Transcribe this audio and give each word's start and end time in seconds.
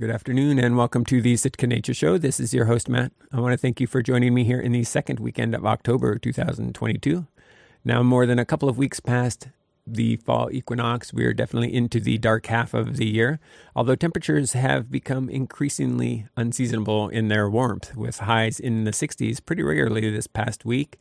Good 0.00 0.10
afternoon 0.10 0.58
and 0.58 0.78
welcome 0.78 1.04
to 1.04 1.20
the 1.20 1.36
Sitka 1.36 1.66
Nature 1.66 1.92
Show. 1.92 2.16
This 2.16 2.40
is 2.40 2.54
your 2.54 2.64
host, 2.64 2.88
Matt. 2.88 3.12
I 3.30 3.38
want 3.38 3.52
to 3.52 3.58
thank 3.58 3.82
you 3.82 3.86
for 3.86 4.00
joining 4.00 4.32
me 4.32 4.44
here 4.44 4.58
in 4.58 4.72
the 4.72 4.82
second 4.82 5.20
weekend 5.20 5.54
of 5.54 5.66
October 5.66 6.16
2022. 6.16 7.26
Now, 7.84 8.02
more 8.02 8.24
than 8.24 8.38
a 8.38 8.46
couple 8.46 8.70
of 8.70 8.78
weeks 8.78 8.98
past 8.98 9.48
the 9.86 10.16
fall 10.16 10.48
equinox, 10.50 11.12
we 11.12 11.26
are 11.26 11.34
definitely 11.34 11.74
into 11.74 12.00
the 12.00 12.16
dark 12.16 12.46
half 12.46 12.72
of 12.72 12.96
the 12.96 13.04
year, 13.04 13.40
although 13.76 13.94
temperatures 13.94 14.54
have 14.54 14.90
become 14.90 15.28
increasingly 15.28 16.26
unseasonable 16.34 17.10
in 17.10 17.28
their 17.28 17.50
warmth, 17.50 17.94
with 17.94 18.20
highs 18.20 18.58
in 18.58 18.84
the 18.84 18.92
60s 18.92 19.44
pretty 19.44 19.62
regularly 19.62 20.08
this 20.08 20.26
past 20.26 20.64
week. 20.64 20.98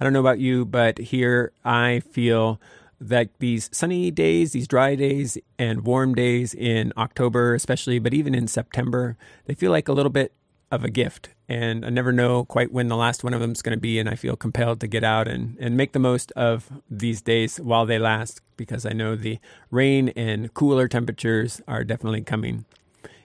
I 0.00 0.04
don't 0.04 0.14
know 0.14 0.20
about 0.20 0.38
you, 0.38 0.64
but 0.64 0.96
here 0.96 1.52
I 1.62 2.00
feel 2.10 2.58
that 3.00 3.30
these 3.38 3.70
sunny 3.72 4.10
days, 4.10 4.52
these 4.52 4.68
dry 4.68 4.94
days, 4.94 5.38
and 5.58 5.84
warm 5.84 6.14
days 6.14 6.54
in 6.54 6.92
October, 6.96 7.54
especially, 7.54 7.98
but 7.98 8.12
even 8.12 8.34
in 8.34 8.46
September, 8.46 9.16
they 9.46 9.54
feel 9.54 9.70
like 9.70 9.88
a 9.88 9.92
little 9.92 10.10
bit 10.10 10.32
of 10.70 10.84
a 10.84 10.90
gift. 10.90 11.30
And 11.48 11.84
I 11.84 11.88
never 11.88 12.12
know 12.12 12.44
quite 12.44 12.72
when 12.72 12.88
the 12.88 12.96
last 12.96 13.24
one 13.24 13.34
of 13.34 13.40
them 13.40 13.52
is 13.52 13.62
going 13.62 13.76
to 13.76 13.80
be. 13.80 13.98
And 13.98 14.08
I 14.08 14.14
feel 14.14 14.36
compelled 14.36 14.80
to 14.80 14.86
get 14.86 15.02
out 15.02 15.26
and, 15.26 15.56
and 15.58 15.76
make 15.76 15.92
the 15.92 15.98
most 15.98 16.30
of 16.32 16.70
these 16.88 17.20
days 17.20 17.58
while 17.58 17.86
they 17.86 17.98
last 17.98 18.40
because 18.56 18.86
I 18.86 18.92
know 18.92 19.16
the 19.16 19.38
rain 19.70 20.10
and 20.10 20.54
cooler 20.54 20.86
temperatures 20.86 21.60
are 21.66 21.82
definitely 21.82 22.22
coming. 22.22 22.66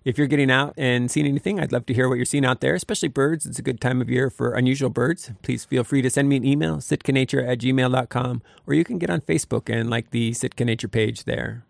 If 0.06 0.20
you're 0.20 0.28
getting 0.28 0.52
out 0.52 0.76
and 0.78 1.10
seeing 1.10 1.26
anything, 1.26 1.60
I'd 1.60 1.72
love 1.72 1.88
to 1.88 1.94
hear 1.94 2.08
what 2.08 2.16
you're 2.16 2.26
seeing 2.26 2.46
out 2.46 2.62
there, 2.62 2.76
especially 2.76 3.10
birds. 3.10 3.48
It's 3.48 3.58
a 3.58 3.64
good 3.64 3.82
time 3.82 4.02
of 4.02 4.10
year 4.10 4.30
for 4.30 4.54
unusual 4.54 4.92
birds. 4.92 5.32
Please 5.42 5.66
feel 5.66 5.84
free 5.84 6.04
to 6.04 6.12
send 6.12 6.30
me 6.30 6.36
an 6.36 6.46
email, 6.46 6.78
sitkanature 6.78 7.48
at 7.48 7.58
gmail.com, 7.58 8.44
or 8.68 8.76
you 8.76 8.84
can 8.84 9.00
get 9.00 9.10
on 9.10 9.22
Facebook 9.22 9.68
and 9.68 9.90
like 9.90 10.12
the 10.12 10.32
Sitka 10.34 10.64
Nature 10.64 10.88
page 10.88 11.24
there. 11.24 11.66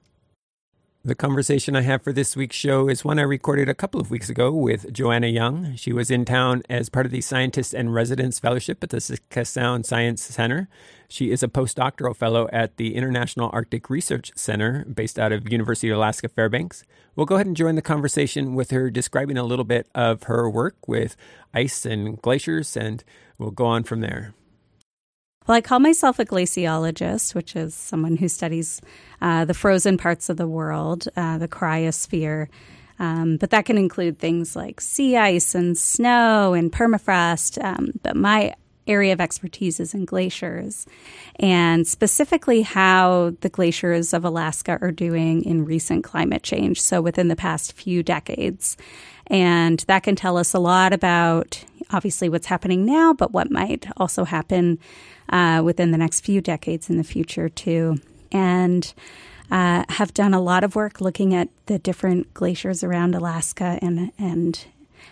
The 1.05 1.13
conversation 1.13 1.75
I 1.75 1.81
have 1.81 2.01
for 2.01 2.11
this 2.11 2.35
week's 2.35 2.55
show 2.55 2.89
is 2.89 3.05
one 3.05 3.19
I 3.19 3.21
recorded 3.21 3.69
a 3.69 3.75
couple 3.75 4.01
of 4.01 4.09
weeks 4.09 4.27
ago 4.27 4.51
with 4.51 4.91
Joanna 4.91 5.27
Young. 5.27 5.75
She 5.75 5.93
was 5.93 6.09
in 6.09 6.25
town 6.25 6.63
as 6.67 6.89
part 6.89 7.05
of 7.05 7.11
the 7.11 7.21
Scientist 7.21 7.75
in 7.75 7.91
Residence 7.91 8.39
Fellowship 8.39 8.83
at 8.83 8.89
the 8.89 8.99
Sitka 8.99 9.45
Sound 9.45 9.85
Science 9.85 10.23
Center. 10.23 10.67
She 11.07 11.29
is 11.29 11.43
a 11.43 11.47
postdoctoral 11.47 12.15
fellow 12.15 12.49
at 12.51 12.77
the 12.77 12.95
International 12.95 13.51
Arctic 13.53 13.87
Research 13.87 14.31
Center 14.35 14.83
based 14.85 15.19
out 15.19 15.31
of 15.31 15.51
University 15.51 15.89
of 15.89 15.97
Alaska 15.97 16.27
Fairbanks. 16.27 16.83
We'll 17.15 17.27
go 17.27 17.35
ahead 17.35 17.45
and 17.45 17.55
join 17.55 17.75
the 17.75 17.83
conversation 17.83 18.55
with 18.55 18.71
her 18.71 18.89
describing 18.89 19.37
a 19.37 19.43
little 19.43 19.63
bit 19.63 19.87
of 19.93 20.23
her 20.23 20.49
work 20.49 20.87
with 20.87 21.15
ice 21.53 21.85
and 21.85 22.19
glaciers, 22.19 22.75
and 22.75 23.03
we'll 23.37 23.51
go 23.51 23.67
on 23.67 23.83
from 23.83 24.01
there. 24.01 24.33
Well, 25.47 25.55
I 25.55 25.61
call 25.61 25.79
myself 25.79 26.17
a 26.17 26.25
glaciologist, 26.25 27.35
which 27.35 27.55
is 27.55 27.75
someone 27.75 28.17
who 28.17 28.27
studies 28.27 28.81
uh, 29.21 29.45
the 29.45 29.53
frozen 29.53 29.95
parts 29.97 30.27
of 30.29 30.37
the 30.37 30.47
world, 30.47 31.07
uh, 31.15 31.37
the 31.37 31.47
cryosphere. 31.47 32.47
Um, 32.97 33.37
but 33.37 33.51
that 33.51 33.65
can 33.65 33.77
include 33.77 34.17
things 34.17 34.55
like 34.55 34.81
sea 34.81 35.17
ice 35.17 35.53
and 35.53 35.77
snow 35.77 36.53
and 36.53 36.71
permafrost. 36.71 37.63
Um, 37.63 37.91
but 38.01 38.15
my 38.15 38.55
area 38.87 39.13
of 39.13 39.21
expertise 39.21 39.79
is 39.79 39.93
in 39.93 40.05
glaciers, 40.05 40.85
and 41.39 41.87
specifically 41.87 42.61
how 42.61 43.33
the 43.41 43.49
glaciers 43.49 44.13
of 44.13 44.23
Alaska 44.23 44.77
are 44.81 44.91
doing 44.91 45.43
in 45.43 45.65
recent 45.65 46.03
climate 46.03 46.43
change. 46.43 46.81
So, 46.81 47.01
within 47.01 47.27
the 47.27 47.35
past 47.35 47.73
few 47.73 48.01
decades. 48.03 48.77
And 49.27 49.79
that 49.87 50.03
can 50.03 50.15
tell 50.15 50.37
us 50.37 50.53
a 50.53 50.59
lot 50.59 50.93
about 50.93 51.63
obviously 51.91 52.29
what's 52.29 52.47
happening 52.47 52.85
now, 52.85 53.13
but 53.13 53.31
what 53.31 53.51
might 53.51 53.87
also 53.97 54.23
happen 54.23 54.79
uh, 55.29 55.61
within 55.63 55.91
the 55.91 55.97
next 55.97 56.21
few 56.21 56.41
decades 56.41 56.89
in 56.89 56.97
the 56.97 57.03
future, 57.03 57.49
too. 57.49 57.99
And 58.31 58.93
uh, 59.51 59.83
have 59.89 60.13
done 60.13 60.33
a 60.33 60.41
lot 60.41 60.63
of 60.63 60.75
work 60.75 61.01
looking 61.01 61.33
at 61.33 61.49
the 61.67 61.77
different 61.79 62.33
glaciers 62.33 62.83
around 62.83 63.15
Alaska 63.15 63.77
and, 63.81 64.11
and 64.17 64.65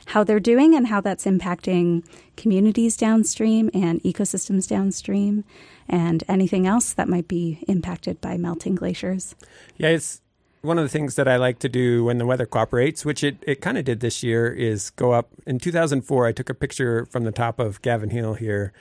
how 0.07 0.23
they're 0.23 0.39
doing 0.39 0.75
and 0.75 0.87
how 0.87 1.01
that's 1.01 1.25
impacting 1.25 2.03
communities 2.35 2.97
downstream 2.97 3.69
and 3.73 4.01
ecosystems 4.03 4.67
downstream 4.67 5.43
and 5.87 6.23
anything 6.27 6.65
else 6.65 6.93
that 6.93 7.07
might 7.07 7.27
be 7.27 7.63
impacted 7.67 8.19
by 8.21 8.37
melting 8.37 8.75
glaciers. 8.75 9.35
Yeah, 9.77 9.89
it's 9.89 10.21
one 10.63 10.77
of 10.77 10.85
the 10.85 10.89
things 10.89 11.15
that 11.15 11.27
I 11.27 11.35
like 11.35 11.59
to 11.59 11.69
do 11.69 12.05
when 12.05 12.17
the 12.17 12.25
weather 12.25 12.45
cooperates, 12.45 13.03
which 13.03 13.21
it, 13.23 13.37
it 13.45 13.59
kind 13.61 13.77
of 13.77 13.83
did 13.83 13.99
this 13.99 14.23
year, 14.23 14.47
is 14.47 14.91
go 14.91 15.11
up. 15.11 15.29
In 15.45 15.59
2004, 15.59 16.25
I 16.25 16.31
took 16.31 16.49
a 16.49 16.53
picture 16.53 17.05
from 17.05 17.25
the 17.25 17.33
top 17.33 17.59
of 17.59 17.81
Gavin 17.81 18.09
Hill 18.09 18.35
here 18.35 18.71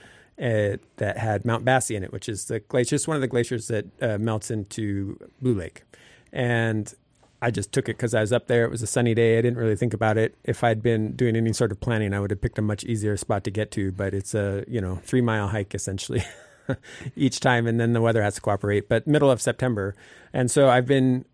uh, 0.41 0.77
that 0.95 1.17
had 1.17 1.43
Mount 1.43 1.65
Basie 1.65 1.95
in 1.95 2.03
it, 2.03 2.13
which 2.13 2.29
is 2.29 2.45
the 2.45 2.61
glacier, 2.61 2.97
one 3.05 3.15
of 3.15 3.21
the 3.21 3.27
glaciers 3.27 3.67
that 3.67 3.85
uh, 4.01 4.17
melts 4.17 4.49
into 4.49 5.19
Blue 5.41 5.53
Lake. 5.53 5.83
And 6.31 6.91
I 7.41 7.51
just 7.51 7.73
took 7.73 7.89
it 7.89 7.97
because 7.97 8.13
I 8.13 8.21
was 8.21 8.31
up 8.31 8.47
there. 8.47 8.63
It 8.63 8.71
was 8.71 8.81
a 8.81 8.87
sunny 8.87 9.13
day. 9.13 9.37
I 9.37 9.41
didn't 9.41 9.59
really 9.59 9.75
think 9.75 9.93
about 9.93 10.17
it. 10.17 10.35
If 10.45 10.63
I'd 10.63 10.81
been 10.81 11.17
doing 11.17 11.35
any 11.35 11.51
sort 11.51 11.73
of 11.73 11.81
planning, 11.81 12.13
I 12.13 12.21
would 12.21 12.31
have 12.31 12.39
picked 12.39 12.57
a 12.57 12.61
much 12.61 12.85
easier 12.85 13.17
spot 13.17 13.43
to 13.43 13.51
get 13.51 13.71
to. 13.71 13.91
But 13.91 14.13
it's 14.13 14.33
a 14.33 14.63
you 14.69 14.79
know 14.79 15.01
three 15.03 15.19
mile 15.19 15.49
hike 15.49 15.75
essentially 15.75 16.23
each 17.17 17.41
time, 17.41 17.67
and 17.67 17.77
then 17.77 17.91
the 17.91 17.99
weather 17.99 18.23
has 18.23 18.35
to 18.35 18.41
cooperate. 18.41 18.87
But 18.87 19.05
middle 19.05 19.29
of 19.29 19.41
September, 19.41 19.93
and 20.31 20.49
so 20.49 20.69
I've 20.69 20.85
been 20.85 21.25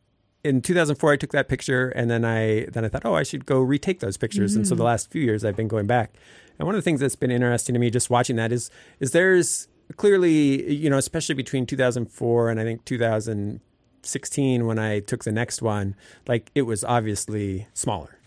in 0.44 0.62
2004 0.62 1.14
I 1.14 1.16
took 1.18 1.32
that 1.32 1.50
picture 1.50 1.90
and 1.90 2.10
then 2.10 2.24
I 2.24 2.66
then 2.72 2.86
I 2.86 2.90
thought 2.90 3.06
oh 3.06 3.16
I 3.16 3.24
should 3.24 3.46
go 3.46 3.60
retake 3.60 4.00
those 4.00 4.18
pictures 4.18 4.54
mm. 4.54 4.58
and 4.58 4.68
so 4.68 4.76
the 4.76 4.84
mm. 4.84 4.88
last 4.88 5.12
few 5.12 5.22
years 5.22 5.44
I've 5.44 5.56
been 5.56 5.68
going 5.68 5.88
back 5.88 6.14
and 6.58 6.66
one 6.66 6.76
of 6.76 6.80
the 6.80 6.84
things 6.84 7.02
that's 7.02 7.16
been 7.16 7.32
interesting 7.32 7.74
to 7.74 7.80
me 7.80 7.90
just 7.90 8.10
watching 8.10 8.36
that 8.38 8.52
is 8.52 8.70
is 9.00 9.12
there's 9.12 9.68
clearly 9.98 10.74
you 10.74 10.90
know 10.90 10.98
especially 10.98 11.36
between 11.36 11.66
2004 11.66 12.50
and 12.50 12.60
I 12.60 12.64
think 12.64 12.86
2016 12.86 14.66
when 14.66 14.80
I 14.80 15.00
took 15.00 15.24
the 15.24 15.32
next 15.32 15.62
one 15.62 15.96
like 16.28 16.52
it 16.56 16.64
was 16.64 16.84
obviously 16.84 17.68
smaller 17.74 18.18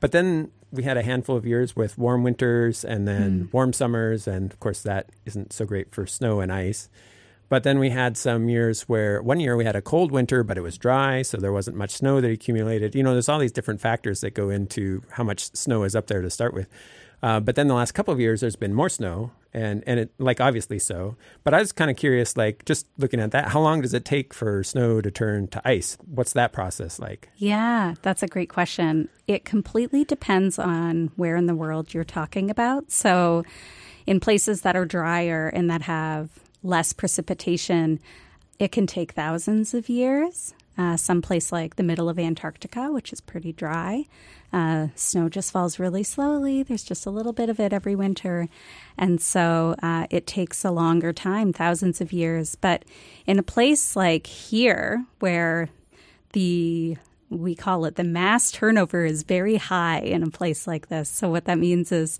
but 0.00 0.12
then 0.12 0.50
we 0.70 0.82
had 0.82 0.96
a 0.96 1.02
handful 1.02 1.36
of 1.36 1.46
years 1.46 1.74
with 1.74 1.96
warm 1.98 2.22
winters 2.22 2.84
and 2.84 3.08
then 3.08 3.44
mm. 3.44 3.52
warm 3.52 3.72
summers 3.72 4.26
and 4.26 4.52
of 4.52 4.60
course 4.60 4.82
that 4.82 5.10
isn't 5.26 5.52
so 5.52 5.64
great 5.64 5.94
for 5.94 6.06
snow 6.06 6.40
and 6.40 6.52
ice 6.52 6.88
but 7.48 7.62
then 7.62 7.78
we 7.78 7.90
had 7.90 8.16
some 8.16 8.48
years 8.48 8.82
where 8.82 9.22
one 9.22 9.40
year 9.40 9.56
we 9.56 9.64
had 9.64 9.76
a 9.76 9.82
cold 9.82 10.12
winter, 10.12 10.42
but 10.42 10.58
it 10.58 10.62
was 10.62 10.76
dry, 10.76 11.22
so 11.22 11.38
there 11.38 11.52
wasn't 11.52 11.76
much 11.76 11.92
snow 11.92 12.20
that 12.20 12.30
accumulated. 12.30 12.94
You 12.94 13.02
know, 13.02 13.12
there's 13.12 13.28
all 13.28 13.38
these 13.38 13.52
different 13.52 13.80
factors 13.80 14.20
that 14.20 14.34
go 14.34 14.50
into 14.50 15.02
how 15.10 15.24
much 15.24 15.54
snow 15.54 15.84
is 15.84 15.96
up 15.96 16.06
there 16.08 16.22
to 16.22 16.30
start 16.30 16.52
with. 16.52 16.68
Uh, 17.22 17.40
but 17.40 17.56
then 17.56 17.66
the 17.66 17.74
last 17.74 17.92
couple 17.92 18.14
of 18.14 18.20
years, 18.20 18.40
there's 18.40 18.56
been 18.56 18.74
more 18.74 18.88
snow, 18.88 19.32
and 19.52 19.82
and 19.86 19.98
it 19.98 20.12
like 20.18 20.40
obviously 20.40 20.78
so. 20.78 21.16
But 21.42 21.52
I 21.52 21.58
was 21.58 21.72
kind 21.72 21.90
of 21.90 21.96
curious, 21.96 22.36
like 22.36 22.64
just 22.64 22.86
looking 22.96 23.18
at 23.18 23.32
that, 23.32 23.48
how 23.48 23.60
long 23.60 23.80
does 23.80 23.92
it 23.92 24.04
take 24.04 24.32
for 24.32 24.62
snow 24.62 25.00
to 25.00 25.10
turn 25.10 25.48
to 25.48 25.68
ice? 25.68 25.98
What's 26.06 26.32
that 26.34 26.52
process 26.52 27.00
like? 27.00 27.28
Yeah, 27.36 27.94
that's 28.02 28.22
a 28.22 28.28
great 28.28 28.50
question. 28.50 29.08
It 29.26 29.44
completely 29.44 30.04
depends 30.04 30.58
on 30.58 31.10
where 31.16 31.34
in 31.34 31.46
the 31.46 31.56
world 31.56 31.92
you're 31.92 32.04
talking 32.04 32.50
about. 32.50 32.92
So, 32.92 33.42
in 34.06 34.20
places 34.20 34.60
that 34.60 34.76
are 34.76 34.84
drier 34.84 35.48
and 35.48 35.68
that 35.70 35.82
have 35.82 36.30
less 36.62 36.92
precipitation, 36.92 38.00
it 38.58 38.72
can 38.72 38.86
take 38.86 39.12
thousands 39.12 39.74
of 39.74 39.88
years. 39.88 40.54
Uh, 40.76 40.96
someplace 40.96 41.50
like 41.50 41.74
the 41.74 41.82
middle 41.82 42.08
of 42.08 42.20
Antarctica, 42.20 42.92
which 42.92 43.12
is 43.12 43.20
pretty 43.20 43.52
dry. 43.52 44.04
Uh, 44.52 44.86
snow 44.94 45.28
just 45.28 45.50
falls 45.50 45.80
really 45.80 46.04
slowly. 46.04 46.62
There's 46.62 46.84
just 46.84 47.04
a 47.04 47.10
little 47.10 47.32
bit 47.32 47.48
of 47.48 47.58
it 47.58 47.72
every 47.72 47.96
winter. 47.96 48.48
And 48.96 49.20
so 49.20 49.74
uh, 49.82 50.06
it 50.08 50.26
takes 50.26 50.64
a 50.64 50.70
longer 50.70 51.12
time, 51.12 51.52
thousands 51.52 52.00
of 52.00 52.12
years. 52.12 52.54
But 52.54 52.84
in 53.26 53.40
a 53.40 53.42
place 53.42 53.96
like 53.96 54.28
here, 54.28 55.04
where 55.18 55.68
the 56.32 56.96
we 57.30 57.54
call 57.54 57.84
it 57.84 57.96
the 57.96 58.04
mass 58.04 58.50
turnover 58.50 59.04
is 59.04 59.22
very 59.22 59.56
high 59.56 60.00
in 60.00 60.22
a 60.22 60.30
place 60.30 60.66
like 60.66 60.88
this. 60.88 61.10
So, 61.10 61.28
what 61.28 61.44
that 61.44 61.58
means 61.58 61.92
is, 61.92 62.18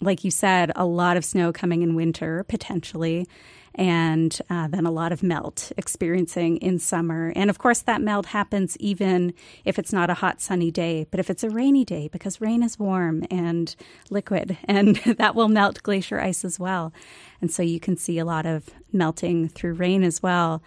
like 0.00 0.24
you 0.24 0.30
said, 0.30 0.72
a 0.76 0.84
lot 0.84 1.16
of 1.16 1.24
snow 1.24 1.52
coming 1.52 1.82
in 1.82 1.94
winter 1.94 2.44
potentially 2.44 3.26
and 3.74 4.38
uh, 4.50 4.68
then 4.68 4.86
a 4.86 4.90
lot 4.90 5.12
of 5.12 5.22
melt 5.22 5.72
experiencing 5.76 6.58
in 6.58 6.78
summer. 6.78 7.32
And 7.34 7.48
of 7.48 7.58
course, 7.58 7.80
that 7.82 8.02
melt 8.02 8.26
happens 8.26 8.76
even 8.78 9.32
if 9.64 9.78
it's 9.78 9.92
not 9.92 10.10
a 10.10 10.14
hot, 10.14 10.40
sunny 10.40 10.70
day, 10.70 11.06
but 11.10 11.20
if 11.20 11.30
it's 11.30 11.44
a 11.44 11.50
rainy 11.50 11.84
day, 11.84 12.08
because 12.08 12.40
rain 12.40 12.62
is 12.62 12.78
warm 12.78 13.24
and 13.30 13.74
liquid, 14.10 14.58
and 14.64 14.96
that 14.96 15.34
will 15.34 15.48
melt 15.48 15.82
glacier 15.82 16.20
ice 16.20 16.44
as 16.44 16.58
well. 16.58 16.92
And 17.40 17.50
so 17.50 17.62
you 17.62 17.80
can 17.80 17.96
see 17.96 18.18
a 18.18 18.24
lot 18.24 18.46
of 18.46 18.70
melting 18.92 19.48
through 19.48 19.74
rain 19.74 20.02
as 20.02 20.22
well. 20.22 20.62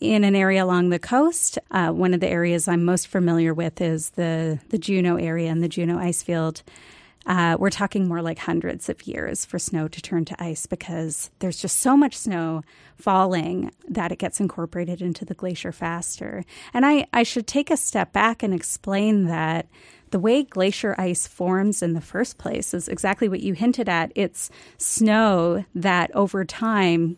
In 0.00 0.24
an 0.24 0.34
area 0.34 0.62
along 0.62 0.90
the 0.90 0.98
coast, 0.98 1.58
uh, 1.70 1.88
one 1.88 2.12
of 2.12 2.20
the 2.20 2.28
areas 2.28 2.68
I'm 2.68 2.84
most 2.84 3.06
familiar 3.06 3.54
with 3.54 3.80
is 3.80 4.10
the, 4.10 4.58
the 4.68 4.78
Juneau 4.78 5.16
area 5.16 5.50
and 5.50 5.62
the 5.62 5.68
Juneau 5.68 5.98
ice 5.98 6.22
field. 6.22 6.62
Uh, 7.26 7.56
we're 7.58 7.70
talking 7.70 8.06
more 8.06 8.22
like 8.22 8.38
hundreds 8.38 8.88
of 8.88 9.06
years 9.06 9.44
for 9.44 9.58
snow 9.58 9.88
to 9.88 10.00
turn 10.00 10.24
to 10.24 10.42
ice 10.42 10.66
because 10.66 11.30
there's 11.40 11.60
just 11.60 11.78
so 11.78 11.96
much 11.96 12.16
snow 12.16 12.62
falling 12.96 13.72
that 13.88 14.12
it 14.12 14.18
gets 14.18 14.38
incorporated 14.38 15.02
into 15.02 15.24
the 15.24 15.34
glacier 15.34 15.72
faster. 15.72 16.44
And 16.72 16.86
I, 16.86 17.06
I 17.12 17.24
should 17.24 17.46
take 17.46 17.70
a 17.70 17.76
step 17.76 18.12
back 18.12 18.42
and 18.42 18.54
explain 18.54 19.24
that 19.24 19.66
the 20.10 20.20
way 20.20 20.44
glacier 20.44 20.94
ice 20.98 21.26
forms 21.26 21.82
in 21.82 21.94
the 21.94 22.00
first 22.00 22.38
place 22.38 22.72
is 22.72 22.86
exactly 22.86 23.28
what 23.28 23.40
you 23.40 23.54
hinted 23.54 23.88
at. 23.88 24.12
It's 24.14 24.50
snow 24.78 25.64
that 25.74 26.14
over 26.14 26.44
time 26.44 27.16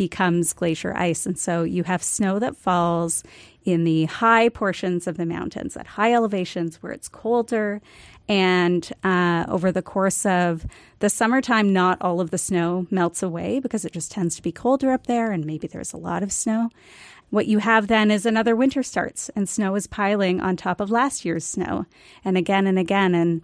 becomes 0.00 0.54
glacier 0.54 0.96
ice. 0.96 1.26
And 1.26 1.38
so 1.38 1.62
you 1.62 1.84
have 1.84 2.02
snow 2.02 2.38
that 2.38 2.56
falls 2.56 3.22
in 3.64 3.84
the 3.84 4.06
high 4.06 4.48
portions 4.48 5.06
of 5.06 5.18
the 5.18 5.26
mountains, 5.26 5.76
at 5.76 5.86
high 5.86 6.14
elevations 6.14 6.82
where 6.82 6.92
it's 6.92 7.08
colder. 7.08 7.82
And 8.30 8.88
uh, 9.02 9.44
over 9.48 9.72
the 9.72 9.82
course 9.82 10.24
of 10.24 10.64
the 11.00 11.10
summertime, 11.10 11.72
not 11.72 11.98
all 12.00 12.20
of 12.20 12.30
the 12.30 12.38
snow 12.38 12.86
melts 12.88 13.24
away 13.24 13.58
because 13.58 13.84
it 13.84 13.92
just 13.92 14.12
tends 14.12 14.36
to 14.36 14.42
be 14.42 14.52
colder 14.52 14.92
up 14.92 15.08
there, 15.08 15.32
and 15.32 15.44
maybe 15.44 15.66
there's 15.66 15.92
a 15.92 15.96
lot 15.96 16.22
of 16.22 16.30
snow. 16.30 16.70
What 17.30 17.48
you 17.48 17.58
have 17.58 17.88
then 17.88 18.08
is 18.08 18.24
another 18.24 18.54
winter 18.54 18.84
starts, 18.84 19.30
and 19.30 19.48
snow 19.48 19.74
is 19.74 19.88
piling 19.88 20.40
on 20.40 20.56
top 20.56 20.80
of 20.80 20.92
last 20.92 21.24
year's 21.24 21.44
snow, 21.44 21.86
and 22.24 22.38
again 22.38 22.68
and 22.68 22.78
again. 22.78 23.16
And 23.16 23.42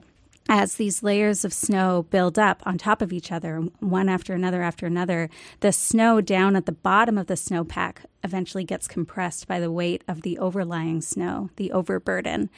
as 0.48 0.76
these 0.76 1.02
layers 1.02 1.44
of 1.44 1.52
snow 1.52 2.06
build 2.10 2.38
up 2.38 2.62
on 2.64 2.78
top 2.78 3.02
of 3.02 3.12
each 3.12 3.32
other, 3.32 3.62
one 3.80 4.08
after 4.08 4.34
another 4.34 4.62
after 4.62 4.86
another, 4.86 5.28
the 5.60 5.72
snow 5.72 6.20
down 6.20 6.54
at 6.54 6.66
the 6.66 6.70
bottom 6.70 7.18
of 7.18 7.26
the 7.26 7.34
snowpack 7.34 8.04
eventually 8.22 8.62
gets 8.62 8.86
compressed 8.86 9.48
by 9.48 9.58
the 9.58 9.70
weight 9.70 10.04
of 10.06 10.22
the 10.22 10.38
overlying 10.38 11.00
snow, 11.00 11.50
the 11.56 11.72
overburden. 11.72 12.50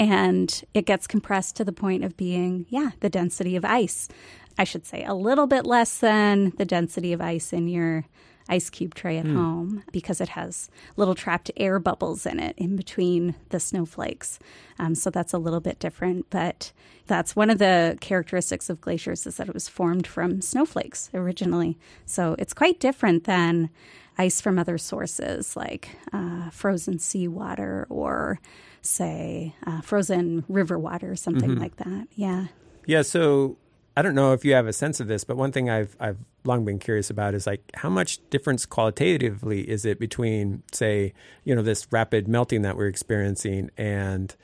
And 0.00 0.62
it 0.72 0.86
gets 0.86 1.06
compressed 1.06 1.56
to 1.56 1.64
the 1.64 1.72
point 1.72 2.04
of 2.04 2.16
being, 2.16 2.64
yeah, 2.70 2.92
the 3.00 3.10
density 3.10 3.54
of 3.54 3.66
ice. 3.66 4.08
I 4.56 4.64
should 4.64 4.86
say 4.86 5.04
a 5.04 5.12
little 5.12 5.46
bit 5.46 5.66
less 5.66 5.98
than 5.98 6.54
the 6.56 6.64
density 6.64 7.12
of 7.12 7.20
ice 7.20 7.52
in 7.52 7.68
your 7.68 8.06
ice 8.48 8.70
cube 8.70 8.94
tray 8.94 9.18
at 9.18 9.26
mm. 9.26 9.36
home 9.36 9.84
because 9.92 10.20
it 10.20 10.30
has 10.30 10.70
little 10.96 11.14
trapped 11.14 11.50
air 11.56 11.78
bubbles 11.78 12.24
in 12.24 12.40
it 12.40 12.54
in 12.56 12.76
between 12.76 13.34
the 13.50 13.60
snowflakes. 13.60 14.38
Um, 14.78 14.94
so 14.94 15.10
that's 15.10 15.34
a 15.34 15.38
little 15.38 15.60
bit 15.60 15.78
different. 15.78 16.26
But 16.30 16.72
that's 17.06 17.36
one 17.36 17.50
of 17.50 17.58
the 17.58 17.98
characteristics 18.00 18.70
of 18.70 18.80
glaciers 18.80 19.26
is 19.26 19.36
that 19.36 19.48
it 19.48 19.54
was 19.54 19.68
formed 19.68 20.06
from 20.06 20.40
snowflakes 20.40 21.10
originally. 21.12 21.78
So 22.06 22.36
it's 22.38 22.54
quite 22.54 22.80
different 22.80 23.24
than 23.24 23.68
ice 24.16 24.40
from 24.40 24.58
other 24.58 24.78
sources 24.78 25.56
like 25.56 25.90
uh, 26.10 26.48
frozen 26.50 26.98
seawater 26.98 27.86
or, 27.90 28.40
say, 28.82 29.54
uh, 29.66 29.80
frozen 29.80 30.44
river 30.48 30.78
water, 30.78 31.12
or 31.12 31.16
something 31.16 31.50
mm-hmm. 31.50 31.60
like 31.60 31.76
that. 31.76 32.08
Yeah. 32.14 32.46
Yeah. 32.86 33.02
So 33.02 33.56
I 33.96 34.02
don't 34.02 34.14
know 34.14 34.32
if 34.32 34.44
you 34.44 34.54
have 34.54 34.66
a 34.66 34.72
sense 34.72 35.00
of 35.00 35.08
this, 35.08 35.24
but 35.24 35.36
one 35.36 35.52
thing 35.52 35.68
I've 35.68 35.96
I've 36.00 36.18
long 36.44 36.64
been 36.64 36.78
curious 36.78 37.10
about 37.10 37.34
is 37.34 37.46
like 37.46 37.62
how 37.74 37.90
much 37.90 38.18
difference 38.30 38.64
qualitatively 38.64 39.68
is 39.68 39.84
it 39.84 39.98
between, 39.98 40.62
say, 40.72 41.12
you 41.44 41.54
know, 41.54 41.62
this 41.62 41.86
rapid 41.90 42.26
melting 42.26 42.62
that 42.62 42.76
we're 42.76 42.86
experiencing 42.86 43.70
and 43.76 44.34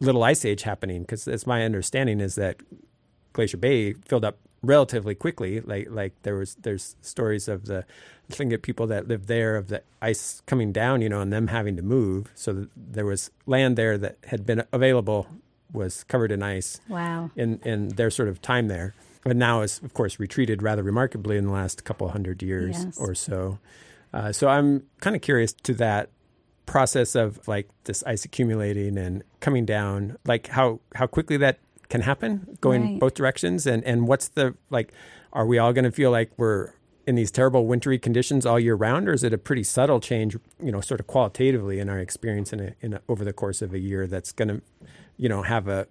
little 0.00 0.22
ice 0.22 0.44
age 0.44 0.62
happening? 0.62 1.02
Because 1.02 1.26
as 1.26 1.46
my 1.46 1.64
understanding 1.64 2.20
is 2.20 2.36
that 2.36 2.58
Glacier 3.32 3.56
Bay 3.56 3.94
filled 3.94 4.24
up 4.24 4.38
relatively 4.66 5.14
quickly. 5.14 5.60
Like 5.60 5.88
like 5.90 6.12
there 6.22 6.36
was 6.36 6.56
there's 6.56 6.96
stories 7.00 7.48
of 7.48 7.66
the 7.66 7.84
thing 8.28 8.48
that 8.50 8.62
people 8.62 8.86
that 8.88 9.06
lived 9.06 9.28
there 9.28 9.56
of 9.56 9.68
the 9.68 9.82
ice 10.02 10.42
coming 10.46 10.72
down, 10.72 11.00
you 11.00 11.08
know, 11.08 11.20
and 11.20 11.32
them 11.32 11.48
having 11.48 11.76
to 11.76 11.82
move. 11.82 12.30
So 12.34 12.66
there 12.76 13.06
was 13.06 13.30
land 13.46 13.76
there 13.76 13.96
that 13.98 14.18
had 14.26 14.44
been 14.44 14.64
available 14.72 15.28
was 15.72 16.04
covered 16.04 16.32
in 16.32 16.42
ice. 16.42 16.80
Wow. 16.88 17.30
In 17.36 17.60
in 17.64 17.88
their 17.90 18.10
sort 18.10 18.28
of 18.28 18.42
time 18.42 18.68
there, 18.68 18.94
but 19.22 19.36
now 19.36 19.62
is 19.62 19.80
of 19.82 19.94
course 19.94 20.18
retreated 20.18 20.62
rather 20.62 20.82
remarkably 20.82 21.36
in 21.36 21.44
the 21.44 21.52
last 21.52 21.84
couple 21.84 22.08
hundred 22.08 22.42
years 22.42 22.84
yes. 22.84 22.98
or 22.98 23.14
so. 23.14 23.58
Uh, 24.12 24.32
so 24.32 24.48
I'm 24.48 24.84
kind 25.00 25.14
of 25.14 25.22
curious 25.22 25.52
to 25.52 25.74
that 25.74 26.10
process 26.64 27.14
of 27.14 27.46
like 27.46 27.68
this 27.84 28.02
ice 28.04 28.24
accumulating 28.24 28.98
and 28.98 29.22
coming 29.40 29.64
down, 29.64 30.16
like 30.24 30.48
how 30.48 30.80
how 30.94 31.06
quickly 31.06 31.36
that 31.38 31.58
can 31.88 32.02
happen, 32.02 32.58
going 32.60 32.82
right. 32.82 33.00
both 33.00 33.14
directions, 33.14 33.66
and 33.66 33.84
and 33.84 34.08
what's 34.08 34.28
the 34.28 34.54
like? 34.70 34.92
Are 35.32 35.46
we 35.46 35.58
all 35.58 35.72
going 35.72 35.84
to 35.84 35.92
feel 35.92 36.10
like 36.10 36.30
we're 36.36 36.72
in 37.06 37.14
these 37.14 37.30
terrible 37.30 37.66
wintry 37.66 37.98
conditions 37.98 38.44
all 38.44 38.58
year 38.58 38.74
round, 38.74 39.08
or 39.08 39.12
is 39.12 39.22
it 39.22 39.32
a 39.32 39.38
pretty 39.38 39.62
subtle 39.62 40.00
change, 40.00 40.36
you 40.60 40.72
know, 40.72 40.80
sort 40.80 40.98
of 40.98 41.06
qualitatively 41.06 41.78
in 41.78 41.88
our 41.88 42.00
experience 42.00 42.52
in, 42.52 42.58
a, 42.58 42.74
in 42.80 42.94
a, 42.94 43.00
over 43.08 43.24
the 43.24 43.32
course 43.32 43.62
of 43.62 43.72
a 43.72 43.78
year 43.78 44.08
that's 44.08 44.32
going 44.32 44.48
to 44.48 44.60
you 45.16 45.28
know, 45.28 45.42
have 45.42 45.68
a 45.68 45.86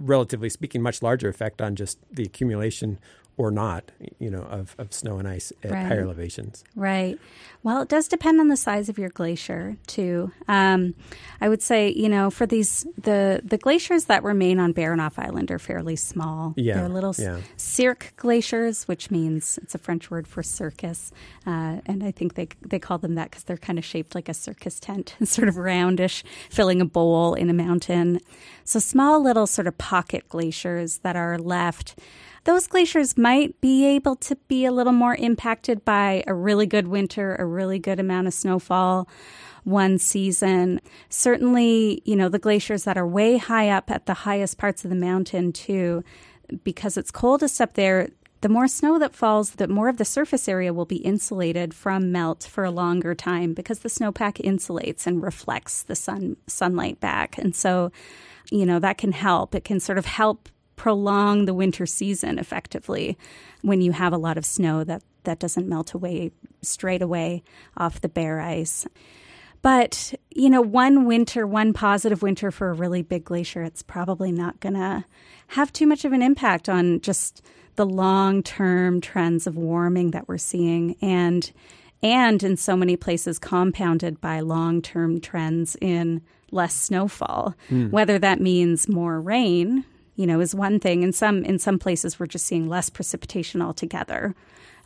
relatively 0.00 0.48
speaking 0.48 0.82
much 0.82 1.02
larger 1.02 1.28
effect 1.28 1.62
on 1.62 1.76
just 1.76 1.98
the 2.10 2.24
accumulation 2.24 2.98
or 3.36 3.50
not, 3.50 3.90
you 4.18 4.30
know, 4.30 4.42
of, 4.42 4.76
of 4.78 4.92
snow 4.92 5.18
and 5.18 5.26
ice 5.26 5.52
at 5.62 5.72
right. 5.72 5.86
higher 5.86 6.02
elevations. 6.02 6.62
Right. 6.76 7.18
Well, 7.64 7.82
it 7.82 7.88
does 7.88 8.06
depend 8.06 8.40
on 8.40 8.48
the 8.48 8.56
size 8.56 8.88
of 8.88 8.98
your 8.98 9.08
glacier 9.08 9.76
too. 9.86 10.30
Um, 10.46 10.94
I 11.40 11.48
would 11.48 11.62
say, 11.62 11.90
you 11.90 12.08
know, 12.08 12.30
for 12.30 12.46
these 12.46 12.86
the 12.96 13.40
the 13.42 13.58
glaciers 13.58 14.04
that 14.04 14.22
remain 14.22 14.60
on 14.60 14.72
Baranof 14.72 15.18
Island 15.18 15.50
are 15.50 15.58
fairly 15.58 15.96
small. 15.96 16.54
Yeah. 16.56 16.74
They're 16.74 16.88
little 16.88 17.14
yeah. 17.18 17.40
cirque 17.56 18.12
glaciers, 18.16 18.86
which 18.86 19.10
means 19.10 19.58
it's 19.62 19.74
a 19.74 19.78
French 19.78 20.10
word 20.10 20.28
for 20.28 20.42
circus, 20.42 21.10
uh, 21.46 21.80
and 21.86 22.04
I 22.04 22.12
think 22.12 22.34
they 22.34 22.48
they 22.60 22.78
call 22.78 22.98
them 22.98 23.16
that 23.16 23.30
because 23.30 23.44
they're 23.44 23.56
kind 23.56 23.78
of 23.78 23.84
shaped 23.84 24.14
like 24.14 24.28
a 24.28 24.34
circus 24.34 24.78
tent, 24.78 25.16
sort 25.24 25.48
of 25.48 25.56
roundish, 25.56 26.22
filling 26.50 26.80
a 26.80 26.86
bowl 26.86 27.34
in 27.34 27.50
a 27.50 27.54
mountain. 27.54 28.20
So 28.64 28.78
small 28.78 29.20
little 29.22 29.46
sort 29.46 29.66
of 29.66 29.76
pocket 29.76 30.28
glaciers 30.28 30.98
that 30.98 31.16
are 31.16 31.38
left 31.38 31.98
those 32.44 32.66
glaciers 32.66 33.16
might 33.16 33.60
be 33.60 33.84
able 33.86 34.16
to 34.16 34.36
be 34.48 34.64
a 34.64 34.72
little 34.72 34.92
more 34.92 35.14
impacted 35.16 35.84
by 35.84 36.22
a 36.26 36.34
really 36.34 36.66
good 36.66 36.88
winter, 36.88 37.34
a 37.36 37.44
really 37.44 37.78
good 37.78 37.98
amount 37.98 38.26
of 38.26 38.34
snowfall 38.34 39.08
one 39.64 39.98
season. 39.98 40.80
Certainly, 41.08 42.02
you 42.04 42.16
know, 42.16 42.28
the 42.28 42.38
glaciers 42.38 42.84
that 42.84 42.98
are 42.98 43.06
way 43.06 43.38
high 43.38 43.70
up 43.70 43.90
at 43.90 44.06
the 44.06 44.14
highest 44.14 44.58
parts 44.58 44.84
of 44.84 44.90
the 44.90 44.96
mountain, 44.96 45.52
too, 45.52 46.04
because 46.62 46.96
it's 46.96 47.10
coldest 47.10 47.60
up 47.60 47.74
there. 47.74 48.10
The 48.42 48.50
more 48.50 48.68
snow 48.68 48.98
that 48.98 49.14
falls, 49.14 49.52
the 49.52 49.68
more 49.68 49.88
of 49.88 49.96
the 49.96 50.04
surface 50.04 50.48
area 50.48 50.74
will 50.74 50.84
be 50.84 50.96
insulated 50.96 51.72
from 51.72 52.12
melt 52.12 52.44
for 52.44 52.62
a 52.62 52.70
longer 52.70 53.14
time 53.14 53.54
because 53.54 53.78
the 53.78 53.88
snowpack 53.88 54.34
insulates 54.44 55.06
and 55.06 55.22
reflects 55.22 55.82
the 55.82 55.96
sun 55.96 56.36
sunlight 56.46 57.00
back. 57.00 57.38
And 57.38 57.56
so, 57.56 57.90
you 58.50 58.66
know, 58.66 58.78
that 58.80 58.98
can 58.98 59.12
help. 59.12 59.54
It 59.54 59.64
can 59.64 59.80
sort 59.80 59.96
of 59.96 60.04
help 60.04 60.50
prolong 60.76 61.44
the 61.44 61.54
winter 61.54 61.86
season 61.86 62.38
effectively 62.38 63.16
when 63.62 63.80
you 63.80 63.92
have 63.92 64.12
a 64.12 64.18
lot 64.18 64.36
of 64.36 64.44
snow 64.44 64.84
that, 64.84 65.02
that 65.24 65.38
doesn't 65.38 65.68
melt 65.68 65.94
away 65.94 66.30
straight 66.62 67.02
away 67.02 67.42
off 67.76 68.00
the 68.00 68.08
bare 68.08 68.40
ice. 68.40 68.86
But, 69.62 70.14
you 70.30 70.50
know, 70.50 70.60
one 70.60 71.06
winter, 71.06 71.46
one 71.46 71.72
positive 71.72 72.20
winter 72.20 72.50
for 72.50 72.68
a 72.68 72.74
really 72.74 73.00
big 73.00 73.24
glacier, 73.24 73.62
it's 73.62 73.82
probably 73.82 74.30
not 74.30 74.60
going 74.60 74.74
to 74.74 75.04
have 75.48 75.72
too 75.72 75.86
much 75.86 76.04
of 76.04 76.12
an 76.12 76.20
impact 76.20 76.68
on 76.68 77.00
just 77.00 77.42
the 77.76 77.86
long 77.86 78.42
term 78.42 79.00
trends 79.00 79.46
of 79.46 79.56
warming 79.56 80.10
that 80.10 80.28
we're 80.28 80.38
seeing. 80.38 80.96
And 81.00 81.50
and 82.02 82.42
in 82.42 82.58
so 82.58 82.76
many 82.76 82.96
places 82.96 83.38
compounded 83.38 84.20
by 84.20 84.40
long 84.40 84.82
term 84.82 85.20
trends 85.20 85.76
in 85.80 86.20
less 86.50 86.74
snowfall, 86.74 87.54
mm. 87.70 87.90
whether 87.90 88.18
that 88.18 88.42
means 88.42 88.88
more 88.88 89.18
rain, 89.18 89.86
you 90.16 90.26
know, 90.26 90.40
is 90.40 90.54
one 90.54 90.78
thing. 90.80 91.02
In 91.02 91.12
some 91.12 91.44
in 91.44 91.58
some 91.58 91.78
places, 91.78 92.18
we're 92.18 92.26
just 92.26 92.46
seeing 92.46 92.68
less 92.68 92.90
precipitation 92.90 93.60
altogether. 93.60 94.34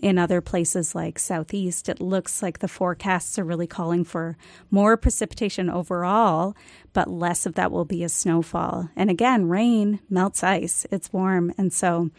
In 0.00 0.16
other 0.16 0.40
places 0.40 0.94
like 0.94 1.18
southeast, 1.18 1.88
it 1.88 2.00
looks 2.00 2.40
like 2.40 2.60
the 2.60 2.68
forecasts 2.68 3.36
are 3.36 3.44
really 3.44 3.66
calling 3.66 4.04
for 4.04 4.36
more 4.70 4.96
precipitation 4.96 5.68
overall, 5.68 6.54
but 6.92 7.10
less 7.10 7.46
of 7.46 7.54
that 7.54 7.72
will 7.72 7.84
be 7.84 8.04
as 8.04 8.12
snowfall. 8.12 8.90
And 8.94 9.10
again, 9.10 9.48
rain 9.48 10.00
melts 10.08 10.44
ice; 10.44 10.86
it's 10.90 11.12
warm, 11.12 11.52
and 11.58 11.72
so 11.72 12.10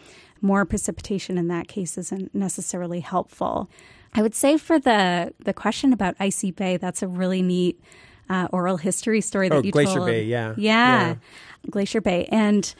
more 0.41 0.65
precipitation 0.65 1.37
in 1.37 1.47
that 1.47 1.67
case 1.67 1.97
isn't 1.97 2.33
necessarily 2.35 2.99
helpful. 2.99 3.69
I 4.13 4.21
would 4.21 4.35
say 4.35 4.57
for 4.57 4.79
the 4.79 5.33
the 5.39 5.53
question 5.53 5.93
about 5.93 6.15
Icy 6.19 6.51
Bay, 6.51 6.77
that's 6.77 7.01
a 7.01 7.07
really 7.07 7.41
neat 7.41 7.79
uh, 8.29 8.47
oral 8.51 8.77
history 8.77 9.21
story 9.21 9.49
that 9.49 9.55
oh, 9.55 9.63
you 9.63 9.71
Glacier 9.71 9.95
told. 9.95 10.07
Bay, 10.07 10.23
yeah. 10.23 10.53
yeah, 10.57 11.07
yeah, 11.07 11.15
Glacier 11.69 12.01
Bay, 12.01 12.27
and 12.31 12.73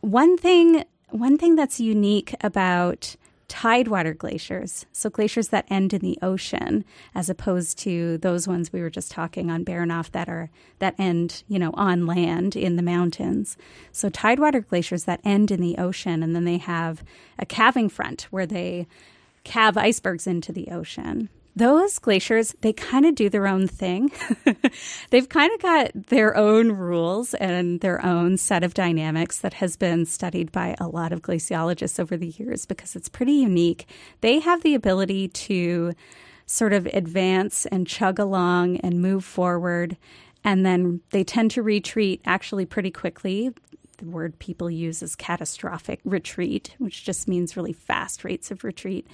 one 0.00 0.36
thing, 0.36 0.84
one 1.10 1.38
thing 1.38 1.56
that's 1.56 1.80
unique 1.80 2.34
about 2.42 3.16
tidewater 3.48 4.14
glaciers, 4.14 4.86
so 4.92 5.10
glaciers 5.10 5.48
that 5.48 5.66
end 5.68 5.92
in 5.92 6.00
the 6.00 6.16
ocean, 6.22 6.84
as 7.16 7.28
opposed 7.28 7.76
to 7.76 8.16
those 8.18 8.46
ones 8.46 8.72
we 8.72 8.80
were 8.80 8.88
just 8.88 9.10
talking 9.10 9.50
on 9.50 9.64
Baranof 9.64 10.12
that 10.12 10.28
are 10.28 10.50
that 10.78 10.94
end, 10.98 11.42
you 11.48 11.58
know, 11.58 11.72
on 11.74 12.06
land 12.06 12.54
in 12.54 12.76
the 12.76 12.82
mountains. 12.82 13.56
So 13.90 14.08
tidewater 14.08 14.60
glaciers 14.60 15.04
that 15.04 15.20
end 15.24 15.50
in 15.50 15.60
the 15.60 15.78
ocean, 15.78 16.22
and 16.22 16.34
then 16.34 16.44
they 16.44 16.58
have 16.58 17.02
a 17.40 17.44
calving 17.44 17.88
front 17.88 18.28
where 18.30 18.46
they 18.46 18.86
calve 19.42 19.76
icebergs 19.76 20.28
into 20.28 20.52
the 20.52 20.68
ocean 20.68 21.28
those 21.60 21.98
glaciers, 21.98 22.54
they 22.62 22.72
kind 22.72 23.04
of 23.04 23.14
do 23.14 23.28
their 23.28 23.46
own 23.46 23.68
thing. 23.68 24.10
They've 25.10 25.28
kind 25.28 25.52
of 25.52 25.60
got 25.60 25.90
their 25.94 26.34
own 26.34 26.72
rules 26.72 27.34
and 27.34 27.80
their 27.80 28.04
own 28.04 28.38
set 28.38 28.64
of 28.64 28.72
dynamics 28.72 29.38
that 29.40 29.54
has 29.54 29.76
been 29.76 30.06
studied 30.06 30.50
by 30.50 30.74
a 30.80 30.88
lot 30.88 31.12
of 31.12 31.20
glaciologists 31.20 32.00
over 32.00 32.16
the 32.16 32.28
years 32.28 32.64
because 32.64 32.96
it's 32.96 33.10
pretty 33.10 33.34
unique. 33.34 33.86
They 34.22 34.38
have 34.38 34.62
the 34.62 34.74
ability 34.74 35.28
to 35.28 35.92
sort 36.46 36.72
of 36.72 36.86
advance 36.86 37.66
and 37.66 37.86
chug 37.86 38.18
along 38.18 38.78
and 38.78 39.02
move 39.02 39.24
forward. 39.24 39.98
And 40.42 40.64
then 40.64 41.02
they 41.10 41.24
tend 41.24 41.50
to 41.52 41.62
retreat 41.62 42.22
actually 42.24 42.64
pretty 42.64 42.90
quickly. 42.90 43.52
The 43.98 44.06
word 44.06 44.38
people 44.38 44.70
use 44.70 45.02
is 45.02 45.14
catastrophic 45.14 46.00
retreat, 46.06 46.74
which 46.78 47.04
just 47.04 47.28
means 47.28 47.54
really 47.54 47.74
fast 47.74 48.24
rates 48.24 48.50
of 48.50 48.64
retreat 48.64 49.06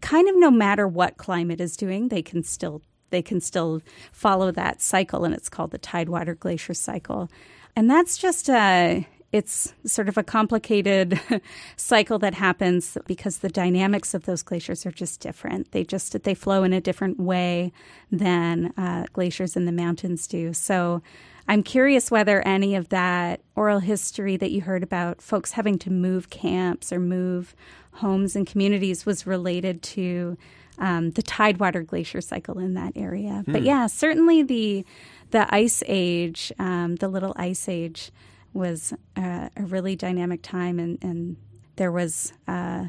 kind 0.00 0.28
of 0.28 0.36
no 0.36 0.50
matter 0.50 0.86
what 0.86 1.16
climate 1.16 1.60
is 1.60 1.76
doing, 1.76 2.08
they 2.08 2.22
can 2.22 2.42
still 2.42 2.82
they 3.10 3.22
can 3.22 3.40
still 3.40 3.80
follow 4.12 4.50
that 4.52 4.82
cycle, 4.82 5.24
and 5.24 5.34
it's 5.34 5.48
called 5.48 5.70
the 5.70 5.78
Tidewater 5.78 6.34
Glacier 6.34 6.74
Cycle. 6.74 7.30
And 7.74 7.90
that's 7.90 8.18
just 8.18 8.50
a 8.50 9.06
it's 9.30 9.74
sort 9.84 10.08
of 10.08 10.16
a 10.16 10.22
complicated 10.22 11.20
cycle 11.76 12.18
that 12.18 12.34
happens 12.34 12.96
because 13.06 13.38
the 13.38 13.50
dynamics 13.50 14.14
of 14.14 14.24
those 14.24 14.42
glaciers 14.42 14.86
are 14.86 14.90
just 14.90 15.20
different. 15.20 15.72
They 15.72 15.84
just 15.84 16.22
they 16.22 16.34
flow 16.34 16.64
in 16.64 16.72
a 16.72 16.80
different 16.80 17.20
way 17.20 17.72
than 18.10 18.72
uh, 18.76 19.04
glaciers 19.12 19.54
in 19.54 19.66
the 19.66 19.72
mountains 19.72 20.26
do. 20.26 20.54
So 20.54 21.02
I'm 21.48 21.62
curious 21.62 22.10
whether 22.10 22.46
any 22.46 22.74
of 22.74 22.90
that 22.90 23.40
oral 23.56 23.78
history 23.80 24.36
that 24.36 24.50
you 24.50 24.60
heard 24.60 24.82
about 24.82 25.22
folks 25.22 25.52
having 25.52 25.78
to 25.78 25.90
move 25.90 26.28
camps 26.28 26.92
or 26.92 27.00
move 27.00 27.56
homes 27.92 28.36
and 28.36 28.46
communities 28.46 29.06
was 29.06 29.26
related 29.26 29.82
to 29.82 30.36
um, 30.78 31.10
the 31.12 31.22
Tidewater 31.22 31.82
Glacier 31.82 32.20
cycle 32.20 32.58
in 32.58 32.74
that 32.74 32.92
area. 32.94 33.42
Hmm. 33.46 33.52
But 33.52 33.62
yeah, 33.62 33.86
certainly 33.86 34.42
the 34.42 34.84
the 35.30 35.52
ice 35.54 35.82
age, 35.86 36.52
um, 36.58 36.96
the 36.96 37.08
little 37.08 37.34
ice 37.36 37.68
age, 37.68 38.12
was 38.52 38.94
a, 39.16 39.50
a 39.56 39.62
really 39.62 39.96
dynamic 39.96 40.42
time, 40.42 40.78
and, 40.78 40.98
and 41.02 41.36
there 41.76 41.90
was. 41.90 42.32
Uh, 42.46 42.86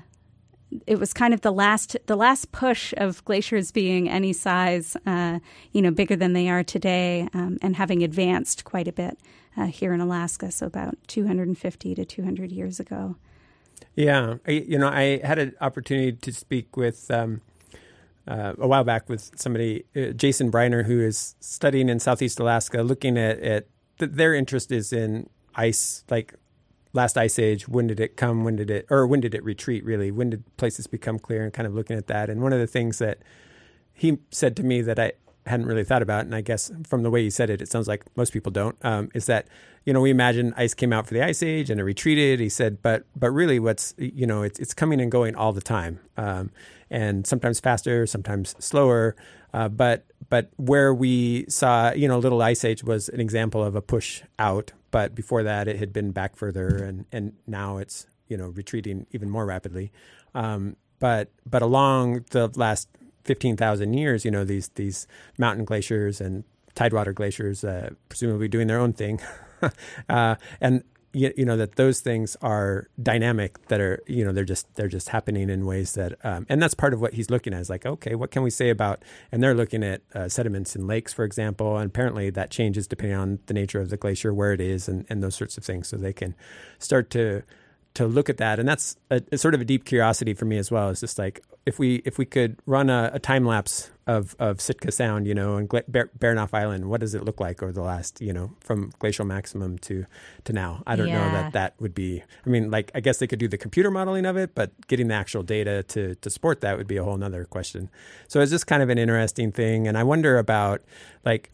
it 0.85 0.99
was 0.99 1.13
kind 1.13 1.33
of 1.33 1.41
the 1.41 1.51
last 1.51 1.97
the 2.05 2.15
last 2.15 2.51
push 2.51 2.93
of 2.97 3.23
glaciers 3.25 3.71
being 3.71 4.09
any 4.09 4.33
size, 4.33 4.95
uh, 5.05 5.39
you 5.71 5.81
know, 5.81 5.91
bigger 5.91 6.15
than 6.15 6.33
they 6.33 6.49
are 6.49 6.63
today, 6.63 7.27
um, 7.33 7.57
and 7.61 7.75
having 7.75 8.03
advanced 8.03 8.63
quite 8.63 8.87
a 8.87 8.91
bit 8.91 9.19
uh, 9.57 9.65
here 9.65 9.93
in 9.93 10.01
Alaska. 10.01 10.51
So 10.51 10.65
about 10.65 10.95
250 11.07 11.95
to 11.95 12.05
200 12.05 12.51
years 12.51 12.79
ago. 12.79 13.15
Yeah, 13.95 14.35
I, 14.47 14.51
you 14.51 14.77
know, 14.77 14.87
I 14.87 15.19
had 15.23 15.39
an 15.39 15.55
opportunity 15.61 16.13
to 16.13 16.31
speak 16.31 16.77
with 16.77 17.09
um, 17.11 17.41
uh, 18.27 18.53
a 18.57 18.67
while 18.67 18.83
back 18.83 19.09
with 19.09 19.31
somebody, 19.35 19.85
uh, 19.95 20.11
Jason 20.11 20.51
Briner, 20.51 20.85
who 20.85 21.01
is 21.01 21.35
studying 21.39 21.89
in 21.89 21.99
Southeast 21.99 22.39
Alaska, 22.39 22.83
looking 22.83 23.17
at, 23.17 23.39
at 23.39 23.67
th- 23.97 24.11
their 24.11 24.33
interest 24.33 24.71
is 24.71 24.93
in 24.93 25.29
ice, 25.55 26.03
like 26.09 26.35
last 26.93 27.17
ice 27.17 27.39
age. 27.39 27.67
When 27.67 27.87
did 27.87 27.99
it 27.99 28.17
come? 28.17 28.43
When 28.43 28.55
did 28.55 28.69
it, 28.69 28.85
or 28.89 29.05
when 29.05 29.19
did 29.19 29.35
it 29.35 29.43
retreat? 29.43 29.83
Really, 29.83 30.11
when 30.11 30.29
did 30.29 30.57
places 30.57 30.87
become 30.87 31.19
clear? 31.19 31.43
And 31.43 31.53
kind 31.53 31.67
of 31.67 31.73
looking 31.73 31.97
at 31.97 32.07
that. 32.07 32.29
And 32.29 32.41
one 32.41 32.53
of 32.53 32.59
the 32.59 32.67
things 32.67 32.99
that 32.99 33.19
he 33.93 34.19
said 34.31 34.55
to 34.57 34.63
me 34.63 34.81
that 34.81 34.99
I 34.99 35.13
hadn't 35.45 35.65
really 35.65 35.83
thought 35.83 36.01
about, 36.01 36.25
and 36.25 36.35
I 36.35 36.41
guess 36.41 36.71
from 36.87 37.03
the 37.03 37.09
way 37.09 37.23
he 37.23 37.29
said 37.29 37.49
it, 37.49 37.61
it 37.61 37.69
sounds 37.69 37.87
like 37.87 38.05
most 38.15 38.33
people 38.33 38.51
don't, 38.51 38.77
um, 38.83 39.09
is 39.13 39.25
that 39.25 39.47
you 39.85 39.93
know 39.93 40.01
we 40.01 40.09
imagine 40.11 40.53
ice 40.57 40.73
came 40.73 40.93
out 40.93 41.07
for 41.07 41.13
the 41.13 41.23
ice 41.23 41.41
age 41.41 41.69
and 41.69 41.79
it 41.79 41.83
retreated. 41.83 42.39
He 42.39 42.49
said, 42.49 42.81
but 42.81 43.05
but 43.15 43.31
really, 43.31 43.59
what's 43.59 43.93
you 43.97 44.27
know 44.27 44.43
it's 44.43 44.59
it's 44.59 44.73
coming 44.73 45.01
and 45.01 45.11
going 45.11 45.35
all 45.35 45.53
the 45.53 45.61
time. 45.61 45.99
Um, 46.17 46.51
and 46.91 47.27
sometimes 47.27 47.59
faster, 47.59 48.07
sometimes 48.07 48.55
slower. 48.59 49.15
Uh, 49.53 49.69
but 49.69 50.05
but 50.29 50.49
where 50.57 50.93
we 50.93 51.45
saw, 51.49 51.91
you 51.91 52.07
know, 52.07 52.19
Little 52.19 52.41
Ice 52.41 52.63
Age 52.63 52.83
was 52.83 53.09
an 53.09 53.19
example 53.19 53.63
of 53.63 53.75
a 53.75 53.81
push 53.81 54.21
out. 54.37 54.71
But 54.91 55.15
before 55.15 55.43
that, 55.43 55.67
it 55.67 55.77
had 55.77 55.93
been 55.93 56.11
back 56.11 56.35
further, 56.35 56.67
and 56.67 57.05
and 57.11 57.33
now 57.47 57.77
it's 57.77 58.07
you 58.27 58.37
know 58.37 58.47
retreating 58.47 59.05
even 59.11 59.29
more 59.29 59.45
rapidly. 59.45 59.91
Um, 60.33 60.75
but 60.99 61.29
but 61.45 61.61
along 61.61 62.25
the 62.31 62.49
last 62.55 62.89
fifteen 63.23 63.55
thousand 63.57 63.93
years, 63.93 64.25
you 64.25 64.31
know, 64.31 64.43
these 64.43 64.69
these 64.69 65.07
mountain 65.37 65.65
glaciers 65.65 66.21
and 66.21 66.43
tidewater 66.75 67.13
glaciers, 67.13 67.63
uh, 67.63 67.91
presumably 68.07 68.47
doing 68.47 68.67
their 68.67 68.79
own 68.79 68.93
thing, 68.93 69.19
uh, 70.09 70.35
and 70.61 70.83
you, 71.13 71.33
you, 71.35 71.45
know 71.45 71.57
that 71.57 71.75
those 71.75 72.01
things 72.01 72.37
are 72.41 72.87
dynamic 73.01 73.67
that 73.67 73.81
are 73.81 74.03
you 74.07 74.23
know 74.23 74.31
they're 74.31 74.43
just 74.43 74.73
they're 74.75 74.87
just 74.87 75.09
happening 75.09 75.49
in 75.49 75.65
ways 75.65 75.93
that 75.93 76.13
um, 76.23 76.45
and 76.49 76.61
that's 76.61 76.73
part 76.73 76.93
of 76.93 77.01
what 77.01 77.13
he's 77.13 77.29
looking 77.29 77.53
at 77.53 77.61
is 77.61 77.69
like 77.69 77.85
okay 77.85 78.15
what 78.15 78.31
can 78.31 78.43
we 78.43 78.49
say 78.49 78.69
about 78.69 79.01
and 79.31 79.41
they're 79.41 79.55
looking 79.55 79.83
at 79.83 80.01
uh, 80.13 80.29
sediments 80.29 80.75
in 80.75 80.85
lakes 80.85 81.11
for 81.13 81.23
example 81.23 81.77
and 81.77 81.87
apparently 81.87 82.29
that 82.29 82.51
changes 82.51 82.87
depending 82.87 83.17
on 83.17 83.39
the 83.45 83.53
nature 83.53 83.79
of 83.79 83.89
the 83.89 83.97
glacier 83.97 84.33
where 84.33 84.53
it 84.53 84.61
is 84.61 84.87
and, 84.87 85.05
and 85.09 85.23
those 85.23 85.35
sorts 85.35 85.57
of 85.57 85.63
things. 85.63 85.87
So 85.87 85.97
they 85.97 86.13
can 86.13 86.35
start 86.77 87.09
to 87.11 87.43
to 87.99 88.07
look 88.07 88.29
at 88.29 88.37
that 88.37 88.59
and 88.59 88.67
that's 88.67 88.95
a, 89.11 89.21
a 89.31 89.37
sort 89.37 89.53
of 89.53 89.61
a 89.61 89.65
deep 89.65 89.85
curiosity 89.85 90.33
for 90.33 90.45
me 90.45 90.57
as 90.57 90.71
well 90.71 90.89
it's 90.89 91.01
just 91.01 91.19
like 91.19 91.43
if 91.65 91.77
we 91.77 91.95
if 92.05 92.17
we 92.17 92.25
could 92.25 92.57
run 92.65 92.89
a, 92.89 93.11
a 93.13 93.19
time 93.19 93.45
lapse 93.45 93.91
of 94.07 94.35
of 94.39 94.59
Sitka 94.59 94.91
Sound, 94.91 95.27
you 95.27 95.35
know, 95.35 95.57
and 95.57 95.69
Bar- 95.69 96.09
Baranof 96.17 96.51
Island, 96.51 96.89
what 96.89 96.99
does 96.99 97.13
it 97.13 97.23
look 97.23 97.39
like 97.39 97.61
over 97.61 97.71
the 97.71 97.83
last, 97.83 98.19
you 98.21 98.33
know, 98.33 98.51
from 98.59 98.91
glacial 98.97 99.23
maximum 99.23 99.77
to 99.79 100.05
to 100.45 100.51
now? 100.51 100.81
I 100.87 100.95
don't 100.95 101.09
yeah. 101.09 101.27
know 101.27 101.31
that 101.33 101.53
that 101.53 101.75
would 101.79 101.93
be. 101.93 102.23
I 102.45 102.49
mean, 102.49 102.71
like 102.71 102.91
I 102.95 103.01
guess 103.01 103.19
they 103.19 103.27
could 103.27 103.37
do 103.37 103.47
the 103.47 103.57
computer 103.57 103.91
modeling 103.91 104.25
of 104.25 104.35
it, 104.35 104.55
but 104.55 104.71
getting 104.87 105.09
the 105.09 105.13
actual 105.13 105.43
data 105.43 105.83
to 105.83 106.15
to 106.15 106.29
support 106.29 106.61
that 106.61 106.75
would 106.75 106.87
be 106.87 106.97
a 106.97 107.03
whole 107.03 107.23
other 107.23 107.45
question. 107.45 107.89
So 108.27 108.41
it's 108.41 108.51
just 108.51 108.65
kind 108.65 108.81
of 108.81 108.89
an 108.89 108.97
interesting 108.97 109.51
thing, 109.51 109.87
and 109.87 109.95
I 109.95 110.03
wonder 110.03 110.39
about 110.39 110.81
like 111.23 111.51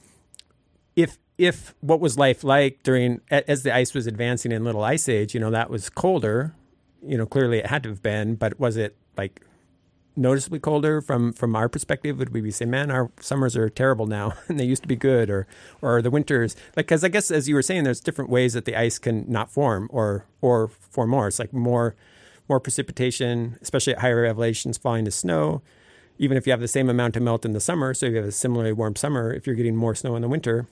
if 0.95 1.17
if 1.37 1.75
what 1.81 1.99
was 1.99 2.17
life 2.17 2.43
like 2.43 2.83
during 2.83 3.21
as 3.29 3.63
the 3.63 3.73
ice 3.73 3.93
was 3.93 4.07
advancing 4.07 4.51
in 4.51 4.63
Little 4.63 4.83
Ice 4.83 5.09
Age, 5.09 5.33
you 5.33 5.39
know, 5.39 5.51
that 5.51 5.69
was 5.69 5.89
colder. 5.89 6.53
You 7.05 7.17
know, 7.17 7.25
clearly 7.25 7.59
it 7.59 7.67
had 7.67 7.83
to 7.83 7.89
have 7.89 8.01
been, 8.01 8.35
but 8.35 8.59
was 8.59 8.77
it 8.77 8.95
like 9.17 9.41
noticeably 10.15 10.59
colder 10.59 11.01
from 11.01 11.33
from 11.33 11.55
our 11.55 11.67
perspective? 11.67 12.17
Would 12.17 12.33
we 12.33 12.41
be 12.41 12.51
saying, 12.51 12.71
man, 12.71 12.89
our 12.89 13.11
summers 13.19 13.55
are 13.57 13.69
terrible 13.69 14.07
now 14.07 14.33
and 14.47 14.59
they 14.59 14.65
used 14.65 14.81
to 14.83 14.87
be 14.87 14.95
good, 14.95 15.29
or 15.29 15.47
or 15.81 16.01
the 16.01 16.09
winters 16.09 16.55
like 16.75 16.87
because 16.87 17.03
I 17.03 17.09
guess 17.09 17.31
as 17.31 17.49
you 17.49 17.55
were 17.55 17.61
saying, 17.61 17.83
there's 17.83 17.99
different 17.99 18.29
ways 18.29 18.53
that 18.53 18.65
the 18.65 18.75
ice 18.75 18.97
can 18.97 19.25
not 19.27 19.51
form 19.51 19.89
or 19.91 20.25
or 20.41 20.69
form 20.69 21.09
more. 21.09 21.27
It's 21.27 21.39
like 21.39 21.53
more 21.53 21.95
more 22.47 22.59
precipitation, 22.59 23.57
especially 23.61 23.93
at 23.93 23.99
higher 23.99 24.25
elevations, 24.25 24.77
falling 24.77 25.05
to 25.05 25.11
snow. 25.11 25.61
Even 26.17 26.37
if 26.37 26.47
you 26.47 26.51
have 26.51 26.61
the 26.61 26.67
same 26.67 26.89
amount 26.89 27.13
to 27.15 27.19
melt 27.19 27.43
in 27.43 27.51
the 27.51 27.59
summer, 27.59 27.93
so 27.93 28.05
you 28.05 28.15
have 28.15 28.25
a 28.25 28.31
similarly 28.31 28.71
warm 28.71 28.95
summer, 28.95 29.33
if 29.33 29.45
you're 29.45 29.55
getting 29.55 29.75
more 29.75 29.93
snow 29.93 30.15
in 30.15 30.21
the 30.21 30.29
winter, 30.29 30.65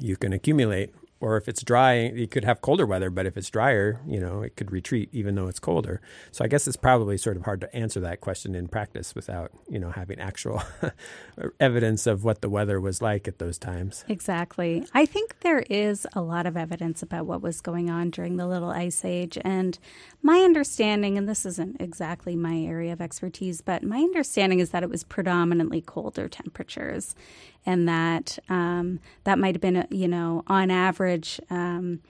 you 0.00 0.16
can 0.16 0.32
accumulate 0.32 0.94
or 1.24 1.38
if 1.38 1.48
it's 1.48 1.62
dry, 1.62 2.00
you 2.00 2.28
could 2.28 2.44
have 2.44 2.60
colder 2.60 2.84
weather, 2.84 3.08
but 3.08 3.24
if 3.24 3.38
it's 3.38 3.48
drier, 3.48 3.98
you 4.06 4.20
know, 4.20 4.42
it 4.42 4.56
could 4.56 4.70
retreat 4.70 5.08
even 5.12 5.36
though 5.36 5.48
it's 5.48 5.58
colder. 5.58 6.02
So 6.32 6.44
I 6.44 6.48
guess 6.48 6.68
it's 6.68 6.76
probably 6.76 7.16
sort 7.16 7.38
of 7.38 7.44
hard 7.44 7.62
to 7.62 7.74
answer 7.74 7.98
that 8.00 8.20
question 8.20 8.54
in 8.54 8.68
practice 8.68 9.14
without, 9.14 9.50
you 9.66 9.78
know, 9.78 9.90
having 9.90 10.20
actual 10.20 10.62
evidence 11.60 12.06
of 12.06 12.24
what 12.24 12.42
the 12.42 12.50
weather 12.50 12.78
was 12.78 13.00
like 13.00 13.26
at 13.26 13.38
those 13.38 13.56
times. 13.56 14.04
Exactly. 14.06 14.86
I 14.92 15.06
think 15.06 15.40
there 15.40 15.60
is 15.70 16.06
a 16.12 16.20
lot 16.20 16.44
of 16.44 16.58
evidence 16.58 17.02
about 17.02 17.24
what 17.24 17.40
was 17.40 17.62
going 17.62 17.88
on 17.88 18.10
during 18.10 18.36
the 18.36 18.46
Little 18.46 18.70
Ice 18.70 19.02
Age. 19.02 19.38
And 19.40 19.78
my 20.20 20.40
understanding, 20.40 21.16
and 21.16 21.26
this 21.26 21.46
isn't 21.46 21.80
exactly 21.80 22.36
my 22.36 22.58
area 22.58 22.92
of 22.92 23.00
expertise, 23.00 23.62
but 23.62 23.82
my 23.82 23.98
understanding 23.98 24.58
is 24.58 24.70
that 24.70 24.82
it 24.82 24.90
was 24.90 25.04
predominantly 25.04 25.80
colder 25.80 26.28
temperatures 26.28 27.14
and 27.66 27.88
that 27.88 28.38
um, 28.48 29.00
that 29.24 29.38
might 29.38 29.54
have 29.54 29.62
been, 29.62 29.86
you 29.90 30.08
know, 30.08 30.42
on 30.46 30.70
average, 30.70 31.40
um, 31.50 32.00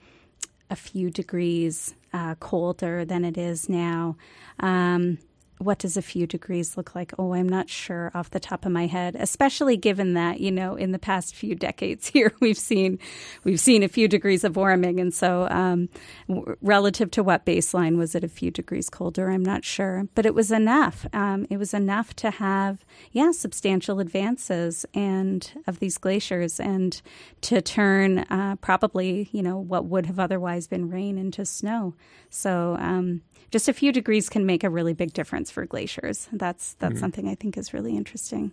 a 0.69 0.75
few 0.75 1.09
degrees 1.09 1.95
uh, 2.13 2.35
colder 2.35 3.05
than 3.05 3.23
it 3.23 3.37
is 3.37 3.69
now. 3.69 4.15
Um, 4.59 5.19
what 5.57 5.79
does 5.79 5.95
a 5.95 6.01
few 6.01 6.27
degrees 6.27 6.75
look 6.75 6.95
like? 6.95 7.13
Oh, 7.17 7.33
I'm 7.33 7.47
not 7.47 7.69
sure 7.69 8.11
off 8.13 8.29
the 8.29 8.39
top 8.39 8.65
of 8.65 8.71
my 8.71 8.87
head, 8.87 9.15
especially 9.17 9.77
given 9.77 10.13
that, 10.13 10.39
you 10.39 10.51
know, 10.51 10.75
in 10.75 10.91
the 10.91 10.99
past 10.99 11.35
few 11.35 11.55
decades 11.55 12.07
here 12.15 12.33
we've 12.39 12.57
seen 12.57 12.99
we've 13.43 13.59
seen 13.59 13.83
a 13.83 13.87
few 13.87 14.07
degrees 14.07 14.43
of 14.43 14.55
warming 14.55 14.99
and 14.99 15.13
so 15.13 15.47
um, 15.49 15.89
w- 16.27 16.55
relative 16.61 17.11
to 17.11 17.23
what 17.23 17.45
baseline 17.45 17.97
was 17.97 18.15
it 18.15 18.23
a 18.23 18.27
few 18.27 18.51
degrees 18.51 18.89
colder? 18.89 19.29
I'm 19.29 19.43
not 19.43 19.63
sure, 19.63 20.07
but 20.13 20.25
it 20.25 20.33
was 20.33 20.51
enough. 20.51 21.05
Um, 21.13 21.47
it 21.49 21.57
was 21.57 21.73
enough 21.73 22.15
to 22.17 22.31
have 22.31 22.85
yeah, 23.11 23.31
substantial 23.31 23.99
advances 23.99 24.85
and 24.93 25.63
of 25.67 25.79
these 25.79 25.97
glaciers 25.97 26.59
and 26.59 27.01
to 27.41 27.61
turn 27.61 28.19
uh, 28.19 28.57
probably, 28.61 29.29
you 29.31 29.41
know, 29.41 29.57
what 29.57 29.85
would 29.85 30.05
have 30.07 30.19
otherwise 30.19 30.67
been 30.67 30.89
rain 30.89 31.17
into 31.17 31.45
snow. 31.45 31.95
So 32.29 32.75
um, 32.79 33.21
just 33.55 33.69
a 33.69 33.73
few 33.73 33.93
degrees 33.93 34.27
can 34.27 34.45
make 34.45 34.65
a 34.65 34.69
really 34.69 34.91
big 34.91 35.13
difference 35.13 35.49
for 35.49 35.65
glaciers. 35.65 36.27
That's 36.33 36.73
that's 36.73 36.95
mm-hmm. 36.95 36.99
something 36.99 37.29
I 37.29 37.35
think 37.35 37.57
is 37.57 37.73
really 37.73 37.95
interesting. 37.95 38.51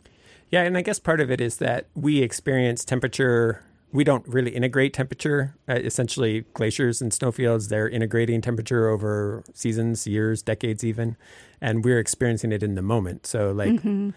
Yeah, 0.48 0.62
and 0.62 0.78
I 0.78 0.82
guess 0.82 1.00
part 1.00 1.20
of 1.20 1.28
it 1.28 1.40
is 1.40 1.56
that 1.56 1.86
we 1.96 2.22
experience 2.22 2.84
temperature. 2.84 3.64
We 3.90 4.04
don't 4.04 4.24
really 4.28 4.52
integrate 4.52 4.94
temperature. 4.94 5.56
Uh, 5.68 5.74
essentially, 5.74 6.44
glaciers 6.54 7.02
and 7.02 7.12
snowfields 7.12 7.66
they're 7.66 7.88
integrating 7.88 8.40
temperature 8.42 8.88
over 8.88 9.42
seasons, 9.52 10.06
years, 10.06 10.40
decades, 10.40 10.84
even, 10.84 11.16
and 11.60 11.84
we're 11.84 11.98
experiencing 11.98 12.52
it 12.52 12.62
in 12.62 12.76
the 12.76 12.82
moment. 12.82 13.26
So, 13.26 13.50
like. 13.50 13.70
Mm-hmm. 13.70 14.10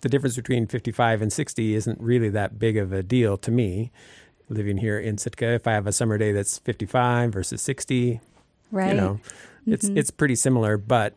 The 0.00 0.08
difference 0.08 0.36
between 0.36 0.68
55 0.68 1.22
and 1.22 1.32
60 1.32 1.74
isn't 1.74 2.00
really 2.00 2.28
that 2.28 2.56
big 2.56 2.76
of 2.76 2.92
a 2.92 3.02
deal 3.02 3.36
to 3.38 3.50
me 3.50 3.90
living 4.48 4.76
here 4.76 4.96
in 4.96 5.18
Sitka. 5.18 5.54
If 5.54 5.66
I 5.66 5.72
have 5.72 5.88
a 5.88 5.92
summer 5.92 6.16
day 6.16 6.30
that's 6.30 6.56
55 6.56 7.32
versus 7.32 7.60
60, 7.62 8.20
right. 8.70 8.90
you 8.90 8.94
know, 8.94 9.18
mm-hmm. 9.68 9.98
it's 9.98 10.10
pretty 10.10 10.34
similar, 10.34 10.76
but 10.76 11.14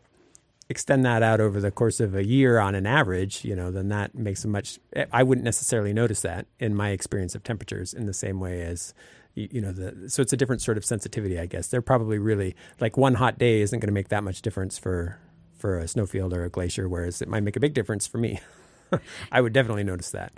extend 0.68 1.04
that 1.04 1.22
out 1.22 1.40
over 1.40 1.60
the 1.60 1.70
course 1.70 2.00
of 2.00 2.14
a 2.14 2.24
year 2.24 2.58
on 2.58 2.74
an 2.74 2.86
average, 2.86 3.44
you 3.44 3.54
know, 3.54 3.70
then 3.70 3.88
that 3.88 4.14
makes 4.14 4.44
a 4.44 4.48
much. 4.48 4.78
I 5.12 5.22
wouldn't 5.22 5.44
necessarily 5.44 5.92
notice 5.92 6.22
that 6.22 6.46
in 6.58 6.74
my 6.74 6.90
experience 6.90 7.34
of 7.34 7.42
temperatures 7.42 7.92
in 7.92 8.06
the 8.06 8.14
same 8.14 8.40
way 8.40 8.62
as 8.62 8.94
you 9.34 9.62
know 9.62 9.72
the 9.72 10.10
so 10.10 10.20
it's 10.20 10.34
a 10.34 10.36
different 10.36 10.60
sort 10.60 10.76
of 10.76 10.84
sensitivity 10.84 11.38
i 11.38 11.46
guess 11.46 11.68
they're 11.68 11.80
probably 11.80 12.18
really 12.18 12.54
like 12.80 12.98
one 12.98 13.14
hot 13.14 13.38
day 13.38 13.62
isn't 13.62 13.78
going 13.78 13.88
to 13.88 13.92
make 13.92 14.08
that 14.08 14.22
much 14.22 14.42
difference 14.42 14.76
for 14.76 15.18
for 15.56 15.78
a 15.78 15.88
snowfield 15.88 16.34
or 16.34 16.44
a 16.44 16.50
glacier 16.50 16.86
whereas 16.86 17.22
it 17.22 17.28
might 17.28 17.42
make 17.42 17.56
a 17.56 17.60
big 17.60 17.72
difference 17.72 18.06
for 18.06 18.18
me 18.18 18.38
I 19.32 19.40
would 19.40 19.52
definitely 19.52 19.84
notice 19.84 20.10
that. 20.10 20.32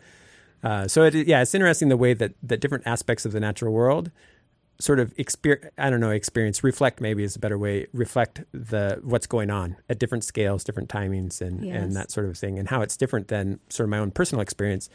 Uh, 0.62 0.88
so 0.88 1.02
it, 1.04 1.14
yeah, 1.26 1.42
it's 1.42 1.54
interesting 1.54 1.88
the 1.88 1.97
way 1.97 2.14
that 2.14 2.33
that 2.42 2.61
different 2.61 2.87
aspects 2.87 3.26
of 3.26 3.33
the 3.33 3.40
natural 3.40 3.73
world 3.73 4.11
sort 4.81 4.99
of 4.99 5.12
experience 5.19 5.71
i 5.78 5.88
don't 5.88 6.00
know 6.00 6.11
experience. 6.11 6.64
Reflect 6.64 7.00
maybe 7.00 7.23
is 7.23 7.37
a 7.37 7.38
better 7.38 7.57
way. 7.59 7.87
Reflect 7.93 8.43
the 8.52 9.00
what's 9.04 9.26
going 9.26 9.50
on 9.50 9.76
at 9.88 9.99
different 9.99 10.25
scales 10.25 10.64
different 10.64 10.88
timings 10.88 11.40
and 11.40 11.64
Yes. 11.64 11.76
and 11.83 11.93
that 11.97 12.11
sort 12.11 12.26
of 12.26 12.37
thing 12.37 12.59
and 12.59 12.69
how 12.69 12.83
it's 12.83 12.97
different 12.97 13.28
than 13.28 13.61
sort 13.69 13.85
of 13.87 13.90
my 13.90 13.99
own 13.99 14.11
personal 14.11 14.40
experience. 14.43 14.88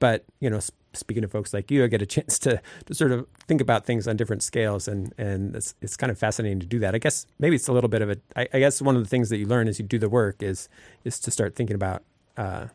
But 0.00 0.24
you 0.40 0.50
know 0.50 0.56
s- 0.56 0.72
speaking 0.94 1.22
to 1.22 1.28
folks 1.28 1.54
like 1.54 1.70
you 1.70 1.84
i 1.84 1.86
get 1.86 2.02
a 2.02 2.06
chance 2.16 2.38
to 2.40 2.60
to 2.86 2.94
sort 2.94 3.12
of 3.12 3.26
think 3.46 3.60
about 3.60 3.86
things 3.86 4.08
on 4.08 4.16
different 4.16 4.42
scales 4.42 4.88
and 4.88 5.14
and 5.16 5.54
it's 5.56 5.74
it's 5.80 5.96
kind 5.96 6.10
of 6.10 6.18
fascinating 6.18 6.58
to 6.60 6.66
do 6.66 6.80
that. 6.80 6.94
I 6.94 6.98
guess 6.98 7.24
maybe 7.38 7.54
it's 7.56 7.68
a 7.68 7.72
little 7.72 7.88
bit 7.88 8.02
of 8.02 8.10
a 8.10 8.16
i, 8.36 8.48
I 8.52 8.58
guess 8.58 8.82
one 8.82 8.96
of 8.96 9.02
the 9.04 9.08
things 9.08 9.28
that 9.30 9.38
you 9.38 9.46
learn 9.46 9.68
as 9.68 9.78
you 9.78 9.84
do 9.86 9.98
the 10.00 10.08
work 10.08 10.42
is 10.42 10.68
is 11.04 11.20
to 11.20 11.30
start 11.30 11.54
thinking 11.54 11.76
about 11.76 12.02
uh 12.36 12.66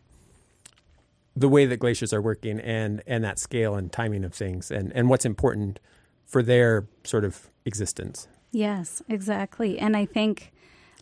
the 1.35 1.49
way 1.49 1.65
that 1.65 1.77
glaciers 1.77 2.13
are 2.13 2.21
working 2.21 2.59
and 2.61 3.03
and 3.05 3.23
that 3.23 3.37
scale 3.37 3.75
and 3.75 3.91
timing 3.91 4.23
of 4.23 4.33
things 4.33 4.71
and 4.71 4.91
and 4.93 5.09
what's 5.09 5.25
important 5.25 5.79
for 6.27 6.43
their 6.43 6.87
sort 7.03 7.23
of 7.23 7.49
existence. 7.65 8.27
Yes, 8.51 9.01
exactly. 9.09 9.79
And 9.79 9.97
I 9.97 10.05
think, 10.05 10.51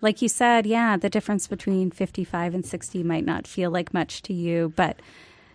like 0.01 0.21
you 0.21 0.29
said, 0.29 0.65
yeah, 0.65 0.95
the 0.97 1.09
difference 1.09 1.47
between 1.47 1.91
55 1.91 2.53
and 2.53 2.65
60 2.65 3.03
might 3.03 3.25
not 3.25 3.47
feel 3.47 3.71
like 3.71 3.93
much 3.93 4.21
to 4.23 4.33
you, 4.33 4.71
but 4.75 4.99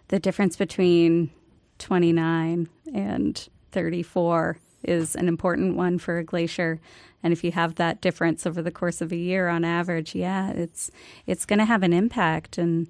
the 0.09 0.19
difference 0.19 0.57
between 0.57 1.31
29 1.79 2.69
and 2.93 3.49
34 3.73 4.59
is 4.83 5.15
an 5.15 5.29
important 5.29 5.77
one 5.77 5.99
for 5.99 6.19
a 6.19 6.25
glacier. 6.25 6.81
And 7.23 7.33
if 7.33 7.45
you 7.45 7.53
have 7.53 7.77
that 7.77 8.01
difference 8.01 8.47
over 8.47 8.63
the 8.63 8.71
course 8.71 9.01
of 9.01 9.13
a 9.13 9.17
year 9.17 9.49
on 9.49 9.65
average, 9.65 10.15
yeah, 10.15 10.51
it's 10.51 10.91
it's 11.27 11.45
going 11.45 11.59
to 11.59 11.65
have 11.65 11.83
an 11.83 11.93
impact. 11.93 12.59
And 12.59 12.89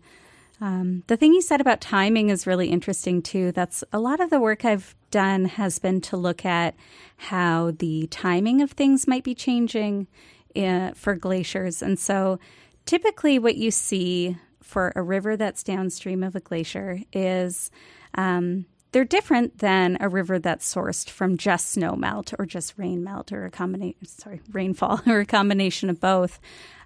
um, 0.60 1.04
the 1.06 1.16
thing 1.16 1.32
you 1.32 1.40
said 1.40 1.60
about 1.60 1.80
timing 1.80 2.28
is 2.28 2.46
really 2.46 2.68
interesting 2.68 3.22
too. 3.22 3.50
That's 3.52 3.82
a 3.92 3.98
lot 3.98 4.20
of 4.20 4.30
the 4.30 4.40
work 4.40 4.64
I've 4.64 4.94
done 5.10 5.46
has 5.46 5.78
been 5.78 6.00
to 6.02 6.16
look 6.16 6.44
at 6.44 6.74
how 7.16 7.72
the 7.78 8.06
timing 8.08 8.60
of 8.60 8.72
things 8.72 9.08
might 9.08 9.24
be 9.24 9.34
changing 9.34 10.06
uh, 10.54 10.92
for 10.94 11.14
glaciers. 11.14 11.82
And 11.82 11.98
so 11.98 12.38
typically, 12.84 13.38
what 13.38 13.56
you 13.56 13.70
see 13.70 14.36
for 14.62 14.92
a 14.94 15.02
river 15.02 15.36
that's 15.36 15.62
downstream 15.62 16.22
of 16.22 16.36
a 16.36 16.40
glacier 16.40 17.00
is 17.12 17.70
um, 18.14 18.66
they're 18.92 19.04
different 19.04 19.58
than 19.58 19.96
a 20.00 20.08
river 20.08 20.38
that's 20.38 20.72
sourced 20.72 21.08
from 21.08 21.36
just 21.36 21.70
snow 21.70 21.96
melt 21.96 22.34
or 22.38 22.44
just 22.44 22.74
rain 22.76 23.02
melt 23.02 23.32
or 23.32 23.46
a 23.46 23.50
combination, 23.50 24.04
sorry, 24.04 24.40
rainfall 24.52 25.00
or 25.06 25.20
a 25.20 25.26
combination 25.26 25.88
of 25.88 26.00
both. 26.00 26.38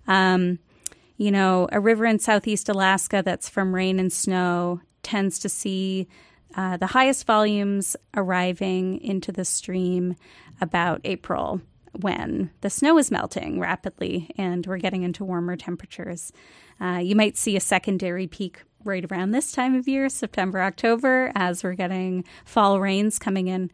Um, 0.07 0.59
you 1.17 1.31
know, 1.31 1.69
a 1.73 1.81
river 1.81 2.05
in 2.05 2.19
southeast 2.19 2.69
Alaska 2.69 3.23
that's 3.25 3.49
from 3.49 3.75
rain 3.75 3.99
and 3.99 4.13
snow 4.13 4.81
tends 5.03 5.39
to 5.41 5.49
see 5.49 6.09
uh, 6.57 6.77
the 6.77 6.89
highest 6.89 7.27
volumes 7.27 7.97
arriving 8.17 9.01
into 9.01 9.33
the 9.33 9.45
stream 9.45 10.17
about 10.61 11.01
April 11.05 11.61
when 12.01 12.51
the 12.61 12.71
snow 12.71 12.99
is 12.99 13.11
melting 13.11 13.61
rapidly 13.61 14.31
and 14.37 14.67
we're 14.67 14.79
getting 14.79 15.03
into 15.03 15.25
warmer 15.25 15.57
temperatures. 15.57 16.33
Uh, 16.81 17.01
you 17.03 17.15
might 17.15 17.37
see 17.37 17.57
a 17.57 17.61
secondary 17.61 18.27
peak 18.27 18.63
right 18.85 19.11
around 19.11 19.31
this 19.31 19.53
time 19.53 19.75
of 19.75 19.89
year, 19.89 20.09
September, 20.09 20.61
October, 20.61 21.33
as 21.35 21.63
we're 21.63 21.75
getting 21.75 22.25
fall 22.45 22.81
rains 22.81 23.19
coming 23.19 23.49
in. 23.49 23.71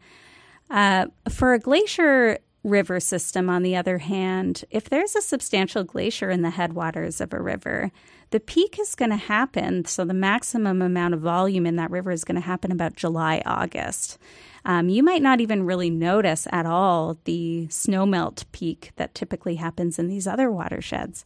Uh, 0.69 1.07
for 1.29 1.53
a 1.53 1.59
glacier 1.59 2.39
river 2.63 2.99
system, 2.99 3.49
on 3.49 3.63
the 3.63 3.75
other 3.75 3.97
hand, 3.99 4.63
if 4.69 4.89
there's 4.89 5.15
a 5.15 5.21
substantial 5.21 5.83
glacier 5.83 6.29
in 6.29 6.41
the 6.41 6.51
headwaters 6.51 7.19
of 7.19 7.33
a 7.33 7.41
river, 7.41 7.91
the 8.29 8.39
peak 8.39 8.77
is 8.79 8.95
going 8.95 9.11
to 9.11 9.17
happen. 9.17 9.85
So 9.85 10.05
the 10.05 10.13
maximum 10.13 10.81
amount 10.81 11.13
of 11.13 11.21
volume 11.21 11.65
in 11.65 11.75
that 11.77 11.91
river 11.91 12.11
is 12.11 12.23
going 12.23 12.35
to 12.35 12.41
happen 12.41 12.71
about 12.71 12.95
July, 12.95 13.41
August. 13.45 14.17
Um, 14.63 14.89
you 14.89 15.03
might 15.03 15.21
not 15.21 15.41
even 15.41 15.65
really 15.65 15.89
notice 15.89 16.47
at 16.51 16.65
all 16.65 17.17
the 17.23 17.67
snowmelt 17.69 18.45
peak 18.51 18.91
that 18.95 19.15
typically 19.15 19.55
happens 19.55 19.97
in 19.97 20.07
these 20.07 20.27
other 20.27 20.51
watersheds. 20.51 21.25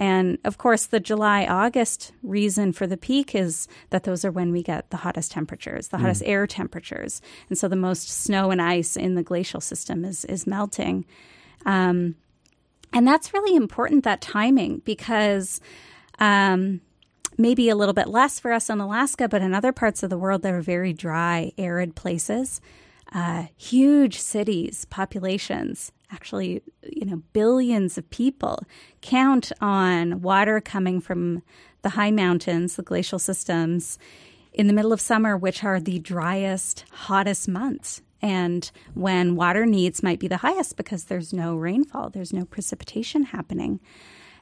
And 0.00 0.38
of 0.44 0.56
course, 0.56 0.86
the 0.86 0.98
July 0.98 1.44
August 1.44 2.12
reason 2.22 2.72
for 2.72 2.86
the 2.86 2.96
peak 2.96 3.34
is 3.34 3.68
that 3.90 4.04
those 4.04 4.24
are 4.24 4.30
when 4.30 4.50
we 4.50 4.62
get 4.62 4.88
the 4.88 4.96
hottest 4.96 5.30
temperatures, 5.30 5.88
the 5.88 5.98
hottest 5.98 6.22
air 6.24 6.46
temperatures. 6.46 7.20
And 7.50 7.58
so 7.58 7.68
the 7.68 7.76
most 7.76 8.08
snow 8.08 8.50
and 8.50 8.62
ice 8.62 8.96
in 8.96 9.14
the 9.14 9.22
glacial 9.22 9.60
system 9.60 10.06
is, 10.06 10.24
is 10.24 10.46
melting. 10.46 11.04
Um, 11.66 12.14
and 12.94 13.06
that's 13.06 13.34
really 13.34 13.54
important, 13.54 14.04
that 14.04 14.22
timing, 14.22 14.80
because 14.86 15.60
um, 16.18 16.80
maybe 17.36 17.68
a 17.68 17.76
little 17.76 17.92
bit 17.92 18.08
less 18.08 18.40
for 18.40 18.54
us 18.54 18.70
in 18.70 18.80
Alaska, 18.80 19.28
but 19.28 19.42
in 19.42 19.52
other 19.52 19.70
parts 19.70 20.02
of 20.02 20.08
the 20.08 20.18
world 20.18 20.40
that 20.42 20.54
are 20.54 20.62
very 20.62 20.94
dry, 20.94 21.52
arid 21.58 21.94
places, 21.94 22.62
uh, 23.12 23.48
huge 23.54 24.18
cities, 24.18 24.86
populations, 24.86 25.92
actually, 26.12 26.62
you 26.82 27.04
know, 27.04 27.22
billions 27.32 27.96
of 27.98 28.08
people 28.10 28.64
count 29.00 29.52
on 29.60 30.20
water 30.22 30.60
coming 30.60 31.00
from 31.00 31.42
the 31.82 31.90
high 31.90 32.10
mountains, 32.10 32.76
the 32.76 32.82
glacial 32.82 33.18
systems, 33.18 33.98
in 34.52 34.66
the 34.66 34.72
middle 34.72 34.92
of 34.92 35.00
summer, 35.00 35.36
which 35.36 35.62
are 35.64 35.80
the 35.80 35.98
driest, 35.98 36.84
hottest 36.90 37.48
months. 37.48 38.02
And 38.22 38.70
when 38.94 39.36
water 39.36 39.64
needs 39.64 40.02
might 40.02 40.20
be 40.20 40.28
the 40.28 40.38
highest 40.38 40.76
because 40.76 41.04
there's 41.04 41.32
no 41.32 41.56
rainfall, 41.56 42.10
there's 42.10 42.32
no 42.32 42.44
precipitation 42.44 43.24
happening. 43.24 43.80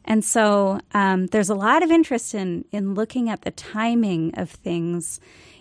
And 0.04 0.24
so 0.24 0.80
um, 0.92 1.26
there's 1.26 1.50
a 1.50 1.54
lot 1.54 1.82
of 1.82 1.90
interest 1.90 2.34
in, 2.34 2.64
in 2.72 2.94
looking 2.94 3.28
at 3.28 3.42
the 3.42 3.50
timing 3.50 4.32
of 4.34 4.50
things 4.50 5.20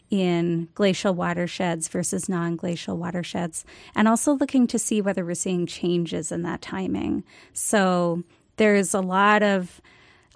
in 0.09 0.69
glacial 0.73 1.13
watersheds 1.13 1.87
versus 1.87 2.29
non 2.29 2.55
glacial 2.55 2.97
watersheds, 2.97 3.65
and 3.95 4.07
also 4.07 4.33
looking 4.33 4.67
to 4.67 4.79
see 4.79 5.01
whether 5.01 5.25
we're 5.25 5.35
seeing 5.35 5.65
changes 5.65 6.31
in 6.31 6.43
that 6.43 6.61
timing. 6.61 7.23
So 7.53 8.23
there's 8.57 8.93
a 8.93 9.01
lot 9.01 9.43
of 9.43 9.81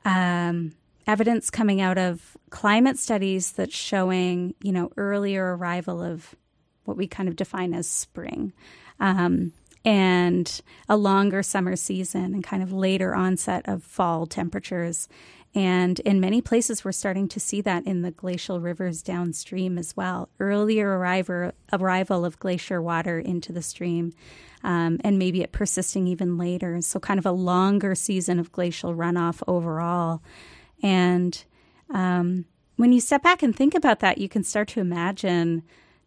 um, 0.06 0.74
evidence 1.08 1.50
coming 1.50 1.82
out 1.82 1.98
of 1.98 2.38
climate 2.50 2.98
studies 2.98 3.54
that's 3.54 3.76
showing, 3.76 4.56
you 4.62 4.72
know, 4.72 4.92
earlier 4.98 5.56
arrival 5.56 6.02
of 6.02 6.36
what 6.86 6.98
we 6.98 7.08
kind 7.08 7.30
of 7.30 7.36
define 7.36 7.74
as 7.74 7.88
spring. 7.88 8.54
Um, 9.00 9.54
and 9.84 10.62
a 10.88 10.96
longer 10.96 11.42
summer 11.42 11.76
season 11.76 12.34
and 12.34 12.44
kind 12.44 12.62
of 12.62 12.72
later 12.72 13.16
onset 13.16 13.68
of 13.68 13.84
fall 13.84 14.28
temperatures. 14.28 15.10
And 15.54 16.00
in 16.02 16.22
many 16.22 16.42
places, 16.42 16.86
we're 16.86 16.94
starting 16.94 17.28
to 17.30 17.40
see 17.40 17.60
that 17.62 17.86
in 17.86 18.04
the 18.04 18.12
glacial 18.12 18.62
rivers 18.62 19.02
downstream 19.02 19.78
as 19.78 19.98
well. 19.98 20.30
Earlier 20.40 20.98
arrival, 20.98 21.52
arrival 21.74 22.24
of 22.24 22.40
glacier 22.40 22.82
water 22.82 23.20
into 23.20 23.52
the 23.52 23.62
stream, 23.62 24.14
um, 24.64 25.00
and 25.04 25.20
maybe 25.20 25.42
it 25.42 25.52
persisting 25.52 26.08
even 26.08 26.38
later. 26.38 26.80
So, 26.82 27.00
kind 27.00 27.20
of 27.20 27.26
a 27.26 27.32
longer 27.32 27.96
season 27.96 28.40
of 28.40 28.54
glacial 28.54 28.96
runoff 28.96 29.44
overall. 29.46 30.22
And 30.82 31.44
um, 31.90 32.46
when 32.78 32.94
you 32.94 33.02
step 33.02 33.22
back 33.22 33.44
and 33.44 33.54
think 33.54 33.76
about 33.76 34.00
that, 34.00 34.20
you 34.20 34.30
can 34.30 34.44
start 34.44 34.70
to 34.70 34.80
imagine 34.80 35.64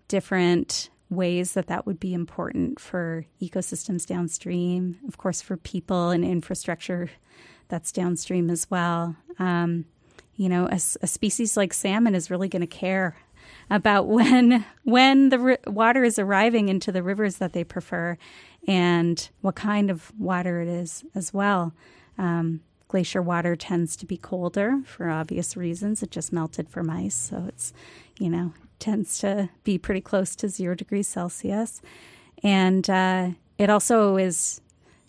different 0.08 0.88
ways 1.10 1.52
that 1.52 1.66
that 1.66 1.84
would 1.86 2.00
be 2.00 2.14
important 2.14 2.80
for 2.80 3.26
ecosystems 3.42 4.06
downstream, 4.06 4.98
of 5.06 5.18
course, 5.18 5.42
for 5.42 5.56
people 5.58 6.08
and 6.10 6.24
infrastructure 6.24 7.10
that's 7.74 7.90
downstream 7.90 8.50
as 8.50 8.70
well. 8.70 9.16
Um, 9.40 9.86
you 10.36 10.48
know, 10.48 10.66
a, 10.66 10.76
a, 10.76 11.08
species 11.08 11.56
like 11.56 11.74
salmon 11.74 12.14
is 12.14 12.30
really 12.30 12.48
going 12.48 12.60
to 12.60 12.68
care 12.68 13.16
about 13.68 14.06
when 14.16 14.64
when 14.84 15.30
the 15.30 15.58
water 15.66 16.04
is 16.04 16.16
arriving 16.16 16.68
into 16.68 16.92
the 16.92 17.02
rivers 17.02 17.38
that 17.38 17.52
they 17.52 17.64
prefer, 17.64 18.16
and 18.68 19.28
what 19.40 19.56
kind 19.56 19.90
of 19.90 20.12
water 20.16 20.60
it 20.60 20.68
is 20.68 21.04
as 21.16 21.34
well. 21.34 21.72
Um, 22.16 22.60
glacier 22.86 23.20
water 23.20 23.56
tends 23.56 23.96
to 23.96 24.06
be 24.06 24.16
colder 24.16 24.80
for 24.86 25.10
obvious 25.10 25.56
reasons. 25.56 26.00
It 26.00 26.12
just 26.12 26.32
melted 26.32 26.68
from 26.68 26.88
ice, 26.88 27.16
so 27.16 27.46
it's 27.48 27.72
you 28.20 28.30
know 28.30 28.52
tends 28.78 29.18
to 29.18 29.48
be 29.64 29.78
pretty 29.78 30.00
close 30.00 30.36
to 30.36 30.48
zero 30.48 30.76
degrees 30.76 31.08
Celsius. 31.08 31.82
And 32.44 32.88
uh, 32.88 33.30
it 33.58 33.68
also 33.68 34.16
is, 34.16 34.60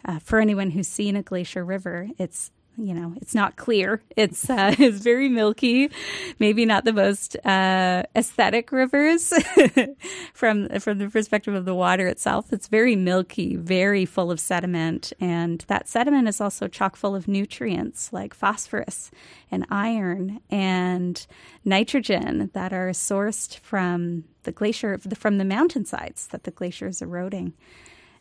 uh, 0.03 0.17
for 0.17 0.39
anyone 0.39 0.71
who's 0.71 0.87
seen 0.87 1.15
a 1.15 1.21
glacier 1.21 1.63
river, 1.63 2.09
it's 2.17 2.51
you 2.77 2.93
know, 2.93 3.13
it's 3.17 3.33
not 3.33 3.55
clear. 3.55 4.01
It's 4.15 4.49
uh, 4.49 4.75
it's 4.79 4.99
very 4.99 5.29
milky, 5.29 5.89
maybe 6.39 6.65
not 6.65 6.83
the 6.85 6.93
most 6.93 7.35
uh, 7.45 8.03
aesthetic 8.15 8.71
rivers 8.71 9.33
from 10.33 10.69
from 10.79 10.97
the 10.97 11.09
perspective 11.09 11.53
of 11.53 11.65
the 11.65 11.75
water 11.75 12.07
itself. 12.07 12.51
It's 12.51 12.67
very 12.67 12.95
milky, 12.95 13.55
very 13.55 14.05
full 14.05 14.31
of 14.31 14.39
sediment, 14.39 15.13
and 15.19 15.63
that 15.67 15.87
sediment 15.87 16.27
is 16.27 16.41
also 16.41 16.67
chock 16.67 16.95
full 16.95 17.15
of 17.15 17.27
nutrients 17.27 18.11
like 18.11 18.33
phosphorus 18.33 19.11
and 19.51 19.65
iron 19.69 20.41
and 20.49 21.25
nitrogen 21.63 22.49
that 22.53 22.73
are 22.73 22.89
sourced 22.89 23.57
from 23.59 24.25
the 24.43 24.51
glacier 24.51 24.97
from 25.15 25.37
the 25.37 25.45
mountainsides 25.45 26.27
that 26.27 26.43
the 26.43 26.51
glacier 26.51 26.87
is 26.87 27.01
eroding, 27.01 27.53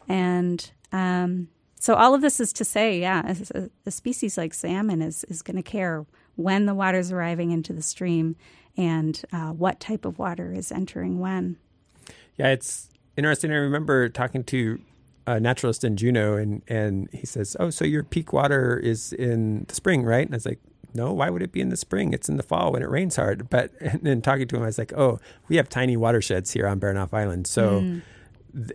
and 0.08 0.70
um, 0.92 1.48
so 1.84 1.96
all 1.96 2.14
of 2.14 2.22
this 2.22 2.40
is 2.40 2.50
to 2.54 2.64
say, 2.64 2.98
yeah, 2.98 3.34
a, 3.54 3.68
a 3.84 3.90
species 3.90 4.38
like 4.38 4.54
salmon 4.54 5.02
is 5.02 5.22
is 5.24 5.42
going 5.42 5.56
to 5.56 5.62
care 5.62 6.06
when 6.34 6.64
the 6.64 6.72
water 6.72 6.98
is 6.98 7.12
arriving 7.12 7.50
into 7.50 7.74
the 7.74 7.82
stream 7.82 8.36
and 8.74 9.22
uh, 9.34 9.50
what 9.50 9.80
type 9.80 10.06
of 10.06 10.18
water 10.18 10.50
is 10.50 10.72
entering 10.72 11.20
when. 11.20 11.58
Yeah, 12.38 12.48
it's 12.48 12.88
interesting. 13.18 13.52
I 13.52 13.56
remember 13.56 14.08
talking 14.08 14.44
to 14.44 14.80
a 15.26 15.38
naturalist 15.38 15.84
in 15.84 15.98
Juneau, 15.98 16.38
and 16.38 16.62
and 16.68 17.10
he 17.12 17.26
says, 17.26 17.54
"Oh, 17.60 17.68
so 17.68 17.84
your 17.84 18.02
peak 18.02 18.32
water 18.32 18.78
is 18.78 19.12
in 19.12 19.66
the 19.68 19.74
spring, 19.74 20.04
right?" 20.04 20.24
And 20.24 20.34
I 20.34 20.38
was 20.38 20.46
like, 20.46 20.60
"No, 20.94 21.12
why 21.12 21.28
would 21.28 21.42
it 21.42 21.52
be 21.52 21.60
in 21.60 21.68
the 21.68 21.76
spring? 21.76 22.14
It's 22.14 22.30
in 22.30 22.38
the 22.38 22.42
fall 22.42 22.72
when 22.72 22.80
it 22.80 22.88
rains 22.88 23.16
hard." 23.16 23.50
But 23.50 23.72
and 23.82 24.00
then 24.00 24.22
talking 24.22 24.48
to 24.48 24.56
him, 24.56 24.62
I 24.62 24.66
was 24.72 24.78
like, 24.78 24.94
"Oh, 24.94 25.20
we 25.48 25.56
have 25.56 25.68
tiny 25.68 25.98
watersheds 25.98 26.52
here 26.52 26.66
on 26.66 26.80
Baranof 26.80 27.12
Island, 27.12 27.46
so." 27.46 27.82
Mm. 27.82 28.02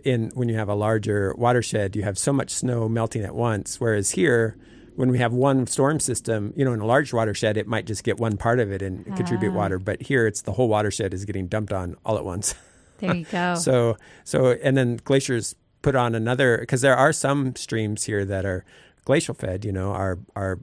In 0.04 0.30
when 0.34 0.48
you 0.48 0.56
have 0.56 0.68
a 0.68 0.74
larger 0.74 1.34
watershed, 1.36 1.96
you 1.96 2.02
have 2.02 2.18
so 2.18 2.32
much 2.32 2.50
snow 2.50 2.88
melting 2.88 3.22
at 3.22 3.34
once. 3.34 3.80
Whereas 3.80 4.10
here, 4.10 4.56
when 4.96 5.10
we 5.10 5.18
have 5.18 5.32
one 5.32 5.66
storm 5.66 6.00
system, 6.00 6.52
you 6.56 6.64
know, 6.64 6.72
in 6.72 6.80
a 6.80 6.86
large 6.86 7.12
watershed, 7.12 7.56
it 7.56 7.66
might 7.66 7.86
just 7.86 8.04
get 8.04 8.18
one 8.18 8.36
part 8.36 8.60
of 8.60 8.70
it 8.70 8.82
and 8.82 9.04
contribute 9.16 9.52
ah. 9.52 9.56
water. 9.56 9.78
But 9.78 10.02
here, 10.02 10.26
it's 10.26 10.42
the 10.42 10.52
whole 10.52 10.68
watershed 10.68 11.14
is 11.14 11.24
getting 11.24 11.46
dumped 11.46 11.72
on 11.72 11.96
all 12.04 12.16
at 12.16 12.24
once. 12.24 12.54
There 13.00 13.16
you 13.16 13.24
go. 13.24 13.54
so, 13.54 13.96
so, 14.24 14.58
and 14.62 14.76
then 14.76 15.00
glaciers 15.02 15.54
put 15.80 15.94
on 15.94 16.14
another 16.14 16.58
because 16.58 16.82
there 16.82 16.94
are 16.94 17.14
some 17.14 17.56
streams 17.56 18.04
here 18.04 18.26
that 18.26 18.44
are 18.44 18.62
glacial 19.06 19.34
fed. 19.34 19.64
You 19.64 19.72
know, 19.72 19.92
our 19.92 20.18
our 20.36 20.60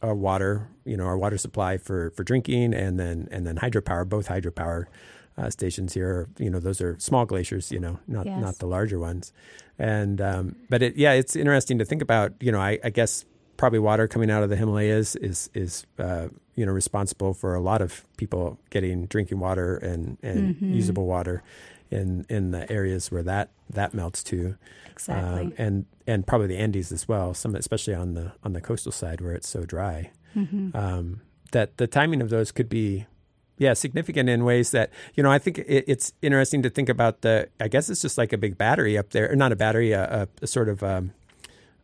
our 0.00 0.14
water, 0.14 0.68
you 0.86 0.96
know, 0.96 1.04
our 1.04 1.18
water 1.18 1.36
supply 1.36 1.76
for 1.76 2.10
for 2.12 2.24
drinking, 2.24 2.72
and 2.72 2.98
then 2.98 3.28
and 3.30 3.46
then 3.46 3.56
hydropower, 3.56 4.08
both 4.08 4.28
hydropower 4.28 4.86
uh, 5.38 5.50
stations 5.50 5.94
here. 5.94 6.28
you 6.38 6.50
know, 6.50 6.60
those 6.60 6.80
are 6.80 6.98
small 6.98 7.26
glaciers. 7.26 7.70
You 7.72 7.80
know, 7.80 7.98
not 8.06 8.26
yes. 8.26 8.40
not 8.40 8.58
the 8.58 8.66
larger 8.66 8.98
ones. 8.98 9.32
And 9.78 10.20
um, 10.20 10.56
but 10.68 10.82
it, 10.82 10.96
yeah, 10.96 11.12
it's 11.12 11.36
interesting 11.36 11.78
to 11.78 11.84
think 11.84 12.02
about. 12.02 12.32
You 12.40 12.52
know, 12.52 12.60
I, 12.60 12.78
I 12.84 12.90
guess 12.90 13.24
probably 13.56 13.78
water 13.78 14.08
coming 14.08 14.30
out 14.30 14.42
of 14.42 14.50
the 14.50 14.56
Himalayas 14.56 15.16
is 15.16 15.50
is 15.54 15.86
uh, 15.98 16.28
you 16.54 16.66
know 16.66 16.72
responsible 16.72 17.34
for 17.34 17.54
a 17.54 17.60
lot 17.60 17.80
of 17.80 18.04
people 18.16 18.58
getting 18.70 19.06
drinking 19.06 19.40
water 19.40 19.76
and 19.76 20.18
and 20.22 20.56
mm-hmm. 20.56 20.74
usable 20.74 21.06
water 21.06 21.42
in 21.90 22.26
in 22.28 22.50
the 22.50 22.70
areas 22.70 23.10
where 23.10 23.22
that 23.22 23.50
that 23.70 23.94
melts 23.94 24.22
to. 24.24 24.56
Exactly. 24.90 25.46
Um, 25.46 25.52
and 25.58 25.86
and 26.06 26.26
probably 26.26 26.48
the 26.48 26.58
Andes 26.58 26.92
as 26.92 27.08
well. 27.08 27.34
Some 27.34 27.54
especially 27.54 27.94
on 27.94 28.14
the 28.14 28.32
on 28.42 28.52
the 28.52 28.60
coastal 28.60 28.92
side 28.92 29.20
where 29.20 29.32
it's 29.32 29.48
so 29.48 29.64
dry. 29.64 30.10
Mm-hmm. 30.36 30.76
Um, 30.76 31.20
that 31.52 31.76
the 31.76 31.86
timing 31.86 32.22
of 32.22 32.30
those 32.30 32.50
could 32.50 32.68
be 32.68 33.06
yeah 33.62 33.72
significant 33.72 34.28
in 34.28 34.44
ways 34.44 34.72
that 34.72 34.90
you 35.14 35.22
know 35.22 35.30
i 35.30 35.38
think 35.38 35.58
it, 35.58 35.84
it's 35.86 36.12
interesting 36.20 36.62
to 36.62 36.70
think 36.70 36.88
about 36.88 37.22
the 37.22 37.48
i 37.60 37.68
guess 37.68 37.88
it's 37.88 38.02
just 38.02 38.18
like 38.18 38.32
a 38.32 38.38
big 38.38 38.58
battery 38.58 38.98
up 38.98 39.10
there 39.10 39.30
or 39.30 39.36
not 39.36 39.52
a 39.52 39.56
battery 39.56 39.92
a, 39.92 40.02
a, 40.22 40.28
a 40.42 40.46
sort 40.46 40.68
of 40.68 40.82
um, 40.82 41.12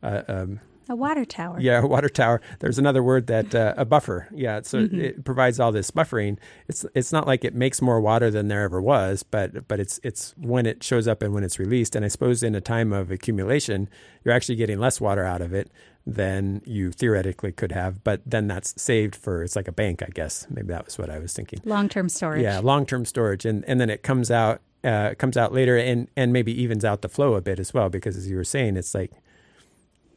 um, 0.02 0.60
a 0.90 0.96
water 0.96 1.24
tower. 1.24 1.60
Yeah, 1.60 1.82
a 1.82 1.86
water 1.86 2.08
tower. 2.08 2.40
There's 2.60 2.78
another 2.78 3.02
word 3.02 3.26
that 3.26 3.54
uh, 3.54 3.74
a 3.76 3.84
buffer. 3.84 4.26
Yeah, 4.32 4.62
so 4.62 4.78
mm-hmm. 4.78 5.00
it 5.00 5.24
provides 5.24 5.60
all 5.60 5.70
this 5.70 5.90
buffering. 5.90 6.38
It's 6.66 6.86
it's 6.94 7.12
not 7.12 7.26
like 7.26 7.44
it 7.44 7.54
makes 7.54 7.82
more 7.82 8.00
water 8.00 8.30
than 8.30 8.48
there 8.48 8.62
ever 8.62 8.80
was, 8.80 9.22
but 9.22 9.68
but 9.68 9.80
it's 9.80 10.00
it's 10.02 10.34
when 10.38 10.64
it 10.64 10.82
shows 10.82 11.06
up 11.06 11.20
and 11.22 11.34
when 11.34 11.44
it's 11.44 11.58
released. 11.58 11.94
And 11.94 12.04
I 12.04 12.08
suppose 12.08 12.42
in 12.42 12.54
a 12.54 12.60
time 12.60 12.92
of 12.92 13.10
accumulation, 13.10 13.88
you're 14.24 14.34
actually 14.34 14.56
getting 14.56 14.78
less 14.78 14.98
water 14.98 15.24
out 15.24 15.42
of 15.42 15.52
it 15.52 15.70
than 16.08 16.62
you 16.64 16.90
theoretically 16.90 17.52
could 17.52 17.72
have. 17.72 18.02
But 18.02 18.22
then 18.24 18.48
that's 18.48 18.80
saved 18.80 19.14
for 19.14 19.42
it's 19.42 19.54
like 19.54 19.68
a 19.68 19.72
bank, 19.72 20.02
I 20.02 20.08
guess. 20.08 20.46
Maybe 20.48 20.68
that 20.68 20.86
was 20.86 20.98
what 20.98 21.10
I 21.10 21.18
was 21.18 21.32
thinking. 21.34 21.60
Long 21.64 21.88
term 21.88 22.08
storage. 22.08 22.42
Yeah, 22.42 22.60
long 22.60 22.86
term 22.86 23.04
storage, 23.04 23.44
and 23.44 23.64
and 23.66 23.80
then 23.80 23.90
it 23.90 24.02
comes 24.02 24.30
out 24.30 24.62
uh, 24.82 25.14
comes 25.18 25.36
out 25.36 25.52
later 25.52 25.76
and 25.76 26.08
and 26.16 26.32
maybe 26.32 26.52
evens 26.60 26.84
out 26.84 27.02
the 27.02 27.08
flow 27.08 27.34
a 27.34 27.40
bit 27.40 27.58
as 27.58 27.74
well 27.74 27.88
because 27.88 28.16
as 28.16 28.28
you 28.28 28.36
were 28.36 28.44
saying, 28.44 28.76
it's 28.76 28.94
like 28.94 29.12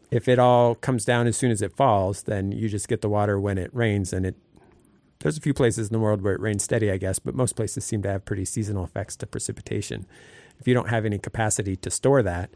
if 0.09 0.27
it 0.27 0.39
all 0.39 0.75
comes 0.75 1.05
down 1.05 1.27
as 1.27 1.35
soon 1.37 1.51
as 1.51 1.61
it 1.61 1.75
falls, 1.75 2.23
then 2.23 2.51
you 2.51 2.69
just 2.69 2.87
get 2.87 3.01
the 3.01 3.09
water 3.09 3.39
when 3.39 3.57
it 3.57 3.73
rains. 3.73 4.13
And 4.13 4.25
it 4.25 4.35
there's 5.19 5.37
a 5.37 5.41
few 5.41 5.53
places 5.53 5.89
in 5.89 5.93
the 5.93 5.99
world 5.99 6.21
where 6.21 6.33
it 6.33 6.39
rains 6.39 6.63
steady, 6.63 6.89
I 6.89 6.97
guess, 6.97 7.19
but 7.19 7.35
most 7.35 7.55
places 7.55 7.85
seem 7.85 8.01
to 8.03 8.09
have 8.09 8.25
pretty 8.25 8.45
seasonal 8.45 8.83
effects 8.83 9.15
to 9.17 9.27
precipitation. 9.27 10.07
If 10.59 10.67
you 10.67 10.73
don't 10.73 10.89
have 10.89 11.05
any 11.05 11.19
capacity 11.19 11.75
to 11.75 11.91
store 11.91 12.23
that, 12.23 12.49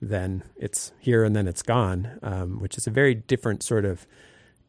then 0.00 0.44
it's 0.56 0.92
here 0.98 1.24
and 1.24 1.34
then 1.34 1.48
it's 1.48 1.62
gone, 1.62 2.18
um, 2.22 2.60
which 2.60 2.76
is 2.76 2.86
a 2.86 2.90
very 2.90 3.14
different 3.14 3.62
sort 3.62 3.84
of 3.84 4.06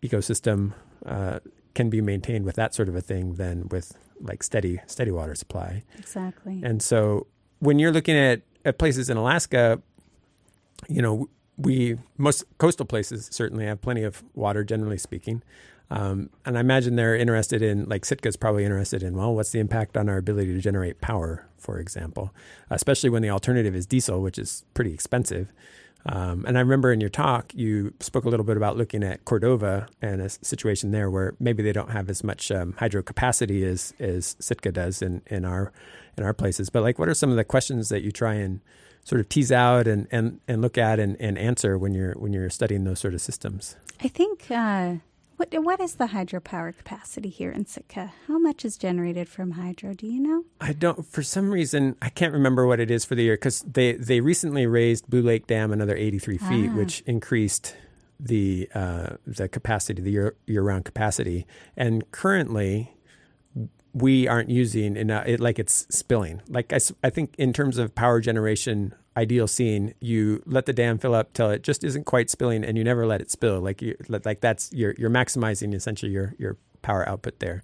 ecosystem 0.01 0.73
uh, 1.05 1.39
can 1.75 1.89
be 1.89 2.01
maintained 2.01 2.45
with 2.45 2.55
that 2.55 2.73
sort 2.73 2.89
of 2.89 2.95
a 2.95 3.01
thing 3.01 3.35
than 3.35 3.67
with 3.69 3.97
like 4.21 4.43
steady 4.43 4.81
steady 4.85 5.11
water 5.11 5.35
supply. 5.35 5.83
Exactly. 5.97 6.61
And 6.63 6.81
so 6.81 7.27
when 7.59 7.79
you're 7.79 7.91
looking 7.91 8.15
at, 8.15 8.41
at 8.65 8.77
places 8.77 9.09
in 9.09 9.17
Alaska, 9.17 9.81
you 10.87 11.01
know, 11.01 11.29
we 11.57 11.97
most 12.17 12.43
coastal 12.57 12.85
places 12.85 13.29
certainly 13.31 13.65
have 13.65 13.81
plenty 13.81 14.03
of 14.03 14.23
water, 14.33 14.63
generally 14.63 14.97
speaking. 14.97 15.43
Um, 15.91 16.29
and 16.45 16.57
I 16.57 16.61
imagine 16.61 16.95
they're 16.95 17.15
interested 17.15 17.61
in, 17.61 17.85
like 17.89 18.03
Sitka's 18.03 18.37
probably 18.37 18.63
interested 18.63 19.01
in, 19.01 19.15
well, 19.17 19.33
what's 19.33 19.51
the 19.51 19.59
impact 19.59 19.97
on 19.97 20.07
our 20.07 20.17
ability 20.17 20.53
to 20.53 20.61
generate 20.61 21.01
power, 21.01 21.47
for 21.57 21.79
example, 21.79 22.33
especially 22.69 23.09
when 23.09 23.23
the 23.23 23.29
alternative 23.29 23.75
is 23.75 23.85
diesel, 23.87 24.21
which 24.21 24.37
is 24.37 24.63
pretty 24.73 24.93
expensive. 24.93 25.51
Um, 26.05 26.45
and 26.47 26.57
I 26.57 26.61
remember 26.61 26.93
in 26.93 27.01
your 27.01 27.09
talk, 27.09 27.53
you 27.53 27.93
spoke 27.99 28.23
a 28.23 28.29
little 28.29 28.45
bit 28.45 28.55
about 28.55 28.77
looking 28.77 29.03
at 29.03 29.25
Cordova 29.25 29.87
and 30.01 30.21
a 30.21 30.29
situation 30.29 30.91
there 30.91 31.09
where 31.09 31.35
maybe 31.39 31.61
they 31.61 31.73
don't 31.73 31.91
have 31.91 32.09
as 32.09 32.23
much 32.23 32.51
um, 32.51 32.73
hydro 32.77 33.01
capacity 33.01 33.65
as, 33.65 33.93
as 33.99 34.37
Sitka 34.39 34.71
does 34.71 35.01
in, 35.01 35.21
in 35.27 35.43
our 35.43 35.73
in 36.17 36.23
our 36.23 36.33
places. 36.33 36.69
But 36.69 36.83
like, 36.83 36.99
what 36.99 37.09
are 37.09 37.13
some 37.13 37.31
of 37.31 37.35
the 37.35 37.43
questions 37.43 37.89
that 37.89 38.01
you 38.01 38.11
try 38.11 38.33
and 38.35 38.61
sort 39.03 39.21
of 39.21 39.29
tease 39.29 39.51
out 39.51 39.87
and, 39.87 40.07
and, 40.11 40.39
and 40.47 40.61
look 40.61 40.77
at 40.77 40.99
and, 40.99 41.15
and 41.19 41.37
answer 41.37 41.77
when 41.77 41.93
you're 41.93 42.13
when 42.13 42.31
you're 42.33 42.49
studying 42.49 42.85
those 42.85 42.99
sort 42.99 43.13
of 43.13 43.21
systems? 43.21 43.75
I 44.01 44.07
think 44.07 44.49
uh, 44.49 44.95
what 45.39 45.53
what 45.63 45.79
is 45.79 45.95
the 45.95 46.07
hydropower 46.07 46.75
capacity 46.77 47.29
here 47.29 47.49
in 47.49 47.65
Sitka? 47.65 48.11
How 48.27 48.37
much 48.37 48.65
is 48.65 48.77
generated 48.77 49.29
from 49.29 49.51
hydro? 49.51 49.93
Do 49.93 50.05
you 50.05 50.19
know? 50.19 50.43
I 50.59 50.73
don't. 50.73 51.05
For 51.05 51.23
some 51.23 51.49
reason, 51.49 51.95
I 52.01 52.09
can't 52.09 52.33
remember 52.33 52.67
what 52.67 52.81
it 52.81 52.91
is 52.91 53.05
for 53.05 53.15
the 53.15 53.23
year 53.23 53.35
because 53.35 53.61
they 53.61 53.93
they 53.93 54.19
recently 54.19 54.67
raised 54.67 55.09
Blue 55.09 55.21
Lake 55.21 55.47
Dam 55.47 55.71
another 55.71 55.95
83 55.95 56.37
feet, 56.37 56.69
ah. 56.69 56.75
which 56.75 57.01
increased 57.05 57.77
the 58.19 58.69
uh, 58.75 59.15
the 59.25 59.47
capacity, 59.47 60.01
the 60.01 60.11
year 60.11 60.35
year 60.45 60.61
round 60.61 60.83
capacity, 60.83 61.47
and 61.77 62.11
currently 62.11 62.93
we 63.93 64.27
aren't 64.27 64.49
using 64.49 64.95
enough, 64.95 65.25
it 65.25 65.39
like 65.39 65.57
it's 65.57 65.87
spilling. 65.89 66.41
Like 66.49 66.73
I, 66.73 66.79
I 67.01 67.09
think 67.09 67.33
in 67.37 67.53
terms 67.53 67.77
of 67.77 67.95
power 67.95 68.19
generation, 68.19 68.93
ideal 69.19 69.47
scene, 69.47 69.93
you 69.99 70.41
let 70.45 70.65
the 70.65 70.73
dam 70.73 70.97
fill 70.97 71.13
up 71.13 71.33
till 71.33 71.49
it 71.49 71.61
just 71.61 71.83
isn't 71.83 72.05
quite 72.05 72.29
spilling, 72.29 72.63
and 72.63 72.77
you 72.77 72.83
never 72.83 73.05
let 73.05 73.19
it 73.21 73.29
spill. 73.29 73.59
Like 73.59 73.81
you, 73.81 73.95
like 74.07 74.39
that's 74.39 74.71
you're 74.73 74.95
you're 74.97 75.09
maximizing 75.09 75.73
essentially 75.73 76.11
your 76.11 76.35
your 76.37 76.57
power 76.81 77.07
output 77.07 77.39
there. 77.39 77.61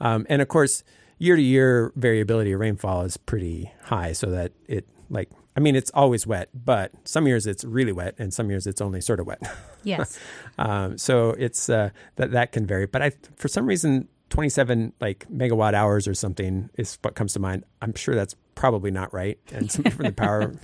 Um, 0.00 0.26
and 0.28 0.42
of 0.42 0.48
course, 0.48 0.84
year 1.18 1.36
to 1.36 1.42
year 1.42 1.92
variability 1.96 2.52
of 2.52 2.60
rainfall 2.60 3.02
is 3.02 3.16
pretty 3.16 3.72
high, 3.84 4.12
so 4.12 4.26
that 4.30 4.52
it 4.68 4.86
like 5.08 5.30
I 5.56 5.60
mean 5.60 5.76
it's 5.76 5.90
always 5.94 6.26
wet, 6.26 6.50
but 6.52 6.92
some 7.04 7.26
years 7.26 7.46
it's 7.46 7.64
really 7.64 7.92
wet, 7.92 8.14
and 8.18 8.32
some 8.32 8.50
years 8.50 8.66
it's 8.66 8.80
only 8.80 9.00
sort 9.00 9.20
of 9.20 9.26
wet. 9.26 9.40
Yes. 9.84 10.16
um, 10.58 10.96
so 10.96 11.30
it's 11.30 11.68
uh, 11.68 11.90
that 12.14 12.30
that 12.30 12.52
can 12.52 12.66
vary, 12.66 12.86
but 12.86 13.02
I 13.02 13.10
for 13.34 13.48
some 13.48 13.66
reason 13.66 14.06
27 14.30 14.92
like 15.00 15.26
megawatt 15.28 15.74
hours 15.74 16.06
or 16.06 16.14
something 16.14 16.70
is 16.78 16.98
what 17.02 17.16
comes 17.16 17.32
to 17.32 17.40
mind. 17.40 17.64
I'm 17.82 17.92
sure 17.94 18.14
that's 18.14 18.36
probably 18.54 18.90
not 18.90 19.12
right, 19.12 19.38
and 19.52 19.70
somebody 19.70 19.94
from 19.96 20.06
the 20.06 20.12
power 20.12 20.54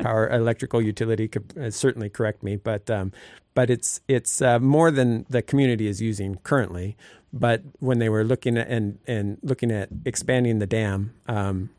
power 0.00 0.28
electrical 0.30 0.82
utility 0.82 1.28
could 1.28 1.52
uh, 1.58 1.70
certainly 1.70 2.08
correct 2.08 2.42
me. 2.42 2.56
But 2.56 2.90
um, 2.90 3.12
but 3.54 3.70
it's 3.70 4.00
it's 4.08 4.40
uh, 4.40 4.58
more 4.58 4.90
than 4.90 5.26
the 5.28 5.42
community 5.42 5.86
is 5.86 6.00
using 6.00 6.36
currently. 6.36 6.96
But 7.32 7.62
when 7.80 7.98
they 7.98 8.08
were 8.08 8.24
looking 8.24 8.56
at 8.56 8.68
and 8.68 8.98
and 9.06 9.38
looking 9.42 9.70
at 9.70 9.88
expanding 10.04 10.58
the 10.58 10.66
dam, 10.66 11.14
um, 11.26 11.70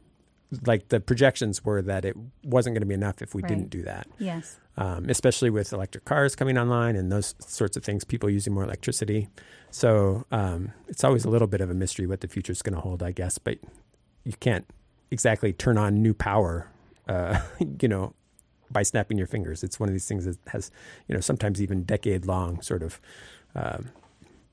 like 0.65 0.89
the 0.89 0.99
projections 0.99 1.63
were 1.63 1.81
that 1.81 2.05
it 2.05 2.15
wasn't 2.43 2.75
going 2.75 2.81
to 2.81 2.87
be 2.87 2.93
enough 2.93 3.21
if 3.21 3.33
we 3.33 3.41
right. 3.41 3.49
didn't 3.49 3.69
do 3.69 3.83
that. 3.83 4.07
Yes. 4.17 4.59
Um, 4.77 5.09
especially 5.09 5.49
with 5.49 5.73
electric 5.73 6.05
cars 6.05 6.35
coming 6.35 6.57
online 6.57 6.95
and 6.95 7.11
those 7.11 7.35
sorts 7.39 7.75
of 7.75 7.83
things, 7.83 8.03
people 8.03 8.29
using 8.29 8.53
more 8.53 8.63
electricity. 8.63 9.27
So 9.71 10.25
um, 10.31 10.71
it's 10.87 11.03
always 11.03 11.25
a 11.25 11.29
little 11.29 11.47
bit 11.47 11.61
of 11.61 11.69
a 11.69 11.73
mystery 11.73 12.07
what 12.07 12.21
the 12.21 12.27
future 12.27 12.53
is 12.53 12.61
going 12.61 12.75
to 12.75 12.81
hold, 12.81 13.03
I 13.03 13.11
guess. 13.11 13.37
But 13.37 13.59
you 14.23 14.33
can't 14.39 14.65
exactly 15.11 15.53
turn 15.53 15.77
on 15.77 16.01
new 16.01 16.13
power, 16.13 16.69
uh, 17.07 17.39
you 17.81 17.87
know, 17.87 18.13
by 18.71 18.83
snapping 18.83 19.17
your 19.17 19.27
fingers. 19.27 19.63
It's 19.63 19.79
one 19.79 19.89
of 19.89 19.93
these 19.93 20.07
things 20.07 20.25
that 20.25 20.37
has, 20.47 20.71
you 21.07 21.15
know, 21.15 21.21
sometimes 21.21 21.61
even 21.61 21.83
decade 21.83 22.25
long 22.25 22.61
sort 22.61 22.83
of 22.83 23.01
um, 23.55 23.89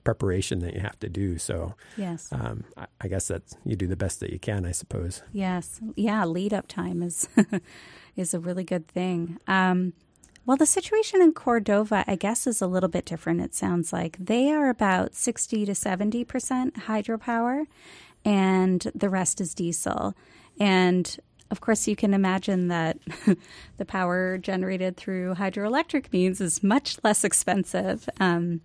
preparation 0.04 0.60
that 0.60 0.72
you 0.74 0.80
have 0.80 0.98
to 1.00 1.08
do. 1.08 1.36
So, 1.36 1.74
yes, 1.96 2.32
um, 2.32 2.64
I, 2.76 2.86
I, 3.00 3.08
guess 3.08 3.28
that 3.28 3.42
you 3.64 3.76
do 3.76 3.86
the 3.86 3.96
best 3.96 4.20
that 4.20 4.30
you 4.30 4.38
can, 4.38 4.64
I 4.64 4.72
suppose. 4.72 5.22
Yes, 5.32 5.80
yeah, 5.96 6.24
lead 6.24 6.54
up 6.54 6.68
time 6.68 7.02
is 7.02 7.28
is 8.16 8.32
a 8.32 8.38
really 8.38 8.64
good 8.64 8.88
thing. 8.88 9.38
Um, 9.46 9.92
well, 10.46 10.56
the 10.56 10.64
situation 10.64 11.20
in 11.20 11.32
Cordova, 11.32 12.04
I 12.06 12.14
guess, 12.14 12.46
is 12.46 12.62
a 12.62 12.68
little 12.68 12.88
bit 12.88 13.04
different. 13.04 13.40
It 13.40 13.52
sounds 13.52 13.92
like 13.92 14.16
they 14.18 14.52
are 14.52 14.70
about 14.70 15.16
60 15.16 15.66
to 15.66 15.72
70% 15.72 16.72
hydropower, 16.84 17.66
and 18.24 18.80
the 18.94 19.10
rest 19.10 19.40
is 19.40 19.54
diesel. 19.54 20.14
And 20.58 21.18
of 21.50 21.60
course, 21.60 21.86
you 21.86 21.94
can 21.94 22.12
imagine 22.12 22.68
that 22.68 22.98
the 23.76 23.84
power 23.84 24.38
generated 24.38 24.96
through 24.96 25.34
hydroelectric 25.34 26.12
means 26.12 26.40
is 26.40 26.62
much 26.62 26.98
less 27.04 27.22
expensive 27.24 28.08
um, 28.18 28.60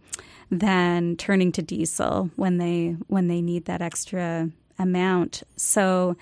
than 0.49 1.15
turning 1.15 1.51
to 1.53 1.61
diesel 1.61 2.31
when 2.35 2.57
they 2.57 2.95
when 3.07 3.27
they 3.27 3.41
need 3.41 3.65
that 3.65 3.81
extra 3.81 4.49
amount. 4.79 5.43
So 5.55 6.17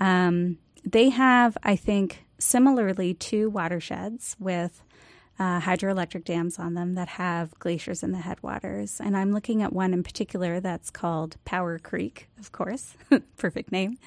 um, 0.00 0.58
they 0.84 1.10
have, 1.10 1.58
I 1.62 1.76
think, 1.76 2.24
similarly 2.38 3.12
two 3.12 3.50
watersheds 3.50 4.36
with 4.38 4.82
uh, 5.38 5.60
hydroelectric 5.60 6.24
dams 6.24 6.58
on 6.58 6.74
them 6.74 6.94
that 6.94 7.08
have 7.08 7.58
glaciers 7.58 8.02
in 8.02 8.12
the 8.12 8.18
headwaters. 8.18 9.00
And 9.00 9.16
I'm 9.16 9.32
looking 9.32 9.62
at 9.62 9.72
one 9.72 9.92
in 9.92 10.02
particular 10.02 10.60
that's 10.60 10.90
called 10.90 11.36
Power 11.44 11.78
Creek, 11.78 12.28
of 12.38 12.52
course, 12.52 12.94
perfect 13.36 13.72
name. 13.72 13.98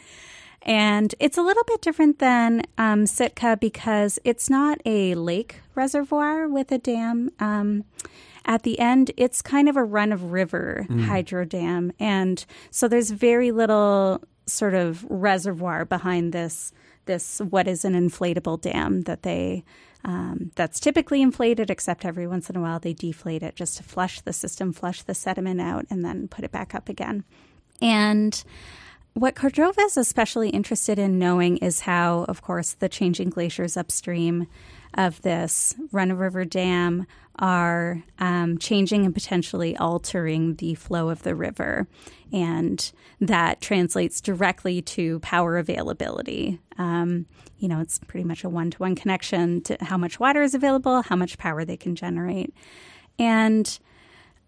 And 0.64 1.14
it's 1.20 1.38
a 1.38 1.42
little 1.42 1.64
bit 1.66 1.82
different 1.82 2.20
than 2.20 2.64
um, 2.78 3.06
Sitka 3.06 3.58
because 3.60 4.18
it's 4.24 4.50
not 4.50 4.80
a 4.86 5.14
lake 5.16 5.60
reservoir 5.76 6.48
with 6.48 6.72
a 6.72 6.78
dam. 6.78 7.30
Um, 7.40 7.84
at 8.46 8.64
the 8.64 8.80
end, 8.80 9.12
it's 9.18 9.42
kind 9.42 9.68
of 9.68 9.76
a 9.76 9.84
run 9.84 10.12
of 10.12 10.32
river 10.32 10.86
mm. 10.90 11.04
hydro 11.04 11.46
dam. 11.46 11.92
And 12.00 12.46
so 12.72 12.88
there's 12.88 13.12
very 13.12 13.52
little 13.52 14.22
sort 14.46 14.74
of 14.74 15.06
reservoir 15.10 15.86
behind 15.86 16.34
this 16.34 16.74
this 17.06 17.40
what 17.40 17.68
is 17.68 17.84
an 17.84 17.94
inflatable 17.94 18.62
dam 18.62 19.02
that 19.02 19.24
they 19.24 19.64
um, 20.06 20.52
that's 20.56 20.80
typically 20.80 21.22
inflated, 21.22 21.70
except 21.70 22.04
every 22.04 22.28
once 22.28 22.50
in 22.50 22.58
a 22.58 22.62
while 22.62 22.80
they 22.80 22.94
deflate 22.94 23.42
it 23.42 23.56
just 23.56 23.78
to 23.78 23.84
flush 23.84 24.20
the 24.22 24.34
system, 24.34 24.74
flush 24.74 25.02
the 25.02 25.14
sediment 25.14 25.62
out, 25.62 25.86
and 25.90 26.04
then 26.04 26.28
put 26.28 26.44
it 26.44 26.52
back 26.52 26.76
up 26.76 26.90
again. 26.90 27.24
And 27.82 28.44
what 29.14 29.36
Cordova 29.36 29.82
is 29.82 29.98
especially 29.98 30.50
interested 30.50 30.98
in 30.98 31.20
knowing 31.20 31.58
is 31.58 31.82
how, 31.82 32.26
of 32.28 32.42
course, 32.42 32.74
the 32.74 32.90
changing 32.90 33.30
glaciers 33.30 33.78
upstream 33.78 34.48
of 34.96 35.22
this 35.22 35.76
run 35.92 36.14
river 36.14 36.46
dam 36.46 37.06
are 37.40 38.04
um, 38.20 38.58
changing 38.58 39.06
and 39.06 39.14
potentially 39.14 39.76
altering 39.78 40.56
the 40.56 40.76
flow 40.76 41.10
of 41.10 41.24
the 41.24 41.36
river. 41.36 41.88
And 42.32 42.92
that 43.20 43.62
translates 43.62 44.22
directly 44.22 44.82
to 44.82 45.20
power 45.20 45.58
availability. 45.58 46.60
Um, 46.78 47.26
you 47.58 47.68
know, 47.68 47.80
it's 47.80 48.00
pretty 48.00 48.24
much 48.24 48.44
a 48.44 48.50
one 48.50 48.72
to 48.72 48.78
one 48.80 48.96
connection 48.96 49.62
to 49.62 49.78
how 49.82 49.98
much 49.98 50.20
water 50.20 50.44
is 50.44 50.54
available, 50.54 51.02
how 51.02 51.16
much 51.16 51.38
power 51.38 51.66
they 51.66 51.78
can 51.78 51.96
generate. 51.96 52.54
And 53.18 53.80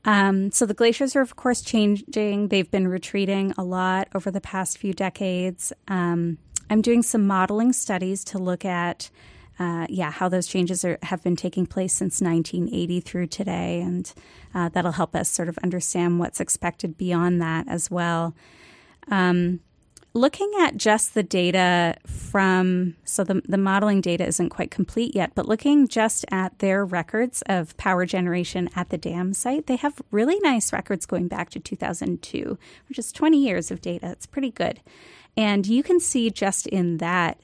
um, 0.05 0.51
so 0.51 0.65
the 0.65 0.73
glaciers 0.73 1.15
are, 1.15 1.21
of 1.21 1.35
course, 1.35 1.61
changing. 1.61 2.47
They've 2.47 2.69
been 2.69 2.87
retreating 2.87 3.53
a 3.57 3.63
lot 3.63 4.07
over 4.15 4.31
the 4.31 4.41
past 4.41 4.77
few 4.77 4.93
decades. 4.93 5.73
Um, 5.87 6.37
I'm 6.69 6.81
doing 6.81 7.03
some 7.03 7.27
modeling 7.27 7.73
studies 7.73 8.23
to 8.25 8.37
look 8.37 8.63
at 8.65 9.09
uh, 9.57 9.87
yeah, 9.89 10.11
how 10.11 10.27
those 10.27 10.47
changes 10.47 10.83
are, 10.83 10.97
have 11.03 11.23
been 11.23 11.35
taking 11.35 11.65
place 11.65 11.93
since 11.93 12.21
1980 12.21 12.99
through 12.99 13.27
today. 13.27 13.81
And 13.81 14.11
uh, 14.53 14.69
that'll 14.69 14.91
help 14.91 15.15
us 15.15 15.29
sort 15.29 15.47
of 15.47 15.57
understand 15.59 16.19
what's 16.19 16.39
expected 16.39 16.97
beyond 16.97 17.41
that 17.41 17.67
as 17.67 17.89
well. 17.89 18.35
Um, 19.09 19.61
looking 20.15 20.49
at 20.59 20.77
just 20.77 21.13
the 21.13 21.21
data 21.21 21.95
from, 22.07 22.95
so 23.03 23.23
the, 23.23 23.41
the 23.47 23.57
modeling 23.57 23.99
data 23.99 24.25
isn't 24.25 24.49
quite 24.49 24.71
complete 24.71 25.13
yet, 25.13 25.33
but 25.35 25.45
looking 25.45 25.89
just 25.89 26.25
at 26.31 26.57
their 26.59 26.85
records 26.85 27.43
of 27.47 27.75
power 27.75 28.05
generation 28.05 28.69
at 28.75 28.89
the 28.89 28.97
dam 28.97 29.33
site, 29.33 29.67
they 29.67 29.75
have 29.75 30.01
really 30.11 30.39
nice 30.39 30.71
records 30.71 31.05
going 31.05 31.27
back 31.27 31.49
to 31.49 31.59
2002, 31.59 32.57
which 32.87 32.97
is 32.97 33.11
20 33.11 33.37
years 33.37 33.69
of 33.69 33.81
data. 33.81 34.09
It's 34.11 34.25
pretty 34.25 34.51
good. 34.51 34.79
And 35.35 35.67
you 35.67 35.83
can 35.83 35.99
see 35.99 36.29
just 36.31 36.65
in 36.67 36.97
that 36.97 37.37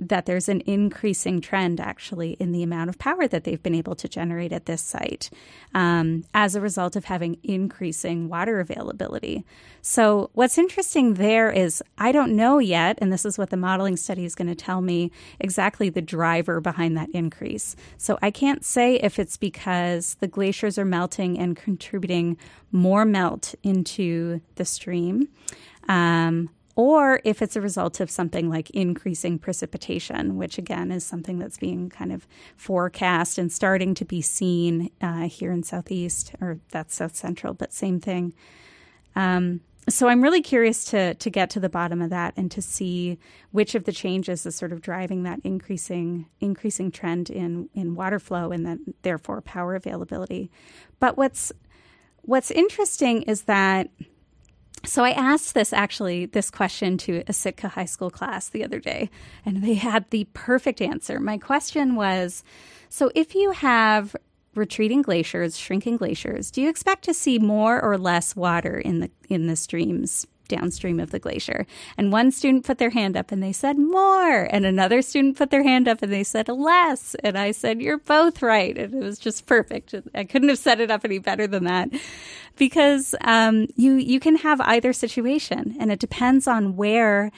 that 0.00 0.24
there's 0.24 0.48
an 0.48 0.62
increasing 0.62 1.40
trend 1.40 1.78
actually 1.78 2.32
in 2.40 2.52
the 2.52 2.62
amount 2.62 2.88
of 2.88 2.98
power 2.98 3.28
that 3.28 3.44
they've 3.44 3.62
been 3.62 3.74
able 3.74 3.94
to 3.94 4.08
generate 4.08 4.52
at 4.52 4.64
this 4.64 4.80
site 4.80 5.28
um, 5.74 6.24
as 6.32 6.54
a 6.54 6.60
result 6.60 6.96
of 6.96 7.04
having 7.04 7.36
increasing 7.42 8.28
water 8.28 8.60
availability. 8.60 9.44
So, 9.82 10.30
what's 10.32 10.58
interesting 10.58 11.14
there 11.14 11.50
is 11.50 11.82
I 11.98 12.12
don't 12.12 12.34
know 12.34 12.58
yet, 12.58 12.98
and 13.00 13.12
this 13.12 13.24
is 13.24 13.38
what 13.38 13.50
the 13.50 13.56
modeling 13.56 13.96
study 13.96 14.24
is 14.24 14.34
going 14.34 14.48
to 14.48 14.54
tell 14.54 14.80
me 14.80 15.10
exactly 15.38 15.90
the 15.90 16.02
driver 16.02 16.60
behind 16.60 16.96
that 16.96 17.10
increase. 17.10 17.76
So, 17.98 18.18
I 18.22 18.30
can't 18.30 18.64
say 18.64 18.94
if 18.96 19.18
it's 19.18 19.36
because 19.36 20.16
the 20.20 20.28
glaciers 20.28 20.78
are 20.78 20.84
melting 20.84 21.38
and 21.38 21.56
contributing 21.56 22.38
more 22.72 23.04
melt 23.04 23.54
into 23.62 24.40
the 24.56 24.64
stream. 24.64 25.28
Um, 25.88 26.50
or 26.80 27.20
if 27.24 27.42
it's 27.42 27.56
a 27.56 27.60
result 27.60 28.00
of 28.00 28.10
something 28.10 28.48
like 28.48 28.70
increasing 28.70 29.38
precipitation, 29.38 30.38
which 30.38 30.56
again 30.56 30.90
is 30.90 31.04
something 31.04 31.38
that's 31.38 31.58
being 31.58 31.90
kind 31.90 32.10
of 32.10 32.26
forecast 32.56 33.36
and 33.36 33.52
starting 33.52 33.92
to 33.92 34.06
be 34.06 34.22
seen 34.22 34.88
uh, 35.02 35.28
here 35.28 35.52
in 35.52 35.62
Southeast, 35.62 36.32
or 36.40 36.58
that's 36.70 36.94
South 36.94 37.14
Central, 37.14 37.52
but 37.52 37.74
same 37.74 38.00
thing. 38.00 38.32
Um, 39.14 39.60
so 39.90 40.08
I'm 40.08 40.22
really 40.22 40.40
curious 40.40 40.86
to 40.86 41.12
to 41.12 41.28
get 41.28 41.50
to 41.50 41.60
the 41.60 41.68
bottom 41.68 42.00
of 42.00 42.08
that 42.08 42.32
and 42.38 42.50
to 42.50 42.62
see 42.62 43.18
which 43.50 43.74
of 43.74 43.84
the 43.84 43.92
changes 43.92 44.46
is 44.46 44.56
sort 44.56 44.72
of 44.72 44.80
driving 44.80 45.24
that 45.24 45.40
increasing 45.44 46.30
increasing 46.40 46.90
trend 46.90 47.28
in 47.28 47.68
in 47.74 47.94
water 47.94 48.18
flow 48.18 48.52
and 48.52 48.64
then 48.64 48.94
therefore 49.02 49.42
power 49.42 49.74
availability. 49.74 50.50
But 50.98 51.18
what's 51.18 51.52
what's 52.22 52.50
interesting 52.50 53.20
is 53.22 53.42
that 53.42 53.90
so 54.84 55.04
I 55.04 55.10
asked 55.10 55.54
this 55.54 55.72
actually 55.72 56.26
this 56.26 56.50
question 56.50 56.96
to 56.98 57.22
a 57.26 57.32
Sitka 57.32 57.68
high 57.68 57.84
school 57.84 58.10
class 58.10 58.48
the 58.48 58.64
other 58.64 58.80
day, 58.80 59.10
and 59.44 59.62
they 59.62 59.74
had 59.74 60.08
the 60.10 60.26
perfect 60.32 60.80
answer. 60.80 61.20
My 61.20 61.38
question 61.38 61.96
was, 61.96 62.42
so 62.88 63.10
if 63.14 63.34
you 63.34 63.50
have 63.52 64.16
retreating 64.54 65.02
glaciers, 65.02 65.58
shrinking 65.58 65.96
glaciers, 65.96 66.50
do 66.50 66.60
you 66.60 66.68
expect 66.68 67.04
to 67.04 67.14
see 67.14 67.38
more 67.38 67.80
or 67.82 67.98
less 67.98 68.34
water 68.34 68.78
in 68.78 69.00
the 69.00 69.10
in 69.28 69.46
the 69.46 69.56
streams 69.56 70.26
downstream 70.50 71.00
of 71.00 71.10
the 71.10 71.18
glacier. 71.18 71.66
And 71.96 72.12
one 72.12 72.30
student 72.30 72.66
put 72.66 72.76
their 72.76 72.90
hand 72.90 73.16
up 73.16 73.32
and 73.32 73.42
they 73.42 73.52
said 73.52 73.78
more. 73.78 74.42
And 74.50 74.66
another 74.66 75.00
student 75.00 75.38
put 75.38 75.50
their 75.50 75.62
hand 75.62 75.88
up 75.88 76.02
and 76.02 76.12
they 76.12 76.24
said 76.24 76.48
less. 76.48 77.14
And 77.24 77.38
I 77.38 77.52
said, 77.52 77.80
You're 77.80 77.98
both 77.98 78.42
right. 78.42 78.76
And 78.76 78.94
it 78.94 79.02
was 79.02 79.18
just 79.18 79.46
perfect. 79.46 79.94
I 80.14 80.24
couldn't 80.24 80.50
have 80.50 80.58
set 80.58 80.80
it 80.80 80.90
up 80.90 81.04
any 81.04 81.18
better 81.18 81.46
than 81.46 81.64
that. 81.64 81.88
Because 82.56 83.14
um, 83.22 83.68
you 83.76 83.94
you 83.94 84.20
can 84.20 84.36
have 84.36 84.60
either 84.60 84.92
situation 84.92 85.76
and 85.80 85.90
it 85.90 86.00
depends 86.00 86.46
on 86.46 86.76
where 86.76 87.30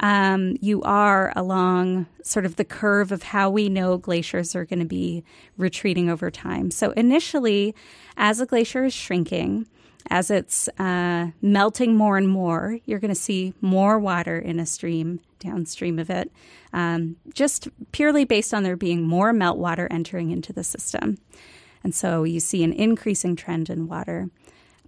um, 0.00 0.56
you 0.60 0.82
are 0.82 1.32
along 1.36 2.06
sort 2.22 2.46
of 2.46 2.56
the 2.56 2.64
curve 2.64 3.12
of 3.12 3.22
how 3.22 3.50
we 3.50 3.68
know 3.68 3.98
glaciers 3.98 4.56
are 4.56 4.64
going 4.64 4.78
to 4.78 4.86
be 4.86 5.24
retreating 5.56 6.08
over 6.08 6.30
time. 6.30 6.70
So 6.70 6.92
initially, 6.92 7.74
as 8.16 8.40
a 8.40 8.46
glacier 8.46 8.84
is 8.84 8.94
shrinking, 8.94 9.66
as 10.08 10.30
it's 10.30 10.68
uh, 10.78 11.30
melting 11.42 11.96
more 11.96 12.16
and 12.16 12.28
more, 12.28 12.78
you're 12.86 12.98
going 12.98 13.14
to 13.14 13.20
see 13.20 13.54
more 13.60 13.98
water 13.98 14.38
in 14.38 14.58
a 14.58 14.66
stream 14.66 15.20
downstream 15.38 15.98
of 15.98 16.10
it, 16.10 16.30
um, 16.72 17.16
just 17.34 17.68
purely 17.92 18.24
based 18.24 18.54
on 18.54 18.62
there 18.62 18.76
being 18.76 19.02
more 19.02 19.32
meltwater 19.32 19.86
entering 19.90 20.30
into 20.30 20.52
the 20.52 20.64
system. 20.64 21.18
And 21.82 21.94
so 21.94 22.24
you 22.24 22.40
see 22.40 22.62
an 22.62 22.72
increasing 22.72 23.36
trend 23.36 23.70
in 23.70 23.88
water. 23.88 24.30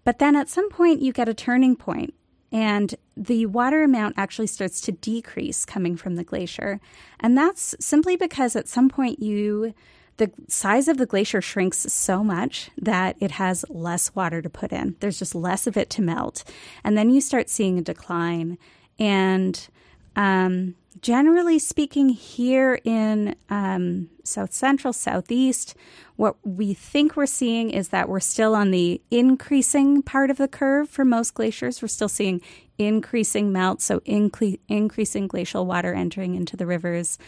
But 0.04 0.18
then 0.18 0.36
at 0.36 0.48
some 0.48 0.68
point, 0.68 1.00
you 1.00 1.12
get 1.12 1.28
a 1.28 1.34
turning 1.34 1.76
point, 1.76 2.14
and 2.50 2.94
the 3.16 3.46
water 3.46 3.82
amount 3.82 4.14
actually 4.18 4.48
starts 4.48 4.80
to 4.82 4.92
decrease 4.92 5.64
coming 5.64 5.96
from 5.96 6.16
the 6.16 6.24
glacier. 6.24 6.80
And 7.20 7.36
that's 7.36 7.74
simply 7.80 8.16
because 8.16 8.56
at 8.56 8.68
some 8.68 8.88
point 8.88 9.20
you 9.20 9.74
the 10.18 10.30
size 10.48 10.88
of 10.88 10.98
the 10.98 11.06
glacier 11.06 11.40
shrinks 11.40 11.78
so 11.78 12.22
much 12.22 12.70
that 12.76 13.16
it 13.20 13.32
has 13.32 13.64
less 13.68 14.14
water 14.14 14.42
to 14.42 14.50
put 14.50 14.72
in. 14.72 14.96
There's 15.00 15.18
just 15.18 15.34
less 15.34 15.66
of 15.66 15.76
it 15.76 15.90
to 15.90 16.02
melt. 16.02 16.44
And 16.84 16.96
then 16.96 17.10
you 17.10 17.20
start 17.20 17.48
seeing 17.48 17.78
a 17.78 17.82
decline. 17.82 18.58
And 18.98 19.68
um, 20.14 20.74
generally 21.00 21.58
speaking, 21.58 22.10
here 22.10 22.78
in 22.84 23.34
um, 23.48 24.10
South 24.22 24.52
Central, 24.52 24.92
Southeast, 24.92 25.74
what 26.16 26.36
we 26.44 26.74
think 26.74 27.16
we're 27.16 27.26
seeing 27.26 27.70
is 27.70 27.88
that 27.88 28.08
we're 28.08 28.20
still 28.20 28.54
on 28.54 28.70
the 28.70 29.00
increasing 29.10 30.02
part 30.02 30.30
of 30.30 30.36
the 30.36 30.48
curve 30.48 30.88
for 30.88 31.04
most 31.04 31.34
glaciers. 31.34 31.80
We're 31.80 31.88
still 31.88 32.08
seeing 32.08 32.40
increasing 32.78 33.50
melt, 33.52 33.80
so 33.80 34.00
incre- 34.00 34.60
increasing 34.68 35.26
glacial 35.26 35.66
water 35.66 35.94
entering 35.94 36.34
into 36.34 36.56
the 36.56 36.66
rivers 36.66 37.18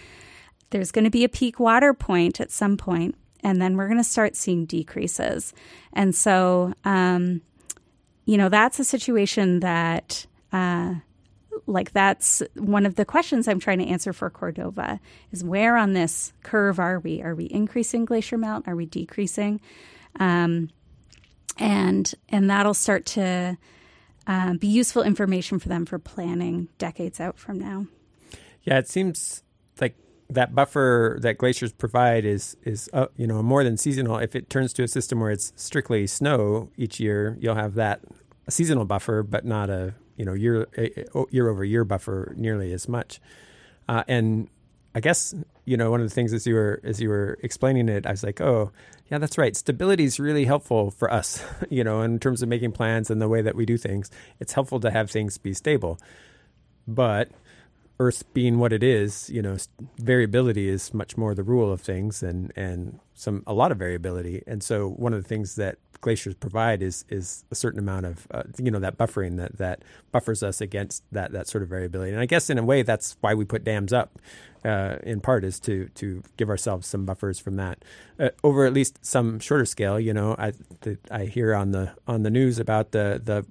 there's 0.75 0.91
going 0.91 1.05
to 1.05 1.11
be 1.11 1.23
a 1.23 1.29
peak 1.29 1.61
water 1.61 1.95
point 1.95 2.41
at 2.41 2.51
some 2.51 2.77
point, 2.77 3.15
and 3.45 3.63
then 3.63 3.77
we're 3.77 3.87
going 3.87 3.97
to 3.97 4.03
start 4.03 4.35
seeing 4.35 4.65
decreases. 4.65 5.55
And 5.93 6.13
so, 6.13 6.75
um, 6.85 7.43
you 8.25 8.37
know, 8.37 8.49
that's 8.49 8.81
a 8.81 8.85
situation 8.85 9.61
that, 9.61 10.27
uh, 10.53 10.95
like, 11.69 11.93
that's 11.93 12.43
one 12.57 12.87
of 12.87 12.97
the 12.97 13.05
questions 13.05 13.47
I'm 13.47 13.61
trying 13.61 13.79
to 13.79 13.87
answer 13.87 14.13
for 14.13 14.29
Cordova 14.31 14.99
is 15.31 15.45
where 15.45 15.77
on 15.77 15.93
this 15.93 16.33
curve 16.43 16.81
are 16.81 16.99
we? 16.99 17.23
Are 17.23 17.37
we 17.37 17.45
increasing 17.45 18.05
glacier 18.05 18.37
melt? 18.37 18.65
Are 18.67 18.75
we 18.75 18.87
decreasing? 18.87 19.61
Um, 20.19 20.71
and 21.57 22.13
and 22.31 22.51
that'll 22.51 22.75
start 22.75 23.07
to 23.07 23.57
uh, 24.27 24.55
be 24.55 24.67
useful 24.67 25.05
information 25.05 25.61
for 25.61 25.69
them 25.69 25.87
for 25.87 26.01
planning 26.01 26.67
decades 26.79 27.21
out 27.21 27.39
from 27.39 27.61
now. 27.61 27.87
Yeah, 28.65 28.79
it 28.79 28.89
seems 28.89 29.45
like 29.81 29.95
that 30.35 30.55
buffer 30.55 31.19
that 31.21 31.39
glaciers 31.39 31.73
provide 31.73 32.25
is 32.25 32.57
is 32.65 32.91
uh, 32.93 33.07
you 33.17 33.27
know 33.27 33.43
more 33.43 33.65
than 33.65 33.77
seasonal. 33.77 34.19
If 34.19 34.37
it 34.37 34.51
turns 34.51 34.73
to 34.75 34.83
a 34.83 34.89
system 34.89 35.21
where 35.21 35.31
it's 35.31 35.53
strictly 35.57 36.07
snow 36.07 36.71
each 36.77 37.01
year, 37.01 37.37
you'll 37.41 37.55
have 37.55 37.75
that 37.75 38.01
seasonal 38.49 38.85
buffer, 38.85 39.23
but 39.23 39.45
not 39.45 39.71
a 39.71 39.95
you 40.17 40.25
know 40.25 40.35
year 40.35 40.69
year 41.31 41.49
over 41.49 41.65
year 41.65 41.85
buffer 41.85 42.35
nearly 42.37 42.73
as 42.73 42.89
much. 42.89 43.21
Uh, 43.89 44.05
and 44.09 44.49
I 44.95 45.01
guess 45.01 45.35
you 45.65 45.77
know 45.77 45.91
one 45.91 46.01
of 46.01 46.09
the 46.09 46.15
things 46.15 46.33
as 46.33 46.47
you 46.47 46.55
were 46.55 46.81
as 46.85 47.01
you 47.01 47.09
were 47.09 47.39
explaining 47.43 47.89
it, 47.89 48.07
I 48.07 48.11
was 48.11 48.23
like, 48.23 48.41
oh 48.41 48.73
yeah, 49.11 49.19
that's 49.19 49.39
right. 49.39 49.55
Stability 49.55 50.05
is 50.05 50.19
really 50.19 50.47
helpful 50.47 50.91
for 50.91 51.13
us, 51.13 51.45
you 51.71 51.85
know, 51.85 52.03
in 52.03 52.19
terms 52.19 52.43
of 52.43 52.49
making 52.49 52.73
plans 52.73 53.11
and 53.11 53.21
the 53.21 53.29
way 53.29 53.43
that 53.43 53.55
we 53.55 53.67
do 53.67 53.77
things. 53.77 54.11
It's 54.41 54.53
helpful 54.53 54.81
to 54.81 54.91
have 54.91 55.11
things 55.11 55.39
be 55.39 55.55
stable, 55.55 55.99
but 56.87 57.31
Earth 58.01 58.25
being 58.35 58.59
what 58.59 58.73
it 58.73 58.83
is, 58.83 59.31
you 59.31 59.41
know, 59.41 59.57
variability 59.99 60.69
is 60.69 60.93
much 60.93 61.17
more 61.17 61.35
the 61.35 61.45
rule 61.45 61.73
of 61.73 61.81
things, 61.81 62.23
and 62.23 62.53
and 62.57 62.99
some 63.15 63.43
a 63.47 63.55
lot 63.55 63.71
of 63.71 63.79
variability. 63.79 64.43
And 64.47 64.63
so 64.63 64.89
one 64.89 65.13
of 65.13 65.23
the 65.23 65.29
things 65.29 65.55
that 65.57 65.79
glaciers 66.01 66.35
provide 66.35 66.83
is 66.83 67.05
is 67.09 67.45
a 67.51 67.55
certain 67.55 67.79
amount 67.79 68.05
of 68.05 68.27
uh, 68.31 68.43
you 68.59 68.71
know 68.71 68.81
that 68.81 68.99
buffering 68.99 69.37
that 69.39 69.57
that 69.59 69.83
buffers 70.13 70.43
us 70.43 70.61
against 70.61 71.03
that 71.13 71.33
that 71.33 71.47
sort 71.47 71.63
of 71.63 71.69
variability. 71.69 72.13
And 72.13 72.21
I 72.21 72.27
guess 72.27 72.51
in 72.51 72.59
a 72.59 72.65
way 72.65 72.83
that's 72.83 73.17
why 73.21 73.35
we 73.35 73.45
put 73.45 73.65
dams 73.65 73.93
up. 73.93 74.19
Uh, 74.65 74.97
in 75.03 75.21
part 75.21 75.45
is 75.45 75.61
to 75.61 75.89
to 75.95 76.23
give 76.39 76.49
ourselves 76.49 76.87
some 76.87 77.05
buffers 77.05 77.39
from 77.39 77.57
that 77.57 77.85
uh, 78.19 78.31
over 78.43 78.65
at 78.65 78.73
least 78.73 78.99
some 79.05 79.39
shorter 79.39 79.67
scale. 79.67 80.01
You 80.01 80.15
know, 80.15 80.35
I 80.39 80.53
the, 80.81 80.97
I 81.11 81.27
hear 81.27 81.55
on 81.55 81.73
the 81.73 81.93
on 82.09 82.23
the 82.23 82.31
news 82.31 82.59
about 82.59 82.93
the 82.93 83.21
the 83.23 83.45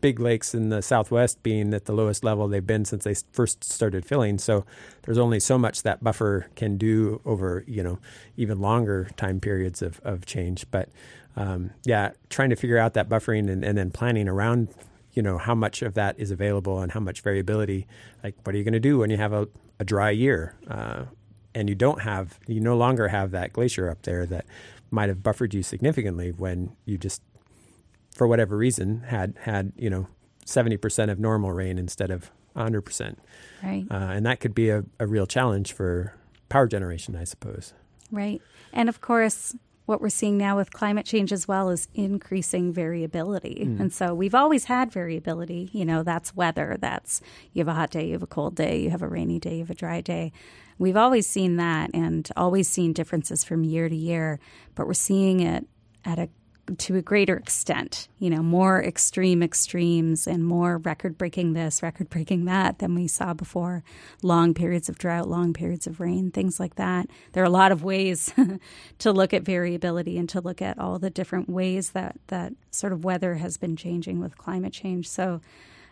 big 0.00 0.20
lakes 0.20 0.54
in 0.54 0.68
the 0.68 0.82
southwest 0.82 1.42
being 1.42 1.72
at 1.74 1.84
the 1.84 1.92
lowest 1.92 2.24
level 2.24 2.48
they've 2.48 2.66
been 2.66 2.84
since 2.84 3.04
they 3.04 3.14
first 3.32 3.64
started 3.64 4.04
filling. 4.04 4.38
So 4.38 4.64
there's 5.02 5.18
only 5.18 5.40
so 5.40 5.58
much 5.58 5.82
that 5.82 6.02
buffer 6.02 6.48
can 6.56 6.76
do 6.76 7.20
over, 7.24 7.64
you 7.66 7.82
know, 7.82 7.98
even 8.36 8.60
longer 8.60 9.08
time 9.16 9.40
periods 9.40 9.82
of, 9.82 10.00
of 10.04 10.26
change. 10.26 10.66
But 10.70 10.88
um, 11.36 11.70
yeah, 11.84 12.12
trying 12.30 12.50
to 12.50 12.56
figure 12.56 12.78
out 12.78 12.94
that 12.94 13.08
buffering 13.08 13.50
and, 13.50 13.64
and 13.64 13.76
then 13.76 13.90
planning 13.90 14.28
around, 14.28 14.68
you 15.12 15.22
know, 15.22 15.38
how 15.38 15.54
much 15.54 15.82
of 15.82 15.94
that 15.94 16.18
is 16.18 16.30
available 16.30 16.80
and 16.80 16.92
how 16.92 17.00
much 17.00 17.20
variability. 17.20 17.86
Like, 18.24 18.34
what 18.44 18.54
are 18.54 18.58
you 18.58 18.64
going 18.64 18.72
to 18.72 18.80
do 18.80 18.98
when 18.98 19.10
you 19.10 19.16
have 19.16 19.32
a, 19.32 19.48
a 19.78 19.84
dry 19.84 20.10
year? 20.10 20.54
Uh, 20.68 21.04
and 21.54 21.68
you 21.68 21.74
don't 21.74 22.02
have, 22.02 22.38
you 22.46 22.60
no 22.60 22.76
longer 22.76 23.08
have 23.08 23.30
that 23.30 23.52
glacier 23.52 23.88
up 23.88 24.02
there 24.02 24.26
that 24.26 24.44
might 24.90 25.08
have 25.08 25.22
buffered 25.22 25.54
you 25.54 25.62
significantly 25.62 26.30
when 26.30 26.76
you 26.84 26.98
just 26.98 27.22
for 28.16 28.26
whatever 28.26 28.56
reason, 28.56 29.02
had 29.06 29.34
had 29.42 29.72
you 29.76 29.90
know 29.90 30.08
seventy 30.44 30.76
percent 30.76 31.10
of 31.10 31.18
normal 31.18 31.52
rain 31.52 31.78
instead 31.78 32.10
of 32.10 32.30
hundred 32.56 32.82
percent. 32.82 33.18
Right. 33.62 33.86
Uh, 33.90 33.94
and 33.94 34.26
that 34.26 34.40
could 34.40 34.54
be 34.54 34.70
a, 34.70 34.84
a 34.98 35.06
real 35.06 35.26
challenge 35.26 35.72
for 35.72 36.14
power 36.48 36.66
generation, 36.66 37.14
I 37.14 37.24
suppose. 37.24 37.74
Right. 38.10 38.40
And 38.72 38.88
of 38.88 39.00
course, 39.00 39.54
what 39.86 40.00
we're 40.00 40.08
seeing 40.08 40.36
now 40.36 40.56
with 40.56 40.72
climate 40.72 41.06
change 41.06 41.32
as 41.32 41.46
well 41.46 41.70
is 41.70 41.88
increasing 41.94 42.72
variability. 42.72 43.64
Mm. 43.66 43.80
And 43.80 43.92
so 43.92 44.14
we've 44.14 44.34
always 44.34 44.64
had 44.64 44.90
variability. 44.90 45.70
You 45.72 45.84
know, 45.84 46.02
that's 46.02 46.34
weather. 46.34 46.76
That's 46.80 47.20
you 47.52 47.60
have 47.60 47.68
a 47.68 47.74
hot 47.74 47.90
day, 47.90 48.06
you 48.06 48.12
have 48.12 48.22
a 48.22 48.26
cold 48.26 48.56
day, 48.56 48.80
you 48.80 48.90
have 48.90 49.02
a 49.02 49.08
rainy 49.08 49.38
day, 49.38 49.54
you 49.54 49.60
have 49.60 49.70
a 49.70 49.74
dry 49.74 50.00
day. 50.00 50.32
We've 50.78 50.96
always 50.96 51.26
seen 51.26 51.56
that 51.56 51.90
and 51.94 52.28
always 52.36 52.68
seen 52.68 52.92
differences 52.92 53.44
from 53.44 53.64
year 53.64 53.88
to 53.88 53.96
year, 53.96 54.40
but 54.74 54.86
we're 54.86 54.94
seeing 54.94 55.40
it 55.40 55.66
at 56.04 56.18
a 56.18 56.28
to 56.78 56.96
a 56.96 57.02
greater 57.02 57.36
extent, 57.36 58.08
you 58.18 58.28
know, 58.28 58.42
more 58.42 58.82
extreme 58.82 59.42
extremes 59.42 60.26
and 60.26 60.44
more 60.44 60.78
record 60.78 61.16
breaking 61.16 61.52
this, 61.52 61.82
record 61.82 62.10
breaking 62.10 62.44
that 62.46 62.78
than 62.78 62.94
we 62.94 63.06
saw 63.06 63.34
before. 63.34 63.84
Long 64.22 64.54
periods 64.54 64.88
of 64.88 64.98
drought, 64.98 65.28
long 65.28 65.52
periods 65.52 65.86
of 65.86 66.00
rain, 66.00 66.30
things 66.30 66.58
like 66.58 66.76
that. 66.76 67.08
There 67.32 67.42
are 67.42 67.46
a 67.46 67.50
lot 67.50 67.72
of 67.72 67.84
ways 67.84 68.32
to 68.98 69.12
look 69.12 69.32
at 69.32 69.42
variability 69.42 70.18
and 70.18 70.28
to 70.30 70.40
look 70.40 70.60
at 70.60 70.78
all 70.78 70.98
the 70.98 71.10
different 71.10 71.48
ways 71.48 71.90
that, 71.90 72.16
that 72.28 72.52
sort 72.70 72.92
of 72.92 73.04
weather 73.04 73.34
has 73.34 73.56
been 73.56 73.76
changing 73.76 74.20
with 74.20 74.38
climate 74.38 74.72
change. 74.72 75.08
So, 75.08 75.40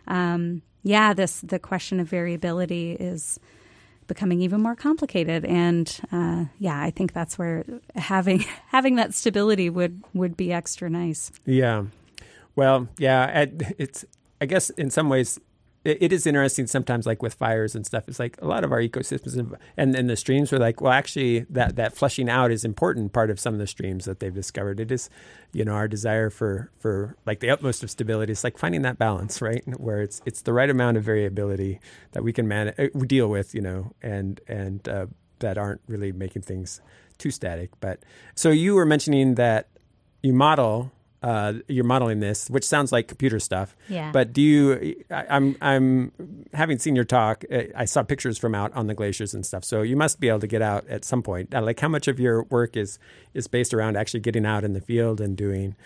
um, 0.06 0.62
yeah, 0.82 1.14
this 1.14 1.40
the 1.40 1.58
question 1.58 1.98
of 1.98 2.08
variability 2.08 2.92
is 2.92 3.40
becoming 4.06 4.40
even 4.40 4.60
more 4.60 4.74
complicated. 4.74 5.44
And 5.44 6.00
uh, 6.12 6.44
yeah, 6.58 6.80
I 6.80 6.90
think 6.90 7.12
that's 7.12 7.38
where 7.38 7.64
having 7.94 8.40
having 8.68 8.96
that 8.96 9.14
stability 9.14 9.70
would 9.70 10.02
would 10.14 10.36
be 10.36 10.52
extra 10.52 10.90
nice. 10.90 11.32
Yeah, 11.44 11.84
well, 12.56 12.88
yeah, 12.98 13.46
it's 13.78 14.04
I 14.40 14.46
guess 14.46 14.70
in 14.70 14.90
some 14.90 15.08
ways 15.08 15.40
it, 15.84 16.12
is 16.12 16.26
interesting 16.26 16.66
sometimes 16.66 17.06
like 17.06 17.22
with 17.22 17.34
fires 17.34 17.74
and 17.74 17.84
stuff 17.84 18.08
it's 18.08 18.18
like 18.18 18.40
a 18.40 18.46
lot 18.46 18.64
of 18.64 18.72
our 18.72 18.80
ecosystems 18.80 19.56
and, 19.76 19.94
and 19.94 20.08
the 20.08 20.16
streams 20.16 20.50
were 20.50 20.58
like 20.58 20.80
well 20.80 20.92
actually 20.92 21.40
that 21.50 21.76
that 21.76 21.96
flushing 21.96 22.28
out 22.28 22.50
is 22.50 22.64
important 22.64 23.12
part 23.12 23.30
of 23.30 23.38
some 23.38 23.54
of 23.54 23.60
the 23.60 23.66
streams 23.66 24.04
that 24.04 24.20
they've 24.20 24.34
discovered. 24.34 24.80
It 24.80 24.90
is 24.90 25.10
you 25.52 25.64
know 25.64 25.72
our 25.72 25.88
desire 25.88 26.30
for 26.30 26.70
for 26.78 27.16
like 27.26 27.40
the 27.40 27.50
utmost 27.50 27.82
of 27.82 27.90
stability. 27.90 28.32
It's 28.32 28.44
like 28.44 28.58
finding 28.58 28.82
that 28.82 28.98
balance 28.98 29.40
right? 29.40 29.62
Where 29.78 30.02
it's 30.02 30.20
it's 30.24 30.42
the 30.42 30.52
right 30.52 30.70
amount 30.70 30.96
of 30.96 31.04
variability 31.04 31.80
that 32.12 32.22
we 32.22 32.32
can 32.32 32.48
manage 32.48 32.74
uh, 32.78 32.88
deal 33.06 33.28
with 33.28 33.54
you 33.54 33.60
know 33.60 33.92
and 34.02 34.40
and 34.48 34.88
uh, 34.88 35.06
that 35.40 35.58
aren't 35.58 35.80
really 35.86 36.12
making 36.12 36.42
things 36.42 36.80
too 37.18 37.30
static. 37.30 37.70
But 37.80 38.00
so 38.34 38.50
you 38.50 38.74
were 38.74 38.86
mentioning 38.86 39.34
that 39.36 39.68
you 40.22 40.32
model 40.32 40.90
uh, 41.24 41.54
you're 41.68 41.84
modeling 41.84 42.20
this, 42.20 42.50
which 42.50 42.64
sounds 42.64 42.92
like 42.92 43.08
computer 43.08 43.38
stuff. 43.38 43.74
Yeah. 43.88 44.12
But 44.12 44.34
do 44.34 44.42
you? 44.42 45.02
I, 45.10 45.24
I'm 45.30 45.56
I'm 45.62 46.12
having 46.52 46.78
seen 46.78 46.94
your 46.94 47.06
talk. 47.06 47.44
Uh, 47.50 47.62
I 47.74 47.86
saw 47.86 48.02
pictures 48.02 48.36
from 48.36 48.54
out 48.54 48.74
on 48.74 48.88
the 48.88 48.94
glaciers 48.94 49.32
and 49.32 49.44
stuff. 49.46 49.64
So 49.64 49.80
you 49.80 49.96
must 49.96 50.20
be 50.20 50.28
able 50.28 50.40
to 50.40 50.46
get 50.46 50.60
out 50.60 50.86
at 50.86 51.02
some 51.02 51.22
point. 51.22 51.54
Uh, 51.54 51.62
like 51.62 51.80
how 51.80 51.88
much 51.88 52.08
of 52.08 52.20
your 52.20 52.42
work 52.44 52.76
is 52.76 52.98
is 53.32 53.46
based 53.46 53.72
around 53.72 53.96
actually 53.96 54.20
getting 54.20 54.44
out 54.44 54.64
in 54.64 54.74
the 54.74 54.82
field 54.82 55.18
and 55.18 55.34
doing 55.34 55.76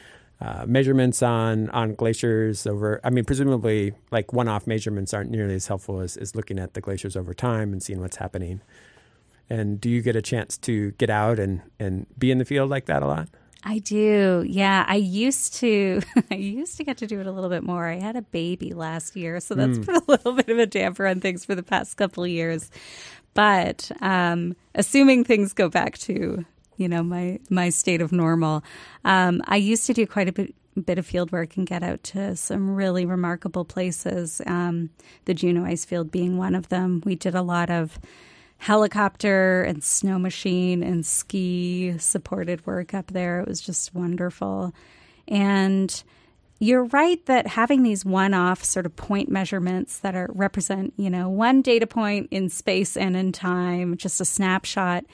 uh, 0.41 0.65
measurements 0.67 1.23
on 1.23 1.71
on 1.71 1.95
glaciers 1.95 2.67
over. 2.67 3.01
I 3.05 3.11
mean, 3.11 3.25
presumably, 3.25 3.93
like 4.11 4.33
one-off 4.33 4.67
measurements 4.67 5.15
aren't 5.15 5.31
nearly 5.31 5.55
as 5.55 5.69
helpful 5.69 6.01
as, 6.01 6.17
as 6.17 6.35
looking 6.35 6.59
at 6.59 6.75
the 6.75 6.81
glaciers 6.81 7.17
over 7.17 7.33
time 7.33 7.73
and 7.73 7.81
seeing 7.81 8.01
what's 8.01 8.17
happening. 8.17 8.61
And 9.49 9.81
do 9.81 9.89
you 9.89 10.03
get 10.03 10.17
a 10.17 10.21
chance 10.23 10.59
to 10.59 10.91
get 10.99 11.11
out 11.11 11.39
and 11.39 11.63
and 11.79 12.09
be 12.19 12.33
in 12.33 12.39
the 12.39 12.45
field 12.45 12.71
like 12.71 12.87
that 12.87 13.05
a 13.05 13.07
lot? 13.07 13.29
I 13.65 13.79
do. 13.79 14.45
Yeah, 14.47 14.85
I 14.87 14.97
used 14.97 15.55
to 15.57 16.01
I 16.31 16.37
used 16.37 16.77
to 16.77 16.85
get 16.85 16.99
to 16.99 17.07
do 17.07 17.21
it 17.21 17.27
a 17.27 17.33
little 17.33 17.51
bit 17.51 17.63
more. 17.63 17.87
I 17.87 17.97
had 17.97 18.17
a 18.17 18.23
baby 18.23 18.73
last 18.73 19.17
year, 19.17 19.41
so 19.41 19.55
that's 19.55 19.79
mm. 19.79 19.87
put 19.87 19.97
a 19.97 20.03
little 20.09 20.33
bit 20.33 20.49
of 20.49 20.59
a 20.59 20.67
damper 20.67 21.07
on 21.07 21.21
things 21.21 21.45
for 21.45 21.55
the 21.55 21.63
past 21.63 21.97
couple 21.97 22.25
of 22.25 22.31
years. 22.31 22.71
But 23.35 23.91
um, 24.01 24.57
assuming 24.75 25.25
things 25.25 25.53
go 25.53 25.69
back 25.69 25.99
to 25.99 26.45
you 26.77 26.89
know 26.89 27.03
my 27.03 27.41
my 27.51 27.69
state 27.71 28.01
of 28.01 28.13
normal, 28.13 28.63
um, 29.05 29.43
I 29.47 29.57
used 29.57 29.87
to 29.87 29.93
do 29.93 30.07
quite 30.07 30.29
a 30.29 30.33
bit 30.33 30.55
bit 30.85 30.99
of 30.99 31.07
field 31.07 31.33
work 31.33 31.57
and 31.57 31.67
get 31.67 31.83
out 31.83 32.03
to 32.05 32.37
some 32.37 32.75
really 32.75 33.05
remarkable 33.05 33.65
places. 33.65 34.41
Um, 34.47 34.91
the 35.25 35.35
Juneau 35.35 35.65
Ice 35.65 35.85
Field 35.85 36.11
being 36.11 36.39
one 36.39 36.55
of 36.55 36.69
them. 36.69 37.03
We 37.05 37.17
did 37.17 37.35
a 37.35 37.43
lot 37.43 37.71
of 37.71 37.99
helicopter 38.59 39.63
and 39.63 39.83
snow 39.83 40.19
machine 40.19 40.83
and 40.83 41.07
ski 41.07 41.97
supported 41.99 42.67
work 42.67 42.93
up 42.93 43.09
there. 43.09 43.41
It 43.41 43.49
was 43.49 43.61
just 43.61 43.95
wonderful. 43.95 44.75
And 45.27 46.03
you're 46.59 46.85
right 46.87 47.25
that 47.27 47.47
having 47.47 47.85
these 47.85 48.05
one-off 48.05 48.65
sort 48.65 48.85
of 48.85 48.97
point 48.97 49.29
measurements 49.29 50.01
that 50.01 50.17
are 50.17 50.29
represent, 50.35 50.93
you 50.97 51.09
know, 51.09 51.29
one 51.29 51.63
data 51.63 51.87
point 51.87 52.29
in 52.33 52.49
space 52.49 52.97
and 52.97 53.17
in 53.17 53.31
time, 53.31 53.97
just 53.97 54.21
a 54.21 54.25
snapshot, 54.25 55.05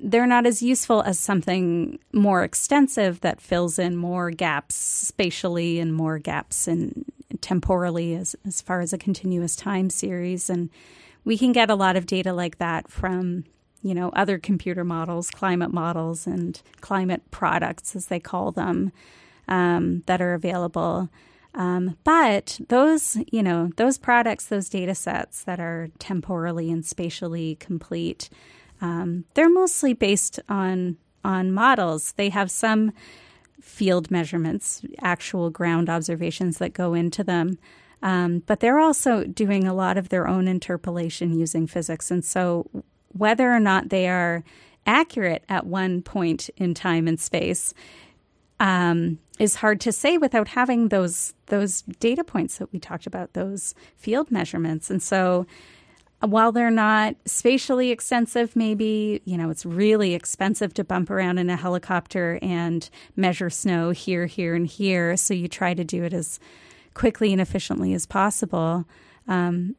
they're 0.00 0.26
not 0.26 0.46
as 0.46 0.62
useful 0.62 1.02
as 1.02 1.18
something 1.18 1.98
more 2.12 2.42
extensive 2.42 3.20
that 3.20 3.40
fills 3.40 3.78
in 3.78 3.96
more 3.96 4.30
gaps 4.30 4.74
spatially 4.74 5.78
and 5.78 5.94
more 5.94 6.18
gaps 6.18 6.66
in 6.66 7.04
temporally 7.40 8.14
as 8.14 8.36
as 8.46 8.60
far 8.60 8.80
as 8.80 8.92
a 8.92 8.98
continuous 8.98 9.56
time 9.56 9.90
series 9.90 10.48
and 10.50 10.70
we 11.24 11.38
can 11.38 11.52
get 11.52 11.70
a 11.70 11.74
lot 11.74 11.96
of 11.96 12.06
data 12.06 12.32
like 12.32 12.58
that 12.58 12.90
from 12.90 13.44
you 13.82 13.94
know 13.94 14.10
other 14.10 14.38
computer 14.38 14.84
models 14.84 15.30
climate 15.30 15.72
models 15.72 16.26
and 16.26 16.62
climate 16.80 17.22
products 17.30 17.96
as 17.96 18.06
they 18.06 18.20
call 18.20 18.52
them 18.52 18.92
um, 19.48 20.02
that 20.06 20.22
are 20.22 20.34
available. 20.34 21.08
Um, 21.54 21.98
but 22.04 22.60
those 22.68 23.18
you 23.30 23.42
know 23.42 23.70
those 23.76 23.98
products 23.98 24.46
those 24.46 24.68
data 24.68 24.94
sets 24.94 25.44
that 25.44 25.60
are 25.60 25.88
temporally 25.98 26.70
and 26.70 26.84
spatially 26.84 27.56
complete 27.56 28.30
um, 28.80 29.24
they're 29.34 29.48
mostly 29.48 29.94
based 29.94 30.40
on 30.48 30.96
on 31.24 31.52
models. 31.52 32.12
They 32.12 32.30
have 32.30 32.50
some 32.50 32.92
field 33.60 34.10
measurements 34.10 34.82
actual 35.00 35.48
ground 35.48 35.88
observations 35.88 36.58
that 36.58 36.72
go 36.72 36.94
into 36.94 37.22
them 37.22 37.58
um, 38.02 38.42
but 38.46 38.60
they're 38.60 38.78
also 38.78 39.24
doing 39.24 39.66
a 39.66 39.74
lot 39.74 39.96
of 39.96 40.08
their 40.08 40.26
own 40.26 40.48
interpolation 40.48 41.38
using 41.38 41.66
physics. 41.66 42.10
And 42.10 42.24
so, 42.24 42.68
whether 43.08 43.52
or 43.52 43.60
not 43.60 43.90
they 43.90 44.08
are 44.08 44.42
accurate 44.86 45.44
at 45.48 45.66
one 45.66 46.02
point 46.02 46.50
in 46.56 46.74
time 46.74 47.06
and 47.06 47.20
space 47.20 47.72
um, 48.58 49.18
is 49.38 49.56
hard 49.56 49.80
to 49.80 49.92
say 49.92 50.18
without 50.18 50.48
having 50.48 50.88
those 50.88 51.34
those 51.46 51.82
data 52.00 52.24
points 52.24 52.58
that 52.58 52.72
we 52.72 52.78
talked 52.78 53.06
about, 53.06 53.34
those 53.34 53.74
field 53.96 54.30
measurements. 54.30 54.90
And 54.90 55.02
so, 55.02 55.46
while 56.20 56.52
they're 56.52 56.70
not 56.70 57.16
spatially 57.24 57.90
extensive, 57.90 58.56
maybe, 58.56 59.20
you 59.24 59.36
know, 59.36 59.50
it's 59.50 59.66
really 59.66 60.14
expensive 60.14 60.72
to 60.74 60.84
bump 60.84 61.10
around 61.10 61.38
in 61.38 61.50
a 61.50 61.56
helicopter 61.56 62.38
and 62.40 62.88
measure 63.16 63.50
snow 63.50 63.90
here, 63.90 64.26
here, 64.26 64.54
and 64.54 64.66
here. 64.66 65.16
So 65.16 65.34
you 65.34 65.48
try 65.48 65.74
to 65.74 65.82
do 65.82 66.04
it 66.04 66.12
as 66.12 66.38
quickly 66.94 67.32
and 67.32 67.40
efficiently 67.40 67.94
as 67.94 68.06
possible. 68.06 68.84
Um, 69.28 69.76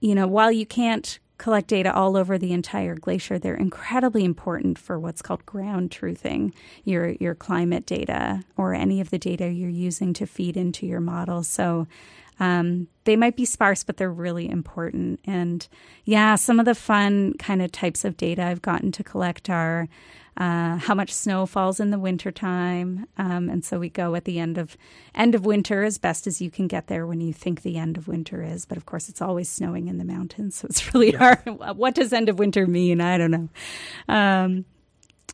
you 0.00 0.14
know, 0.14 0.26
while 0.26 0.52
you 0.52 0.66
can't 0.66 1.18
collect 1.38 1.68
data 1.68 1.94
all 1.94 2.16
over 2.16 2.36
the 2.36 2.52
entire 2.52 2.96
glacier, 2.96 3.38
they're 3.38 3.54
incredibly 3.54 4.24
important 4.24 4.78
for 4.78 4.98
what's 4.98 5.22
called 5.22 5.46
ground 5.46 5.90
truthing 5.90 6.52
your 6.84 7.10
your 7.20 7.34
climate 7.34 7.86
data 7.86 8.42
or 8.56 8.74
any 8.74 9.00
of 9.00 9.10
the 9.10 9.18
data 9.18 9.48
you're 9.48 9.70
using 9.70 10.12
to 10.14 10.26
feed 10.26 10.56
into 10.56 10.86
your 10.86 11.00
model. 11.00 11.44
So 11.44 11.86
um, 12.40 12.88
they 13.04 13.16
might 13.16 13.36
be 13.36 13.44
sparse, 13.44 13.82
but 13.82 13.96
they're 13.96 14.12
really 14.12 14.48
important. 14.48 15.20
And 15.24 15.66
yeah, 16.04 16.36
some 16.36 16.60
of 16.60 16.66
the 16.66 16.74
fun 16.74 17.34
kind 17.34 17.62
of 17.62 17.72
types 17.72 18.04
of 18.04 18.16
data 18.16 18.44
I've 18.44 18.62
gotten 18.62 18.92
to 18.92 19.04
collect 19.04 19.50
are 19.50 19.88
uh, 20.38 20.76
how 20.76 20.94
much 20.94 21.12
snow 21.12 21.46
falls 21.46 21.80
in 21.80 21.90
the 21.90 21.98
wintertime. 21.98 23.06
Um, 23.18 23.48
and 23.48 23.64
so 23.64 23.80
we 23.80 23.88
go 23.88 24.14
at 24.14 24.24
the 24.24 24.38
end 24.38 24.56
of 24.56 24.76
end 25.14 25.34
of 25.34 25.44
winter 25.44 25.82
as 25.82 25.98
best 25.98 26.28
as 26.28 26.40
you 26.40 26.48
can 26.48 26.68
get 26.68 26.86
there 26.86 27.06
when 27.06 27.20
you 27.20 27.32
think 27.32 27.62
the 27.62 27.76
end 27.76 27.98
of 27.98 28.06
winter 28.06 28.42
is. 28.42 28.64
But 28.64 28.78
of 28.78 28.86
course, 28.86 29.08
it's 29.08 29.20
always 29.20 29.48
snowing 29.48 29.88
in 29.88 29.98
the 29.98 30.04
mountains, 30.04 30.56
so 30.56 30.68
it's 30.70 30.94
really 30.94 31.12
yeah. 31.12 31.36
hard. 31.44 31.76
What 31.76 31.96
does 31.96 32.12
end 32.12 32.28
of 32.28 32.38
winter 32.38 32.66
mean? 32.68 33.00
I 33.00 33.18
don't 33.18 33.32
know. 33.32 33.48
Um, 34.08 34.64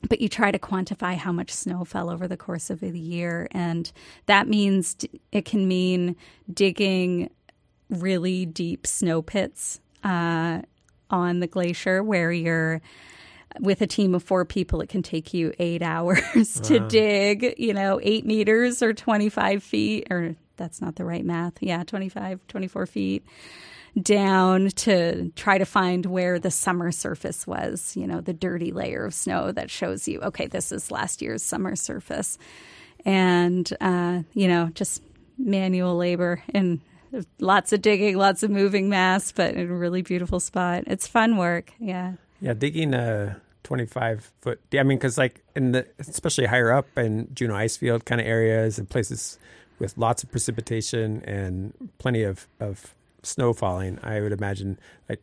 but 0.09 0.21
you 0.21 0.29
try 0.29 0.51
to 0.51 0.59
quantify 0.59 1.17
how 1.17 1.33
much 1.33 1.51
snow 1.53 1.85
fell 1.85 2.11
over 2.11 2.27
the 2.27 2.37
course 2.37 2.71
of 2.71 2.81
the 2.81 2.99
year. 2.99 3.49
And 3.53 3.91
that 4.27 4.49
means 4.49 4.97
it 5.33 5.45
can 5.45 5.69
mean 5.69 6.17
digging 6.53 7.31
really 7.89 8.47
deep 8.47 8.87
snow 8.87 9.23
pits 9.23 9.81
uh, 10.03 10.63
on 11.11 11.41
the 11.41 11.47
glacier 11.47 12.03
where 12.03 12.33
you're 12.33 12.81
with 13.61 13.81
a 13.83 13.87
team 13.87 14.15
of 14.15 14.23
four 14.23 14.45
people, 14.45 14.81
it 14.81 14.89
can 14.89 15.03
take 15.03 15.33
you 15.35 15.53
eight 15.59 15.83
hours 15.95 16.61
to 16.63 16.81
dig, 16.81 17.55
you 17.59 17.75
know, 17.75 18.01
eight 18.03 18.27
meters 18.27 18.83
or 18.83 18.93
25 18.93 19.63
feet, 19.63 20.07
or 20.11 20.37
that's 20.57 20.81
not 20.81 20.97
the 20.97 21.05
right 21.05 21.25
math. 21.25 21.55
Yeah, 21.61 21.85
25, 21.85 22.41
24 22.49 22.87
feet 22.87 23.25
down 24.01 24.69
to 24.71 25.31
try 25.31 25.59
to 25.59 25.65
find 25.65 26.05
where 26.07 26.39
the 26.39 26.51
summer 26.51 26.91
surface 26.91 27.47
was, 27.47 27.97
you 27.97 28.07
know, 28.07 28.21
the 28.21 28.33
dirty 28.33 28.73
layer 28.73 29.05
of 29.05 29.15
snow 29.15 29.53
that 29.53 29.71
shows 29.71 30.09
you, 30.09 30.21
okay, 30.21 30.47
this 30.47 30.73
is 30.73 30.91
last 30.91 31.23
year's 31.23 31.43
summer 31.43 31.77
surface. 31.77 32.39
And, 33.05 33.73
uh, 33.81 34.23
you 34.33 34.49
know, 34.49 34.71
just 34.75 35.03
manual 35.39 35.97
labor 35.97 36.43
and 36.53 36.81
lots 37.39 37.73
of 37.73 37.83
digging, 37.83 38.17
lots 38.17 38.43
of 38.43 38.51
moving 38.51 38.89
mass, 38.89 39.31
but 39.31 39.55
in 39.55 39.71
a 39.71 39.75
really 39.75 40.03
beautiful 40.03 40.41
spot. 40.41 40.85
It's 40.87 41.07
fun 41.07 41.37
work. 41.37 41.73
Yeah. 41.79 42.15
Yeah. 42.41 42.55
Digging 42.55 42.95
a 42.95 43.41
25 43.65 44.33
foot, 44.41 44.61
I 44.73 44.83
mean, 44.83 44.99
because 44.99 45.19
like 45.19 45.43
in 45.57 45.73
the, 45.73 45.87
especially 45.99 46.47
higher 46.47 46.73
up 46.73 46.87
in 46.97 47.29
Juneau 47.35 47.55
Icefield 47.55 48.05
kind 48.05 48.21
of 48.21 48.27
areas 48.27 48.79
and 48.79 48.89
places 48.89 49.39
with 49.79 49.99
lots 49.99 50.23
of 50.23 50.31
precipitation 50.31 51.23
and 51.25 51.91
plenty 51.99 52.23
of, 52.23 52.47
of 52.61 52.95
snow 53.23 53.53
falling, 53.53 53.99
I 54.03 54.21
would 54.21 54.33
imagine 54.33 54.79
like 55.09 55.21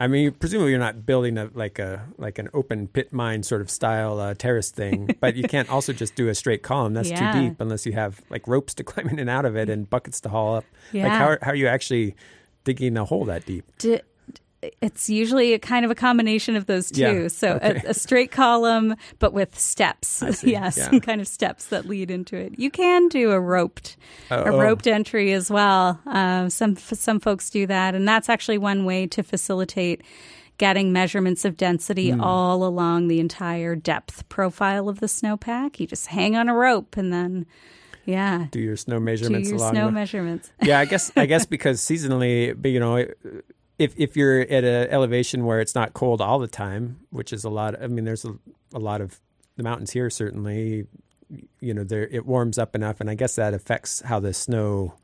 I 0.00 0.06
mean, 0.06 0.30
presumably 0.32 0.70
you're 0.70 0.78
not 0.78 1.04
building 1.06 1.38
a 1.38 1.50
like 1.54 1.78
a 1.78 2.06
like 2.18 2.38
an 2.38 2.48
open 2.54 2.86
pit 2.86 3.12
mine 3.12 3.42
sort 3.42 3.60
of 3.60 3.68
style 3.68 4.20
uh, 4.20 4.34
terrace 4.34 4.70
thing, 4.70 5.16
but 5.20 5.34
you 5.34 5.44
can't 5.44 5.68
also 5.68 5.92
just 5.92 6.14
do 6.14 6.28
a 6.28 6.34
straight 6.34 6.62
column. 6.62 6.94
That's 6.94 7.10
yeah. 7.10 7.32
too 7.32 7.40
deep 7.40 7.60
unless 7.60 7.84
you 7.84 7.92
have 7.92 8.20
like 8.30 8.46
ropes 8.46 8.74
to 8.74 8.84
climb 8.84 9.08
in 9.08 9.18
and 9.18 9.28
out 9.28 9.44
of 9.44 9.56
it 9.56 9.68
and 9.68 9.90
buckets 9.90 10.20
to 10.22 10.28
haul 10.28 10.56
up. 10.56 10.64
Yeah. 10.92 11.04
Like 11.04 11.12
how 11.12 11.24
are, 11.26 11.38
how 11.42 11.50
are 11.50 11.56
you 11.56 11.66
actually 11.66 12.14
digging 12.64 12.96
a 12.96 13.04
hole 13.04 13.24
that 13.24 13.44
deep? 13.44 13.64
D- 13.78 14.00
it's 14.80 15.08
usually 15.08 15.54
a 15.54 15.58
kind 15.58 15.84
of 15.84 15.90
a 15.90 15.94
combination 15.94 16.56
of 16.56 16.66
those 16.66 16.90
two. 16.90 17.22
Yeah. 17.22 17.28
So 17.28 17.52
okay. 17.54 17.82
a, 17.84 17.90
a, 17.90 17.94
straight 17.94 18.32
column, 18.32 18.96
but 19.18 19.32
with 19.32 19.58
steps. 19.58 20.22
yes, 20.42 20.44
yeah. 20.44 20.70
some 20.70 21.00
kind 21.08 21.20
of 21.20 21.28
steps 21.28 21.66
that 21.66 21.86
lead 21.86 22.10
into 22.10 22.36
it. 22.36 22.58
You 22.58 22.70
can 22.70 23.08
do 23.08 23.30
a 23.30 23.40
roped, 23.40 23.96
oh, 24.30 24.42
a 24.42 24.58
roped 24.58 24.86
entry 24.86 25.32
as 25.32 25.50
well. 25.50 26.00
Uh, 26.06 26.48
some 26.48 26.76
some 26.76 27.20
folks 27.20 27.50
do 27.50 27.66
that, 27.66 27.94
and 27.94 28.06
that's 28.06 28.28
actually 28.28 28.58
one 28.58 28.84
way 28.84 29.06
to 29.08 29.22
facilitate 29.22 30.02
getting 30.58 30.92
measurements 30.92 31.44
of 31.44 31.56
density 31.56 32.10
mm. 32.10 32.20
all 32.20 32.64
along 32.64 33.06
the 33.06 33.20
entire 33.20 33.76
depth 33.76 34.28
profile 34.28 34.88
of 34.88 34.98
the 34.98 35.06
snowpack. 35.06 35.78
You 35.78 35.86
just 35.86 36.08
hang 36.08 36.36
on 36.36 36.48
a 36.48 36.54
rope 36.54 36.96
and 36.96 37.12
then. 37.12 37.46
Yeah. 38.04 38.46
Do 38.50 38.58
your 38.58 38.76
snow 38.76 38.98
measurements 38.98 39.50
Do 39.50 39.56
your 39.56 39.70
snow 39.70 39.86
the... 39.86 39.92
measurements. 39.92 40.50
yeah, 40.62 40.78
I 40.80 40.86
guess 40.86 41.12
I 41.14 41.26
guess 41.26 41.44
because 41.54 41.78
seasonally, 41.80 42.56
you 42.66 42.80
know, 42.80 43.06
if 43.78 43.94
if 43.96 44.16
you're 44.16 44.40
at 44.40 44.64
an 44.64 44.88
elevation 44.90 45.44
where 45.44 45.60
it's 45.60 45.74
not 45.74 45.94
cold 45.94 46.20
all 46.20 46.38
the 46.38 46.48
time, 46.48 47.00
which 47.10 47.32
is 47.32 47.44
a 47.44 47.50
lot. 47.50 47.80
I 47.80 47.86
mean, 47.86 48.04
there's 48.04 48.24
a, 48.24 48.34
a 48.74 48.78
lot 48.78 49.00
of 49.00 49.20
the 49.56 49.62
mountains 49.62 49.92
here 49.92 50.10
certainly. 50.10 50.86
You 51.60 51.74
know, 51.74 51.84
there 51.84 52.06
it 52.08 52.26
warms 52.26 52.58
up 52.58 52.74
enough, 52.74 53.00
and 53.00 53.10
I 53.10 53.14
guess 53.14 53.36
that 53.36 53.54
affects 53.54 54.00
how 54.00 54.18
the 54.18 54.32
snow 54.32 54.94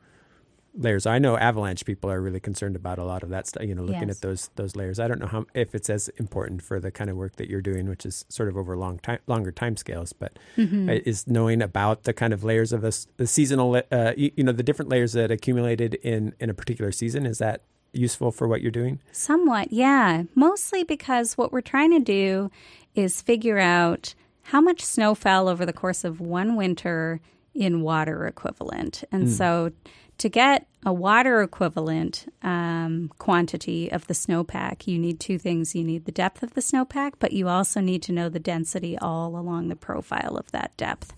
layers. 0.76 1.06
I 1.06 1.18
know 1.18 1.36
avalanche 1.36 1.84
people 1.84 2.10
are 2.10 2.20
really 2.20 2.40
concerned 2.40 2.76
about 2.76 2.98
a 2.98 3.04
lot 3.04 3.22
of 3.22 3.28
that 3.30 3.46
stuff. 3.46 3.62
You 3.64 3.74
know, 3.74 3.82
looking 3.82 4.08
yes. 4.08 4.16
at 4.16 4.22
those 4.22 4.50
those 4.56 4.74
layers. 4.74 4.98
I 4.98 5.06
don't 5.06 5.20
know 5.20 5.26
how 5.26 5.46
if 5.54 5.74
it's 5.74 5.88
as 5.88 6.08
important 6.16 6.62
for 6.62 6.80
the 6.80 6.90
kind 6.90 7.10
of 7.10 7.16
work 7.16 7.36
that 7.36 7.48
you're 7.48 7.60
doing, 7.60 7.88
which 7.88 8.04
is 8.04 8.24
sort 8.28 8.48
of 8.48 8.56
over 8.56 8.76
long 8.76 8.98
time, 8.98 9.18
longer 9.26 9.52
time 9.52 9.76
scales. 9.76 10.12
But 10.12 10.38
mm-hmm. 10.56 10.88
is 10.88 11.26
knowing 11.26 11.62
about 11.62 12.04
the 12.04 12.12
kind 12.12 12.32
of 12.32 12.42
layers 12.42 12.72
of 12.72 12.82
the, 12.82 13.06
the 13.16 13.26
seasonal, 13.26 13.82
uh, 13.90 14.12
you, 14.16 14.32
you, 14.36 14.44
know, 14.44 14.52
the 14.52 14.62
different 14.62 14.88
layers 14.88 15.12
that 15.12 15.30
accumulated 15.30 15.94
in 15.94 16.34
in 16.40 16.50
a 16.50 16.54
particular 16.54 16.90
season. 16.90 17.26
Is 17.26 17.38
that 17.38 17.62
useful 17.96 18.30
for 18.30 18.48
what 18.48 18.62
you're 18.62 18.70
doing? 18.70 19.00
Somewhat, 19.12 19.72
yeah. 19.72 20.24
Mostly 20.34 20.84
because 20.84 21.36
what 21.38 21.52
we're 21.52 21.60
trying 21.60 21.90
to 21.92 22.00
do 22.00 22.50
is 22.94 23.22
figure 23.22 23.58
out 23.58 24.14
how 24.42 24.60
much 24.60 24.82
snow 24.82 25.14
fell 25.14 25.48
over 25.48 25.64
the 25.64 25.72
course 25.72 26.04
of 26.04 26.20
one 26.20 26.56
winter 26.56 27.20
in 27.54 27.82
water 27.82 28.26
equivalent. 28.26 29.04
And 29.10 29.28
mm. 29.28 29.30
so 29.30 29.72
to 30.18 30.28
get 30.28 30.66
a 30.84 30.92
water 30.92 31.42
equivalent 31.42 32.32
um, 32.42 33.10
quantity 33.18 33.90
of 33.90 34.06
the 34.06 34.14
snowpack, 34.14 34.86
you 34.86 34.98
need 34.98 35.18
two 35.18 35.38
things. 35.38 35.74
You 35.74 35.82
need 35.82 36.04
the 36.04 36.12
depth 36.12 36.42
of 36.42 36.54
the 36.54 36.60
snowpack, 36.60 37.14
but 37.18 37.32
you 37.32 37.48
also 37.48 37.80
need 37.80 38.02
to 38.02 38.12
know 38.12 38.28
the 38.28 38.38
density 38.38 38.98
all 38.98 39.36
along 39.36 39.68
the 39.68 39.76
profile 39.76 40.36
of 40.36 40.50
that 40.52 40.76
depth. 40.76 41.14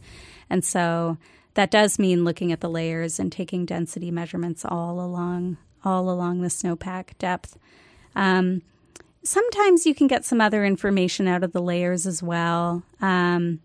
And 0.49 0.65
so 0.65 1.19
that 1.55 1.71
does 1.71 1.99
mean 1.99 2.25
looking 2.25 2.53
at 2.53 2.61
the 2.61 2.71
layers 2.71 3.19
and 3.19 3.33
taking 3.33 3.67
density 3.67 4.11
measurements 4.11 4.65
all 4.65 5.01
along 5.01 5.57
all 5.87 6.11
along 6.11 6.41
the 6.41 6.49
snowpack 6.49 7.17
depth. 7.19 7.57
Um, 8.15 8.63
sometimes 9.23 9.87
you 9.87 9.95
can 9.95 10.09
get 10.09 10.25
some 10.25 10.41
other 10.41 10.65
information 10.65 11.29
out 11.29 11.45
of 11.45 11.53
the 11.53 11.63
layers 11.63 12.07
as 12.07 12.23
well. 12.23 12.83
Um, 13.01 13.61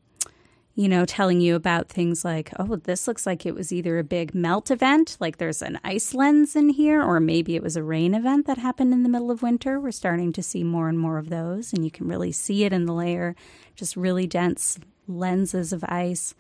you 0.74 0.88
know, 0.88 1.04
telling 1.04 1.42
you 1.42 1.56
about 1.56 1.90
things 1.90 2.24
like, 2.24 2.54
oh, 2.58 2.78
this 2.78 3.08
looks 3.08 3.26
like 3.26 3.46
it 3.46 3.54
was 3.54 3.74
either 3.74 4.00
a 4.00 4.04
big 4.06 4.34
melt 4.34 4.72
event, 4.72 5.18
like 5.20 5.38
there's 5.38 5.62
an 5.62 5.80
ice 5.84 6.14
lens 6.14 6.56
in 6.56 6.70
here, 6.70 7.04
or 7.04 7.20
maybe 7.20 7.56
it 7.56 7.64
was 7.64 7.76
a 7.76 7.84
rain 7.84 8.14
event 8.16 8.48
that 8.48 8.58
happened 8.58 8.94
in 8.94 9.04
the 9.04 9.10
middle 9.10 9.32
of 9.32 9.42
winter. 9.42 9.80
We're 9.80 9.92
starting 9.92 10.32
to 10.32 10.42
see 10.42 10.64
more 10.64 10.88
and 10.88 10.98
more 10.98 11.18
of 11.18 11.30
those, 11.30 11.74
and 11.74 11.84
you 11.84 11.92
can 11.92 12.08
really 12.08 12.32
see 12.32 12.64
it 12.64 12.72
in 12.72 12.86
the 12.86 12.94
layer, 12.94 13.36
just 13.76 13.98
really 13.98 14.28
dense 14.28 14.80
lenses 15.08 15.74
of 15.74 15.84
ice. 15.90 16.36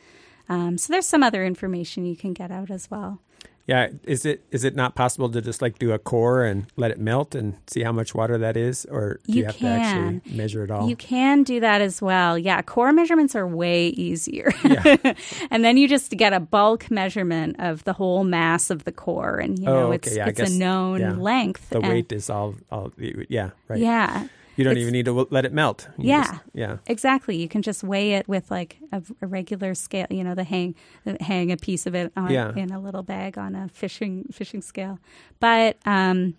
Um, 0.47 0.77
so 0.77 0.93
there's 0.93 1.07
some 1.07 1.23
other 1.23 1.45
information 1.45 2.05
you 2.05 2.15
can 2.15 2.34
get 2.34 2.51
out 2.51 2.71
as 2.71 2.89
well. 2.89 3.19
Yeah, 3.68 3.89
is 4.03 4.26
it 4.26 4.43
is 4.51 4.64
it 4.64 4.76
not 4.76 4.95
possible 4.95 5.30
to 5.30 5.41
just 5.41 5.62
like 5.62 5.80
do 5.80 5.91
a 5.91 5.99
core 5.99 6.43
and 6.43 6.66
let 6.76 6.91
it 6.91 6.99
melt 6.99 7.36
and 7.36 7.57
see 7.68 7.84
how 7.84 7.91
much 7.91 8.16
water 8.16 8.38
that 8.38 8.57
is, 8.57 8.86
or 8.86 9.20
do 9.26 9.34
you, 9.34 9.39
you 9.39 9.45
have 9.45 9.55
can. 9.55 9.80
to 9.80 9.86
actually 9.86 10.36
measure 10.36 10.64
it 10.64 10.72
all? 10.72 10.89
You 10.89 10.95
can 10.95 11.43
do 11.43 11.59
that 11.59 11.82
as 11.82 12.01
well. 12.01 12.38
Yeah, 12.38 12.62
core 12.62 12.91
measurements 12.91 13.36
are 13.36 13.47
way 13.47 13.88
easier. 13.89 14.51
Yeah. 14.64 15.14
and 15.51 15.64
then 15.64 15.78
you 15.78 15.88
just 15.88 16.12
get 16.12 16.34
a 16.34 16.39
bulk 16.39 16.89
measurement 16.89 17.55
of 17.59 17.84
the 17.84 17.93
whole 17.93 18.24
mass 18.24 18.70
of 18.70 18.84
the 18.84 18.91
core, 18.91 19.38
and 19.38 19.59
you 19.59 19.68
oh, 19.68 19.74
know 19.74 19.80
oh, 19.80 19.93
okay. 19.93 19.95
it's 19.95 20.16
yeah, 20.16 20.28
it's 20.28 20.39
guess, 20.39 20.51
a 20.51 20.57
known 20.57 20.99
yeah. 20.99 21.14
length. 21.14 21.70
The 21.70 21.82
weight 21.82 22.12
is 22.12 22.30
all 22.30 22.55
all 22.72 22.91
yeah 22.97 23.51
right. 23.68 23.80
Yeah. 23.80 24.28
You 24.56 24.64
don't 24.64 24.78
even 24.78 24.91
need 24.91 25.06
to 25.06 25.28
let 25.32 25.45
it 25.45 25.54
melt. 25.54 25.88
You 25.97 26.10
yeah, 26.10 26.24
just, 26.24 26.41
yeah, 26.54 26.78
exactly. 26.88 27.38
You 27.38 27.47
can 27.47 27.62
just 27.62 27.84
weigh 27.84 28.14
it 28.14 28.28
with 28.28 28.52
like 28.52 28.78
a, 28.91 29.02
a, 29.22 29.28
regular 29.28 29.74
scale. 29.76 30.08
You 30.10 30.24
know, 30.24 30.36
the 30.36 30.43
hang, 30.43 30.76
the 31.06 31.18
hang 31.22 31.52
a 31.52 31.58
piece 31.58 31.86
of 31.86 31.95
it 31.95 32.12
on, 32.18 32.30
yeah. 32.30 32.54
in 32.56 32.72
a 32.72 32.80
little 32.80 33.04
bag 33.04 33.38
on 33.38 33.56
a 33.56 33.70
fishing 33.70 34.26
fishing 34.32 34.62
scale. 34.62 34.99
But 35.39 35.78
um, 35.86 36.36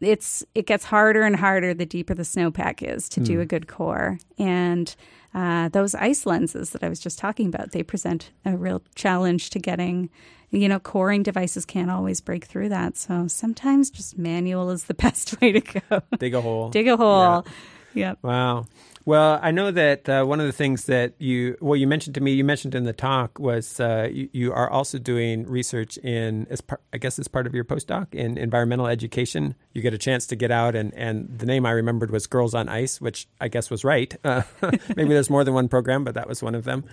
it's 0.00 0.44
it 0.54 0.66
gets 0.66 0.84
harder 0.84 1.22
and 1.22 1.36
harder 1.36 1.72
the 1.74 1.86
deeper 1.86 2.14
the 2.14 2.22
snowpack 2.22 2.82
is 2.82 3.08
to 3.10 3.20
do 3.20 3.36
hmm. 3.36 3.40
a 3.40 3.46
good 3.46 3.66
core. 3.66 4.18
And 4.38 4.94
uh, 5.34 5.68
those 5.70 5.94
ice 5.94 6.26
lenses 6.26 6.70
that 6.70 6.82
I 6.82 6.88
was 6.88 7.00
just 7.00 7.18
talking 7.18 7.46
about, 7.46 7.72
they 7.72 7.82
present 7.82 8.30
a 8.44 8.56
real 8.56 8.82
challenge 8.94 9.50
to 9.50 9.58
getting 9.58 10.10
you 10.52 10.68
know, 10.68 10.78
coring 10.78 11.22
devices 11.22 11.64
can't 11.64 11.90
always 11.90 12.20
break 12.20 12.44
through 12.44 12.68
that. 12.68 12.96
So 12.96 13.26
sometimes 13.26 13.90
just 13.90 14.18
manual 14.18 14.70
is 14.70 14.84
the 14.84 14.94
best 14.94 15.40
way 15.40 15.52
to 15.52 15.60
go. 15.60 16.02
Dig 16.18 16.34
a 16.34 16.40
hole. 16.40 16.68
Dig 16.68 16.86
a 16.86 16.96
hole. 16.96 17.44
Yeah. 17.44 17.52
Yep. 17.94 18.18
Wow. 18.22 18.66
Well, 19.04 19.40
I 19.42 19.50
know 19.50 19.72
that 19.72 20.08
uh, 20.08 20.24
one 20.24 20.38
of 20.38 20.46
the 20.46 20.52
things 20.52 20.84
that 20.84 21.14
you 21.18 21.56
well 21.60 21.74
you 21.74 21.88
mentioned 21.88 22.14
to 22.14 22.20
me 22.20 22.32
you 22.32 22.44
mentioned 22.44 22.74
in 22.74 22.84
the 22.84 22.92
talk 22.92 23.38
was 23.38 23.80
uh, 23.80 24.08
you, 24.10 24.28
you, 24.32 24.52
are 24.52 24.70
also 24.70 24.98
doing 24.98 25.44
research 25.46 25.96
in 25.98 26.46
as 26.50 26.60
par- 26.60 26.80
I 26.92 26.98
guess 26.98 27.18
as 27.18 27.26
part 27.26 27.46
of 27.48 27.54
your 27.54 27.64
postdoc 27.64 28.14
in 28.14 28.38
environmental 28.38 28.86
education. 28.86 29.56
You 29.72 29.82
get 29.82 29.92
a 29.92 29.98
chance 29.98 30.26
to 30.28 30.36
get 30.36 30.52
out 30.52 30.76
and 30.76 30.94
and 30.94 31.36
the 31.36 31.46
name 31.46 31.66
I 31.66 31.72
remembered 31.72 32.12
was 32.12 32.28
Girls 32.28 32.54
on 32.54 32.68
Ice, 32.68 33.00
which 33.00 33.26
I 33.40 33.48
guess 33.48 33.70
was 33.70 33.84
right. 33.84 34.14
Uh, 34.24 34.42
maybe 34.96 35.08
there's 35.08 35.28
more 35.28 35.42
than 35.42 35.52
one 35.52 35.68
program, 35.68 36.04
but 36.04 36.14
that 36.14 36.28
was 36.28 36.42
one 36.42 36.54
of 36.54 36.64
them. 36.64 36.84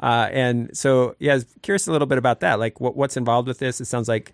Uh, 0.00 0.28
and 0.30 0.74
so 0.76 1.16
yeah, 1.18 1.32
I 1.32 1.34
was 1.36 1.46
curious 1.62 1.88
a 1.88 1.92
little 1.92 2.06
bit 2.06 2.16
about 2.16 2.40
that. 2.40 2.58
Like 2.60 2.80
what, 2.80 2.96
what's 2.96 3.16
involved 3.16 3.48
with 3.48 3.58
this? 3.58 3.80
It 3.80 3.86
sounds 3.86 4.08
like 4.08 4.32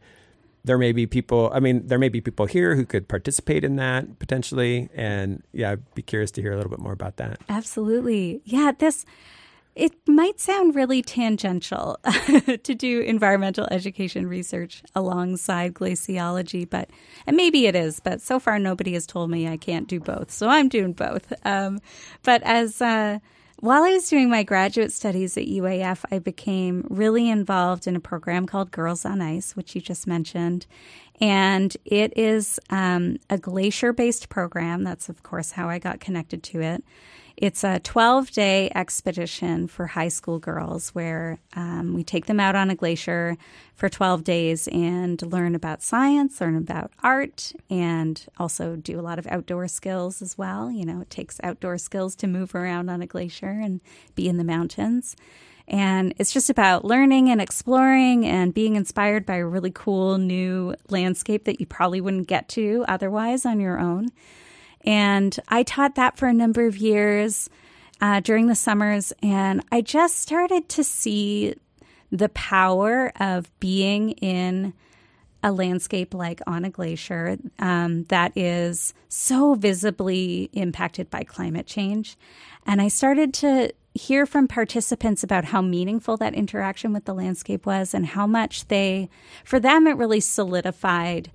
there 0.65 0.79
may 0.79 0.93
be 0.93 1.07
people 1.07 1.51
i 1.55 1.61
mean 1.61 1.87
there 1.87 1.99
may 1.99 2.09
be 2.09 2.21
people 2.21 2.47
here 2.47 2.75
who 2.75 2.85
could 2.85 3.09
participate 3.09 3.65
in 3.65 3.77
that 3.77 4.19
potentially 4.19 4.89
and 4.95 5.43
yeah 5.53 5.73
i'd 5.73 5.95
be 5.95 6.03
curious 6.03 6.31
to 6.31 6.43
hear 6.43 6.53
a 6.53 6.57
little 6.57 6.71
bit 6.71 6.79
more 6.79 6.93
about 6.93 7.17
that 7.17 7.39
absolutely 7.49 8.41
yeah 8.45 8.73
this 8.79 9.05
it 9.75 9.95
might 10.07 10.39
sound 10.39 10.75
really 10.75 11.01
tangential 11.01 11.99
to 12.63 12.75
do 12.75 13.01
environmental 13.01 13.67
education 13.71 14.27
research 14.27 14.83
alongside 14.95 15.73
glaciology, 15.73 16.69
but 16.69 16.91
and 17.27 17.37
maybe 17.37 17.67
it 17.67 17.75
is. 17.75 17.99
But 17.99 18.21
so 18.21 18.39
far, 18.39 18.59
nobody 18.59 18.93
has 18.93 19.07
told 19.07 19.31
me 19.31 19.49
I 19.49 19.57
can't 19.57 19.89
do 19.89 19.99
both, 19.99 20.31
so 20.31 20.49
I'm 20.49 20.69
doing 20.69 20.93
both. 20.93 21.33
Um, 21.47 21.81
but 22.23 22.43
as 22.43 22.83
uh, 22.83 23.21
while 23.63 23.85
I 23.85 23.93
was 23.93 24.09
doing 24.09 24.29
my 24.29 24.43
graduate 24.43 24.91
studies 24.93 25.37
at 25.37 25.47
UAF, 25.47 26.05
I 26.11 26.19
became 26.19 26.85
really 26.91 27.31
involved 27.31 27.87
in 27.87 27.95
a 27.95 28.01
program 28.01 28.45
called 28.45 28.73
Girls 28.73 29.05
on 29.05 29.21
Ice, 29.21 29.55
which 29.55 29.77
you 29.77 29.81
just 29.81 30.05
mentioned. 30.05 30.67
And 31.21 31.77
it 31.85 32.13
is 32.19 32.59
um, 32.71 33.19
a 33.31 33.39
glacier 33.39 33.93
based 33.93 34.29
program. 34.29 34.83
That's, 34.83 35.09
of 35.09 35.23
course, 35.23 35.53
how 35.53 35.69
I 35.69 35.79
got 35.79 36.01
connected 36.01 36.43
to 36.43 36.61
it. 36.61 36.83
It's 37.43 37.64
a 37.64 37.80
12 37.80 38.30
day 38.30 38.70
expedition 38.72 39.66
for 39.66 39.88
high 39.88 40.11
school 40.11 40.38
girls 40.38 40.90
where 40.90 41.40
um, 41.57 41.93
we 41.93 42.05
take 42.05 42.26
them 42.26 42.38
out 42.38 42.55
on 42.55 42.70
a 42.70 42.76
glacier 42.76 43.36
for 43.74 43.88
12 43.88 44.22
days 44.22 44.68
and 44.68 45.20
learn 45.22 45.57
about 45.57 45.82
science, 45.82 46.40
learn 46.40 46.55
about 46.55 46.93
art, 47.03 47.53
and 47.68 48.24
also 48.38 48.76
do 48.76 49.01
a 49.01 49.03
lot 49.03 49.18
of 49.18 49.26
outdoor 49.26 49.66
skills 49.66 50.22
as 50.22 50.38
well. 50.38 50.70
You 50.70 50.84
know, 50.86 51.01
it 51.01 51.11
takes 51.11 51.40
outdoor 51.43 51.78
skills 51.78 52.14
to 52.16 52.28
move 52.28 52.55
around 52.55 52.88
on 52.88 53.03
a 53.03 53.09
glacier 53.09 53.51
and 53.51 53.80
be 54.14 54.28
in 54.28 54.36
the 54.36 54.45
mountains. 54.45 55.16
And 55.66 56.14
it's 56.18 56.32
just 56.32 56.49
about 56.49 56.84
learning 56.84 57.28
and 57.28 57.40
exploring 57.40 58.24
and 58.24 58.55
being 58.55 58.76
inspired 58.76 59.26
by 59.26 59.38
a 59.38 59.47
really 59.47 59.72
cool 59.74 60.16
new 60.16 60.76
landscape 60.90 61.43
that 61.47 61.59
you 61.59 61.66
probably 61.66 62.01
wouldn't 62.01 62.28
get 62.28 62.49
to 62.51 62.84
otherwise 62.86 63.45
on 63.45 63.59
your 63.59 63.80
own. 63.80 64.11
And 64.85 65.39
I 65.49 65.62
taught 65.62 65.95
that 65.95 66.16
for 66.16 66.26
a 66.26 66.33
number 66.33 66.66
of 66.66 66.76
years 66.76 67.49
uh, 68.01 68.20
during 68.20 68.49
the 68.49 68.55
summers. 68.55 69.12
And 69.22 69.64
I 69.70 69.80
just 69.80 70.18
started 70.18 70.68
to 70.70 70.85
see 70.85 71.55
the 72.11 72.28
power 72.30 73.12
of 73.18 73.51
being 73.61 74.11
in 74.11 74.74
a 75.43 75.51
landscape 75.51 76.14
like 76.14 76.41
on 76.47 76.64
a 76.64 76.70
glacier 76.70 77.37
um, 77.59 78.05
that 78.05 78.37
is 78.37 78.95
so 79.09 79.55
visibly 79.55 80.51
impacted 80.53 81.11
by 81.11 81.24
climate 81.24 81.66
change. 81.66 82.16
And 82.64 82.80
I 82.80 82.89
started 82.89 83.35
to 83.35 83.72
hear 83.95 84.24
from 84.24 84.49
participants 84.49 85.22
about 85.22 85.47
how 85.47 85.61
meaningful 85.61 86.16
that 86.18 86.35
interaction 86.35 86.93
with 86.93 87.05
the 87.05 87.14
landscape 87.14 87.66
was 87.66 87.93
and 87.93 88.07
how 88.07 88.26
much 88.26 88.68
they, 88.68 89.11
for 89.45 89.59
them, 89.59 89.87
it 89.87 89.97
really 89.97 90.20
solidified 90.20 91.30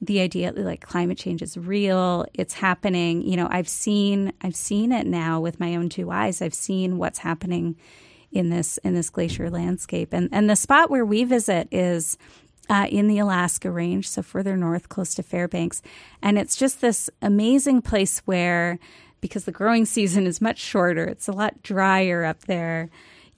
the 0.00 0.20
idea 0.20 0.52
that 0.52 0.64
like 0.64 0.80
climate 0.80 1.18
change 1.18 1.42
is 1.42 1.56
real 1.56 2.24
it's 2.34 2.54
happening. 2.54 3.22
You 3.22 3.36
know 3.36 3.48
i've 3.50 3.68
seen 3.68 4.32
i've 4.42 4.56
seen 4.56 4.92
it 4.92 5.06
now 5.06 5.40
with 5.40 5.60
my 5.60 5.76
own 5.76 5.88
two 5.88 6.10
eyes. 6.10 6.40
I've 6.42 6.54
seen 6.54 6.98
what's 6.98 7.18
happening 7.18 7.76
in 8.32 8.50
this 8.50 8.78
in 8.78 8.94
this 8.94 9.10
glacier 9.10 9.50
landscape. 9.50 10.12
And 10.12 10.28
and 10.32 10.48
the 10.48 10.56
spot 10.56 10.90
where 10.90 11.04
we 11.04 11.24
visit 11.24 11.68
is 11.70 12.16
uh, 12.70 12.86
in 12.88 13.08
the 13.08 13.18
Alaska 13.18 13.68
Range, 13.68 14.08
so 14.08 14.22
further 14.22 14.56
north, 14.56 14.88
close 14.88 15.12
to 15.16 15.24
Fairbanks. 15.24 15.82
And 16.22 16.38
it's 16.38 16.54
just 16.54 16.80
this 16.80 17.10
amazing 17.20 17.82
place 17.82 18.20
where, 18.20 18.78
because 19.20 19.44
the 19.44 19.52
growing 19.52 19.84
season 19.86 20.26
is 20.26 20.40
much 20.40 20.58
shorter, 20.58 21.04
it's 21.04 21.28
a 21.28 21.32
lot 21.32 21.62
drier 21.62 22.24
up 22.24 22.42
there 22.44 22.88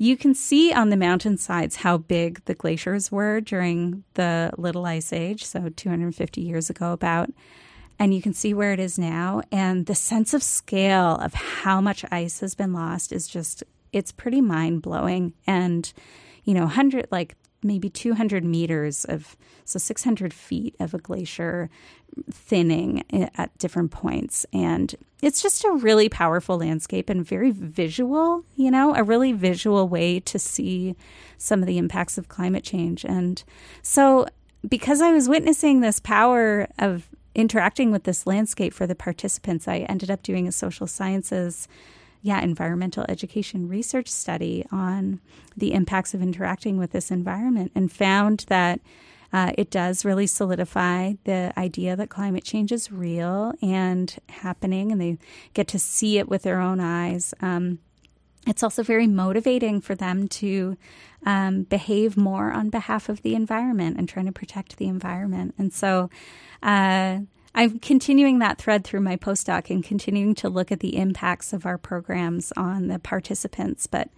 you 0.03 0.17
can 0.17 0.35
see 0.35 0.73
on 0.73 0.89
the 0.89 0.97
mountainsides 0.97 1.77
how 1.77 1.97
big 1.97 2.45
the 2.47 2.55
glaciers 2.55 3.13
were 3.13 3.41
during 3.41 4.03
the 4.15 4.51
Little 4.59 4.85
Ice 4.85 5.13
Age, 5.13 5.45
so 5.45 5.69
250 5.69 6.41
years 6.41 6.69
ago, 6.69 6.93
about. 6.93 7.31
And 8.01 8.13
you 8.13 8.21
can 8.21 8.35
see 8.35 8.53
where 8.53 8.73
it 8.73 8.81
is 8.81 8.99
now. 8.99 9.43
And 9.53 9.87
the 9.87 9.95
sense 9.95 10.35
of 10.35 10.43
scale 10.43 11.19
of 11.19 11.35
how 11.35 11.81
much 11.81 12.05
ice 12.11 12.41
has 12.41 12.57
been 12.57 12.73
lost 12.73 13.13
is 13.13 13.29
just, 13.29 13.63
it's 13.93 14.11
pretty 14.11 14.41
mind 14.41 14.83
blowing. 14.83 15.35
And, 15.47 15.93
you 16.43 16.55
know, 16.55 16.63
100, 16.63 17.07
like 17.13 17.37
maybe 17.63 17.89
200 17.89 18.45
meters 18.45 19.05
of, 19.05 19.37
so 19.65 19.79
600 19.79 20.35
feet 20.35 20.75
of 20.81 20.95
a 20.95 20.99
glacier 20.99 21.71
thinning 22.29 23.05
eh, 23.13 23.29
at 23.37 23.57
different 23.59 23.93
points. 23.93 24.47
And 24.53 24.97
it's 25.23 25.41
just 25.41 25.65
a 25.65 25.71
really 25.71 26.09
powerful 26.09 26.59
landscape 26.59 27.09
and 27.09 27.25
very 27.25 27.53
visual, 27.53 28.45
you 28.57 28.71
know, 28.71 28.95
a 28.95 29.05
really 29.05 29.33
visual 29.33 29.89
way 29.89 30.19
to 30.21 30.39
see 30.39 30.97
some 31.39 31.61
of 31.61 31.67
the 31.67 31.79
impacts 31.79 32.19
of 32.19 32.29
climate 32.29 32.65
change. 32.65 33.05
And 33.05 33.43
so, 33.83 34.27
because 34.69 35.01
I 35.01 35.13
was 35.13 35.29
witnessing 35.29 35.81
this 35.81 36.01
power 36.01 36.69
of 36.79 37.09
interacting 37.35 37.91
with 37.91 38.05
this 38.05 38.27
landscape 38.27 38.75
for 38.75 38.87
the 38.87 38.95
participants, 38.95 39.67
I 39.67 39.79
ended 39.89 40.11
up 40.11 40.23
doing 40.23 40.47
a 40.47 40.53
social 40.53 40.87
sciences 40.87 41.69
yeah, 42.25 42.41
environmental 42.41 43.05
education 43.09 43.69
research 43.69 44.07
study 44.09 44.65
on 44.71 45.21
the 45.57 45.73
impacts 45.73 46.15
of 46.15 46.23
interacting 46.23 46.79
with 46.79 46.93
this 46.93 47.11
environment 47.11 47.73
and 47.75 47.91
found 47.91 48.45
that 48.47 48.81
uh, 49.33 49.53
it 49.57 49.71
does 49.71 50.05
really 50.05 50.27
solidify 50.27 51.15
the 51.25 51.53
idea 51.57 51.97
that 51.97 52.11
climate 52.11 52.45
change 52.45 52.71
is 52.71 52.93
real 52.93 53.55
and 53.63 54.17
happening, 54.29 54.93
and 54.93 55.01
they 55.01 55.19
get 55.55 55.69
to 55.69 55.79
see 55.79 56.19
it 56.19 56.29
with 56.29 56.43
their 56.43 56.61
own 56.61 56.81
eyes. 56.81 57.33
Um, 57.41 57.79
it's 58.47 58.63
also 58.63 58.83
very 58.83 59.07
motivating 59.07 59.81
for 59.81 59.95
them 59.95 60.27
to 60.29 60.77
um, 61.25 61.63
behave 61.63 62.17
more 62.17 62.51
on 62.51 62.71
behalf 62.71 63.09
of 63.09 63.23
the 63.23 63.35
environment 63.35 63.97
and 63.97 64.09
trying 64.09 64.27
to 64.27 64.33
protect 64.33 64.77
the 64.77 64.89
environment. 64.89 65.55
And 65.59 65.73
so, 65.73 66.11
uh, 66.63 67.21
I'm 67.55 67.79
continuing 67.81 68.39
that 68.39 68.59
thread 68.59 68.83
through 68.83 69.01
my 69.01 69.17
postdoc 69.17 69.69
and 69.69 69.85
continuing 69.85 70.35
to 70.37 70.49
look 70.49 70.73
at 70.73 70.81
the 70.81 70.97
impacts 70.97 71.53
of 71.53 71.67
our 71.67 71.77
programs 71.77 72.51
on 72.57 72.89
the 72.89 72.99
participants. 72.99 73.87
But 73.87 74.09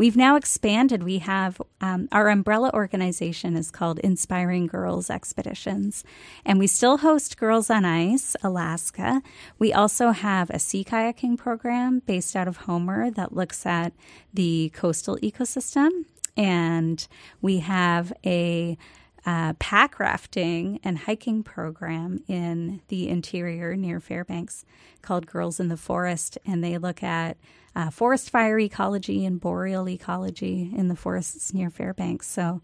we've 0.00 0.16
now 0.16 0.34
expanded. 0.34 1.02
We 1.02 1.18
have 1.18 1.60
um, 1.82 2.08
our 2.10 2.30
umbrella 2.30 2.70
organization 2.72 3.54
is 3.54 3.70
called 3.70 3.98
Inspiring 3.98 4.66
Girls 4.66 5.10
Expeditions, 5.10 6.04
and 6.42 6.58
we 6.58 6.66
still 6.68 6.96
host 6.96 7.36
Girls 7.36 7.68
on 7.68 7.84
Ice, 7.84 8.34
Alaska. 8.42 9.20
We 9.58 9.74
also 9.74 10.12
have 10.12 10.48
a 10.48 10.58
sea 10.58 10.84
kayaking 10.84 11.36
program 11.36 12.00
based 12.06 12.34
out 12.34 12.48
of 12.48 12.56
Homer 12.64 13.10
that 13.10 13.36
looks 13.36 13.66
at 13.66 13.92
the 14.32 14.70
coastal 14.72 15.18
ecosystem. 15.18 15.90
And 16.34 17.06
we 17.42 17.58
have 17.58 18.10
a 18.24 18.78
uh, 19.26 19.52
pack 19.58 20.00
rafting 20.00 20.80
and 20.82 21.00
hiking 21.00 21.42
program 21.42 22.24
in 22.26 22.80
the 22.88 23.10
interior 23.10 23.76
near 23.76 24.00
Fairbanks 24.00 24.64
called 25.02 25.26
Girls 25.26 25.60
in 25.60 25.68
the 25.68 25.76
Forest, 25.76 26.38
and 26.46 26.64
they 26.64 26.78
look 26.78 27.02
at 27.02 27.36
uh, 27.74 27.90
forest 27.90 28.30
fire 28.30 28.58
ecology 28.58 29.24
and 29.24 29.40
boreal 29.40 29.88
ecology 29.88 30.72
in 30.76 30.88
the 30.88 30.96
forests 30.96 31.54
near 31.54 31.70
Fairbanks. 31.70 32.28
So 32.28 32.60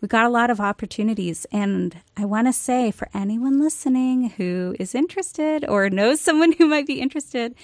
we've 0.00 0.08
got 0.10 0.26
a 0.26 0.30
lot 0.30 0.50
of 0.50 0.60
opportunities. 0.60 1.46
And 1.50 1.96
I 2.16 2.24
want 2.26 2.46
to 2.46 2.52
say 2.52 2.90
for 2.90 3.08
anyone 3.14 3.60
listening 3.60 4.30
who 4.30 4.76
is 4.78 4.94
interested 4.94 5.64
or 5.66 5.88
knows 5.88 6.20
someone 6.20 6.52
who 6.52 6.66
might 6.66 6.86
be 6.86 7.00
interested, 7.00 7.54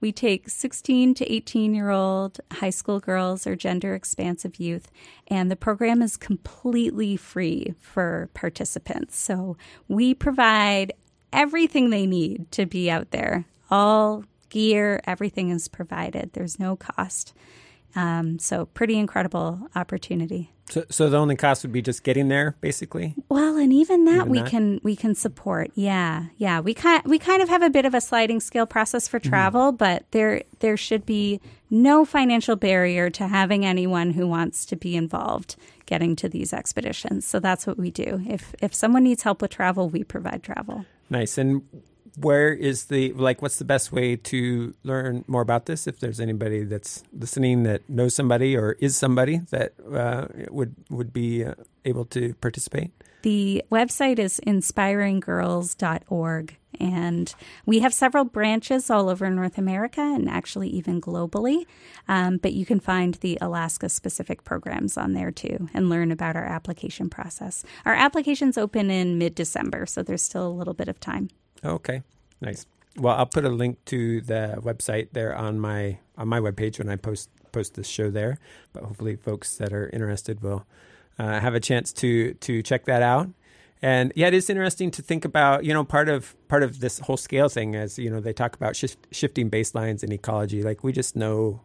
we 0.00 0.12
take 0.12 0.48
16 0.48 1.14
to 1.14 1.32
18 1.32 1.74
year 1.74 1.90
old 1.90 2.40
high 2.52 2.70
school 2.70 3.00
girls 3.00 3.46
or 3.46 3.54
gender 3.54 3.94
expansive 3.94 4.58
youth, 4.58 4.90
and 5.28 5.50
the 5.50 5.56
program 5.56 6.00
is 6.00 6.16
completely 6.16 7.16
free 7.16 7.74
for 7.80 8.30
participants. 8.34 9.18
So 9.18 9.56
we 9.88 10.14
provide 10.14 10.92
everything 11.32 11.90
they 11.90 12.06
need 12.06 12.50
to 12.52 12.64
be 12.64 12.90
out 12.90 13.10
there 13.10 13.44
all 13.70 14.24
gear, 14.48 15.00
everything 15.04 15.50
is 15.50 15.68
provided. 15.68 16.32
There's 16.32 16.58
no 16.58 16.76
cost. 16.76 17.34
Um, 17.94 18.38
so 18.38 18.66
pretty 18.66 18.98
incredible 18.98 19.68
opportunity. 19.74 20.52
So, 20.68 20.84
so 20.90 21.08
the 21.08 21.16
only 21.16 21.36
cost 21.36 21.62
would 21.62 21.72
be 21.72 21.80
just 21.80 22.02
getting 22.02 22.28
there, 22.28 22.56
basically. 22.60 23.14
Well, 23.28 23.56
and 23.56 23.72
even 23.72 24.04
that 24.06 24.14
even 24.14 24.28
we 24.28 24.40
that? 24.40 24.50
can 24.50 24.80
we 24.82 24.96
can 24.96 25.14
support. 25.14 25.70
Yeah, 25.74 26.26
yeah. 26.36 26.60
We 26.60 26.74
kind 26.74 27.02
we 27.04 27.18
kind 27.18 27.40
of 27.40 27.48
have 27.48 27.62
a 27.62 27.70
bit 27.70 27.84
of 27.84 27.94
a 27.94 28.00
sliding 28.00 28.40
scale 28.40 28.66
process 28.66 29.06
for 29.06 29.20
mm-hmm. 29.20 29.28
travel, 29.28 29.72
mm. 29.72 29.78
but 29.78 30.04
there 30.10 30.42
there 30.58 30.76
should 30.76 31.06
be 31.06 31.40
no 31.70 32.04
financial 32.04 32.56
barrier 32.56 33.10
to 33.10 33.28
having 33.28 33.64
anyone 33.64 34.10
who 34.10 34.26
wants 34.26 34.66
to 34.66 34.76
be 34.76 34.96
involved 34.96 35.56
getting 35.86 36.16
to 36.16 36.28
these 36.28 36.52
expeditions. 36.52 37.24
So 37.24 37.38
that's 37.38 37.66
what 37.66 37.78
we 37.78 37.92
do. 37.92 38.22
If 38.28 38.54
if 38.60 38.74
someone 38.74 39.04
needs 39.04 39.22
help 39.22 39.40
with 39.40 39.52
travel, 39.52 39.88
we 39.88 40.02
provide 40.02 40.42
travel. 40.42 40.84
Nice. 41.08 41.38
And 41.38 41.62
where 42.16 42.52
is 42.52 42.86
the 42.86 43.12
like? 43.12 43.42
What's 43.42 43.58
the 43.58 43.64
best 43.64 43.92
way 43.92 44.16
to 44.16 44.74
learn 44.82 45.24
more 45.28 45.42
about 45.42 45.66
this? 45.66 45.86
If 45.86 46.00
there's 46.00 46.18
anybody 46.18 46.64
that's 46.64 47.04
listening 47.12 47.62
that 47.64 47.86
knows 47.88 48.14
somebody 48.14 48.56
or 48.56 48.72
is 48.80 48.96
somebody 48.96 49.42
that 49.50 49.74
uh, 49.92 50.28
would 50.50 50.74
would 50.90 51.12
be 51.12 51.44
uh, 51.44 51.54
able 51.84 52.06
to 52.06 52.32
participate. 52.34 52.90
The 53.22 53.64
website 53.72 54.18
is 54.18 54.40
inspiringgirls.org. 54.46 56.58
And 56.78 57.34
we 57.64 57.78
have 57.80 57.94
several 57.94 58.24
branches 58.24 58.90
all 58.90 59.08
over 59.08 59.30
North 59.30 59.56
America 59.56 60.02
and 60.02 60.28
actually 60.28 60.68
even 60.68 61.00
globally. 61.00 61.64
Um, 62.06 62.36
but 62.36 62.52
you 62.52 62.66
can 62.66 62.80
find 62.80 63.14
the 63.14 63.38
Alaska 63.40 63.88
specific 63.88 64.44
programs 64.44 64.98
on 64.98 65.14
there 65.14 65.30
too 65.30 65.70
and 65.72 65.88
learn 65.88 66.12
about 66.12 66.36
our 66.36 66.44
application 66.44 67.08
process. 67.08 67.64
Our 67.86 67.94
application's 67.94 68.58
open 68.58 68.90
in 68.90 69.16
mid 69.18 69.34
December, 69.34 69.86
so 69.86 70.02
there's 70.02 70.22
still 70.22 70.46
a 70.46 70.52
little 70.52 70.74
bit 70.74 70.88
of 70.88 71.00
time. 71.00 71.30
Okay, 71.64 72.02
nice. 72.40 72.66
Well, 72.96 73.14
I'll 73.14 73.26
put 73.26 73.44
a 73.44 73.50
link 73.50 73.84
to 73.86 74.20
the 74.22 74.58
website 74.60 75.08
there 75.12 75.34
on 75.34 75.60
my 75.60 75.98
on 76.16 76.28
my 76.28 76.40
webpage 76.40 76.78
when 76.78 76.88
I 76.88 76.96
post 76.96 77.30
post 77.52 77.74
this 77.74 77.88
show 77.88 78.10
there. 78.10 78.38
But 78.72 78.84
hopefully, 78.84 79.16
folks 79.16 79.56
that 79.56 79.72
are 79.72 79.88
interested 79.90 80.42
will 80.42 80.66
uh, 81.18 81.40
have 81.40 81.54
a 81.54 81.60
chance 81.60 81.92
to 81.94 82.34
to 82.34 82.62
check 82.62 82.84
that 82.86 83.02
out. 83.02 83.28
And 83.82 84.12
yeah, 84.16 84.28
it 84.28 84.34
is 84.34 84.48
interesting 84.48 84.90
to 84.92 85.02
think 85.02 85.24
about. 85.24 85.64
You 85.64 85.74
know, 85.74 85.84
part 85.84 86.08
of 86.08 86.34
part 86.48 86.62
of 86.62 86.80
this 86.80 86.98
whole 87.00 87.16
scale 87.16 87.48
thing, 87.48 87.74
as 87.74 87.98
you 87.98 88.10
know, 88.10 88.20
they 88.20 88.32
talk 88.32 88.56
about 88.56 88.76
shift, 88.76 89.06
shifting 89.10 89.50
baselines 89.50 90.02
in 90.02 90.12
ecology. 90.12 90.62
Like 90.62 90.82
we 90.82 90.92
just 90.92 91.16
know 91.16 91.60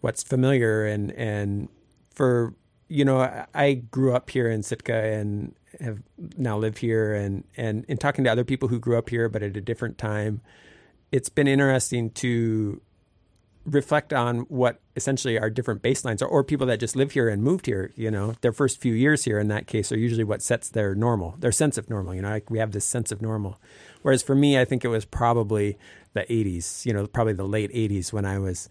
what's 0.00 0.22
familiar, 0.22 0.84
and 0.84 1.12
and 1.12 1.68
for 2.14 2.54
you 2.88 3.04
know, 3.04 3.46
I 3.54 3.74
grew 3.74 4.14
up 4.14 4.30
here 4.30 4.50
in 4.50 4.62
Sitka 4.62 4.94
and 4.94 5.54
have 5.80 5.98
now 6.36 6.58
lived 6.58 6.78
here, 6.78 7.14
and 7.14 7.44
and 7.56 7.84
in 7.86 7.98
talking 7.98 8.24
to 8.24 8.30
other 8.30 8.44
people 8.44 8.68
who 8.68 8.78
grew 8.78 8.96
up 8.98 9.10
here 9.10 9.28
but 9.28 9.42
at 9.42 9.56
a 9.56 9.60
different 9.60 9.98
time, 9.98 10.40
it's 11.12 11.28
been 11.28 11.46
interesting 11.48 12.10
to 12.10 12.80
reflect 13.64 14.12
on 14.12 14.40
what 14.42 14.80
essentially 14.96 15.38
are 15.38 15.50
different 15.50 15.82
baselines 15.82 16.22
or, 16.22 16.26
or, 16.26 16.42
people 16.42 16.66
that 16.66 16.80
just 16.80 16.96
live 16.96 17.12
here 17.12 17.28
and 17.28 17.42
moved 17.42 17.66
here 17.66 17.92
you 17.96 18.10
know 18.10 18.34
their 18.40 18.52
first 18.52 18.80
few 18.80 18.94
years 18.94 19.24
here 19.24 19.38
in 19.38 19.48
that 19.48 19.66
case 19.66 19.92
are 19.92 19.98
usually 19.98 20.24
what 20.24 20.40
sets 20.40 20.70
their 20.70 20.94
normal 20.94 21.34
their 21.38 21.52
sense 21.52 21.76
of 21.76 21.90
normal 21.90 22.14
you 22.14 22.22
know 22.22 22.30
like 22.30 22.50
we 22.50 22.58
have 22.58 22.72
this 22.72 22.86
sense 22.86 23.12
of 23.12 23.20
normal. 23.20 23.60
Whereas 24.02 24.22
for 24.22 24.34
me 24.34 24.58
i 24.58 24.64
think 24.64 24.84
it 24.84 24.88
was 24.88 25.04
probably 25.04 25.76
the 26.14 26.22
80s 26.22 26.86
you 26.86 26.92
know 26.92 27.06
probably 27.06 27.34
the 27.34 27.46
late 27.46 27.70
80s 27.72 28.12
when 28.12 28.24
i 28.24 28.38
was 28.38 28.68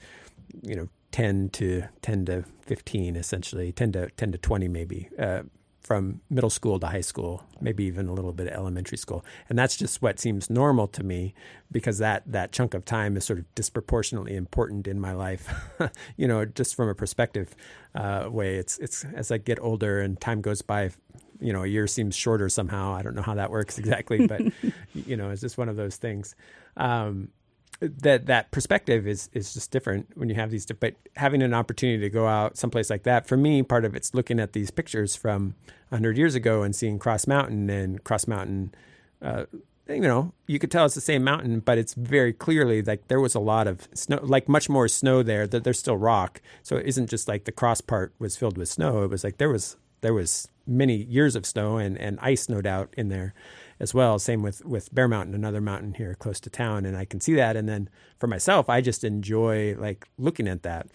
you 0.64 0.76
know 0.76 0.90
10 1.18 1.50
to 1.50 1.82
10 2.04 2.26
to 2.26 2.44
15 2.68 3.16
essentially 3.16 3.72
10 3.72 3.92
to 3.94 4.10
10 4.12 4.34
to 4.34 4.38
20 4.38 4.68
maybe 4.68 5.10
uh, 5.18 5.42
from 5.82 6.22
middle 6.30 6.50
school 6.50 6.82
to 6.82 6.88
high 6.88 7.02
school, 7.02 7.46
maybe 7.62 7.86
even 7.86 8.08
a 8.10 8.14
little 8.14 8.34
bit 8.34 8.48
of 8.48 8.54
elementary 8.54 8.98
school. 8.98 9.24
And 9.50 9.58
that's 9.58 9.78
just 9.78 10.02
what 10.02 10.20
seems 10.20 10.50
normal 10.50 10.86
to 10.90 11.02
me 11.02 11.34
because 11.72 12.00
that, 12.00 12.24
that 12.28 12.52
chunk 12.52 12.74
of 12.74 12.84
time 12.84 13.16
is 13.16 13.24
sort 13.24 13.40
of 13.40 13.56
disproportionately 13.56 14.36
important 14.36 14.86
in 14.86 15.00
my 15.00 15.14
life. 15.14 15.50
you 16.18 16.28
know, 16.28 16.44
just 16.44 16.76
from 16.76 16.90
a 16.90 16.94
perspective 16.94 17.56
uh, 17.96 18.28
way, 18.30 18.58
it's, 18.58 18.78
it's 18.80 19.06
as 19.16 19.32
I 19.32 19.38
get 19.38 19.60
older 19.62 20.02
and 20.02 20.20
time 20.20 20.42
goes 20.42 20.62
by, 20.62 20.92
you 21.40 21.54
know, 21.54 21.64
a 21.64 21.68
year 21.68 21.88
seems 21.88 22.18
shorter 22.18 22.50
somehow. 22.50 22.94
I 22.94 23.02
don't 23.02 23.16
know 23.16 23.22
how 23.22 23.36
that 23.36 23.50
works 23.50 23.78
exactly, 23.80 24.28
but, 24.28 24.42
you 24.94 25.16
know, 25.16 25.30
it's 25.30 25.42
just 25.42 25.58
one 25.58 25.70
of 25.70 25.78
those 25.78 25.96
things. 25.96 26.36
Um, 26.76 27.30
that 27.80 28.26
that 28.26 28.52
perspective 28.52 29.08
is 29.08 29.30
is 29.34 29.54
just 29.54 29.72
different 29.72 30.08
when 30.16 30.30
you 30.30 30.36
have 30.36 30.50
these 30.50 30.66
but 30.66 30.96
having 31.16 31.44
an 31.44 31.54
opportunity 31.54 32.00
to 32.00 32.10
go 32.10 32.28
out 32.28 32.58
someplace 32.58 32.90
like 32.90 33.04
that 33.04 33.28
for 33.28 33.38
me 33.38 33.62
part 33.62 33.86
of 33.86 33.96
it's 33.96 34.14
looking 34.14 34.40
at 34.40 34.54
these 34.54 34.72
pictures 34.72 35.16
from 35.16 35.54
100 35.90 36.18
years 36.18 36.34
ago 36.34 36.64
and 36.64 36.76
seeing 36.76 36.98
cross 36.98 37.28
mountain 37.28 37.70
and 37.70 38.04
cross 38.04 38.28
mountain 38.28 38.74
uh, 39.22 39.46
you 39.90 40.02
know 40.02 40.34
you 40.48 40.60
could 40.60 40.72
tell 40.72 40.86
it's 40.86 40.96
the 40.96 41.02
same 41.02 41.24
mountain 41.24 41.60
but 41.60 41.78
it's 41.78 41.94
very 41.94 42.34
clearly 42.34 42.82
like 42.82 43.08
there 43.08 43.20
was 43.20 43.36
a 43.36 43.40
lot 43.40 43.68
of 43.68 43.88
snow 43.94 44.20
like 44.22 44.50
much 44.50 44.70
more 44.70 44.88
snow 44.88 45.24
there 45.24 45.48
that 45.48 45.64
there's 45.64 45.80
still 45.80 45.98
rock. 45.98 46.42
So 46.64 46.78
it 46.78 46.86
isn't 46.86 47.10
just 47.10 47.28
like 47.28 47.46
the 47.46 47.52
cross 47.52 47.82
part 47.82 48.14
was 48.20 48.36
filled 48.36 48.58
with 48.58 48.70
snow. 48.70 49.04
It 49.04 49.10
was 49.10 49.24
like 49.24 49.38
there 49.38 49.50
was 49.50 49.78
there 50.02 50.14
was 50.14 50.48
many 50.66 50.96
years 50.96 51.36
of 51.36 51.46
snow 51.46 51.78
and 51.78 51.98
and 51.98 52.20
ice 52.22 52.50
no 52.50 52.62
doubt 52.62 52.94
in 52.98 53.10
there 53.10 53.34
as 53.80 53.94
well. 53.94 54.20
Same 54.20 54.42
with 54.42 54.66
with 54.66 54.94
Bear 54.94 55.08
Mountain, 55.08 55.36
another 55.36 55.62
mountain 55.62 55.94
here 55.94 56.16
close 56.16 56.40
to 56.42 56.50
town, 56.50 56.86
and 56.86 56.98
I 56.98 57.06
can 57.06 57.20
see 57.20 57.36
that. 57.36 57.56
And 57.56 57.68
then 57.68 57.90
for 58.18 58.28
myself, 58.28 58.70
I 58.70 58.82
just 58.82 59.04
enjoy 59.04 59.76
like 59.78 60.08
looking 60.18 60.48
at 60.48 60.64
that. 60.64 60.88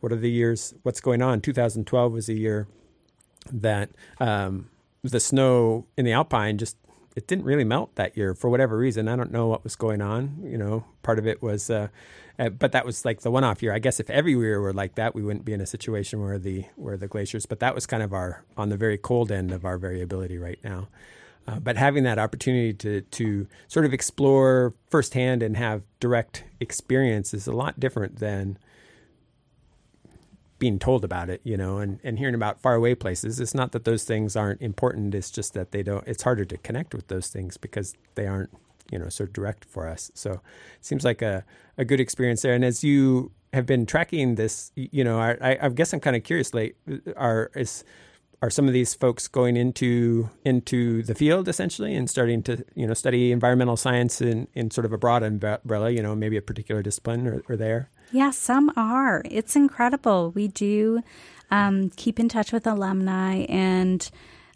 What 0.00 0.12
are 0.12 0.16
the 0.16 0.30
years? 0.30 0.74
What's 0.82 1.00
going 1.00 1.22
on? 1.22 1.40
2012 1.40 2.12
was 2.12 2.28
a 2.28 2.34
year 2.34 2.68
that 3.52 3.90
um, 4.20 4.70
the 5.02 5.20
snow 5.20 5.86
in 5.96 6.04
the 6.04 6.12
Alpine 6.12 6.58
just 6.58 6.76
it 7.16 7.26
didn't 7.26 7.46
really 7.46 7.64
melt 7.64 7.96
that 7.96 8.16
year 8.16 8.32
for 8.32 8.48
whatever 8.48 8.76
reason. 8.78 9.08
I 9.08 9.16
don't 9.16 9.32
know 9.32 9.48
what 9.48 9.64
was 9.64 9.74
going 9.74 10.00
on. 10.00 10.38
You 10.44 10.56
know, 10.56 10.84
part 11.02 11.18
of 11.18 11.26
it 11.26 11.42
was, 11.42 11.68
uh, 11.68 11.88
uh, 12.38 12.50
but 12.50 12.70
that 12.70 12.86
was 12.86 13.04
like 13.04 13.22
the 13.22 13.30
one-off 13.32 13.60
year. 13.60 13.74
I 13.74 13.80
guess 13.80 13.98
if 13.98 14.08
every 14.08 14.34
year 14.34 14.60
were 14.60 14.72
like 14.72 14.94
that, 14.94 15.16
we 15.16 15.22
wouldn't 15.22 15.44
be 15.44 15.52
in 15.52 15.60
a 15.60 15.66
situation 15.66 16.20
where 16.20 16.38
the 16.38 16.66
where 16.76 16.96
the 16.96 17.08
glaciers. 17.08 17.44
But 17.44 17.58
that 17.58 17.74
was 17.74 17.86
kind 17.86 18.04
of 18.04 18.12
our 18.12 18.44
on 18.56 18.68
the 18.68 18.76
very 18.76 18.98
cold 18.98 19.32
end 19.32 19.50
of 19.50 19.64
our 19.64 19.78
variability 19.78 20.38
right 20.38 20.60
now. 20.62 20.88
Uh, 21.48 21.58
but 21.58 21.78
having 21.78 22.04
that 22.04 22.18
opportunity 22.18 22.74
to 22.74 23.00
to 23.00 23.46
sort 23.68 23.86
of 23.86 23.94
explore 23.94 24.74
firsthand 24.90 25.42
and 25.42 25.56
have 25.56 25.82
direct 25.98 26.44
experience 26.60 27.32
is 27.32 27.46
a 27.46 27.52
lot 27.52 27.80
different 27.80 28.16
than 28.16 28.58
being 30.58 30.78
told 30.78 31.04
about 31.04 31.30
it, 31.30 31.40
you 31.44 31.56
know, 31.56 31.78
and, 31.78 32.00
and 32.02 32.18
hearing 32.18 32.34
about 32.34 32.60
faraway 32.60 32.94
places. 32.94 33.40
It's 33.40 33.54
not 33.54 33.72
that 33.72 33.84
those 33.84 34.04
things 34.04 34.36
aren't 34.36 34.60
important. 34.60 35.14
It's 35.14 35.30
just 35.30 35.54
that 35.54 35.70
they 35.70 35.82
don't. 35.82 36.06
It's 36.06 36.24
harder 36.24 36.44
to 36.44 36.58
connect 36.58 36.94
with 36.94 37.06
those 37.08 37.28
things 37.28 37.56
because 37.56 37.94
they 38.14 38.26
aren't, 38.26 38.50
you 38.90 38.98
know, 38.98 39.06
of 39.06 39.32
direct 39.32 39.64
for 39.64 39.88
us. 39.88 40.10
So 40.14 40.32
it 40.32 40.84
seems 40.84 41.02
like 41.02 41.22
a 41.22 41.44
a 41.78 41.84
good 41.84 42.00
experience 42.00 42.42
there. 42.42 42.52
And 42.52 42.64
as 42.64 42.84
you 42.84 43.30
have 43.54 43.64
been 43.64 43.86
tracking 43.86 44.34
this, 44.34 44.70
you 44.74 45.02
know, 45.02 45.18
I, 45.18 45.56
I 45.62 45.68
guess 45.70 45.94
I'm 45.94 46.00
kind 46.00 46.16
of 46.16 46.24
curious. 46.24 46.52
Like, 46.52 46.76
are 47.16 47.50
is 47.54 47.84
are 48.40 48.50
some 48.50 48.68
of 48.68 48.72
these 48.72 48.94
folks 48.94 49.26
going 49.26 49.56
into 49.56 50.30
into 50.44 51.02
the 51.02 51.14
field 51.14 51.48
essentially 51.48 51.94
and 51.94 52.08
starting 52.08 52.42
to 52.42 52.64
you 52.74 52.86
know 52.86 52.94
study 52.94 53.32
environmental 53.32 53.76
science 53.76 54.20
in, 54.20 54.46
in 54.54 54.70
sort 54.70 54.84
of 54.84 54.92
a 54.92 54.98
broad 54.98 55.22
umbrella 55.22 55.90
you 55.90 56.02
know 56.02 56.14
maybe 56.14 56.36
a 56.36 56.42
particular 56.42 56.82
discipline 56.82 57.26
or, 57.26 57.42
or 57.48 57.56
there? 57.56 57.90
Yeah 58.12 58.30
some 58.30 58.72
are. 58.76 59.22
It's 59.24 59.56
incredible. 59.56 60.30
We 60.30 60.48
do 60.48 61.02
um, 61.50 61.90
keep 61.90 62.20
in 62.20 62.28
touch 62.28 62.52
with 62.52 62.66
alumni 62.66 63.46
and 63.48 64.10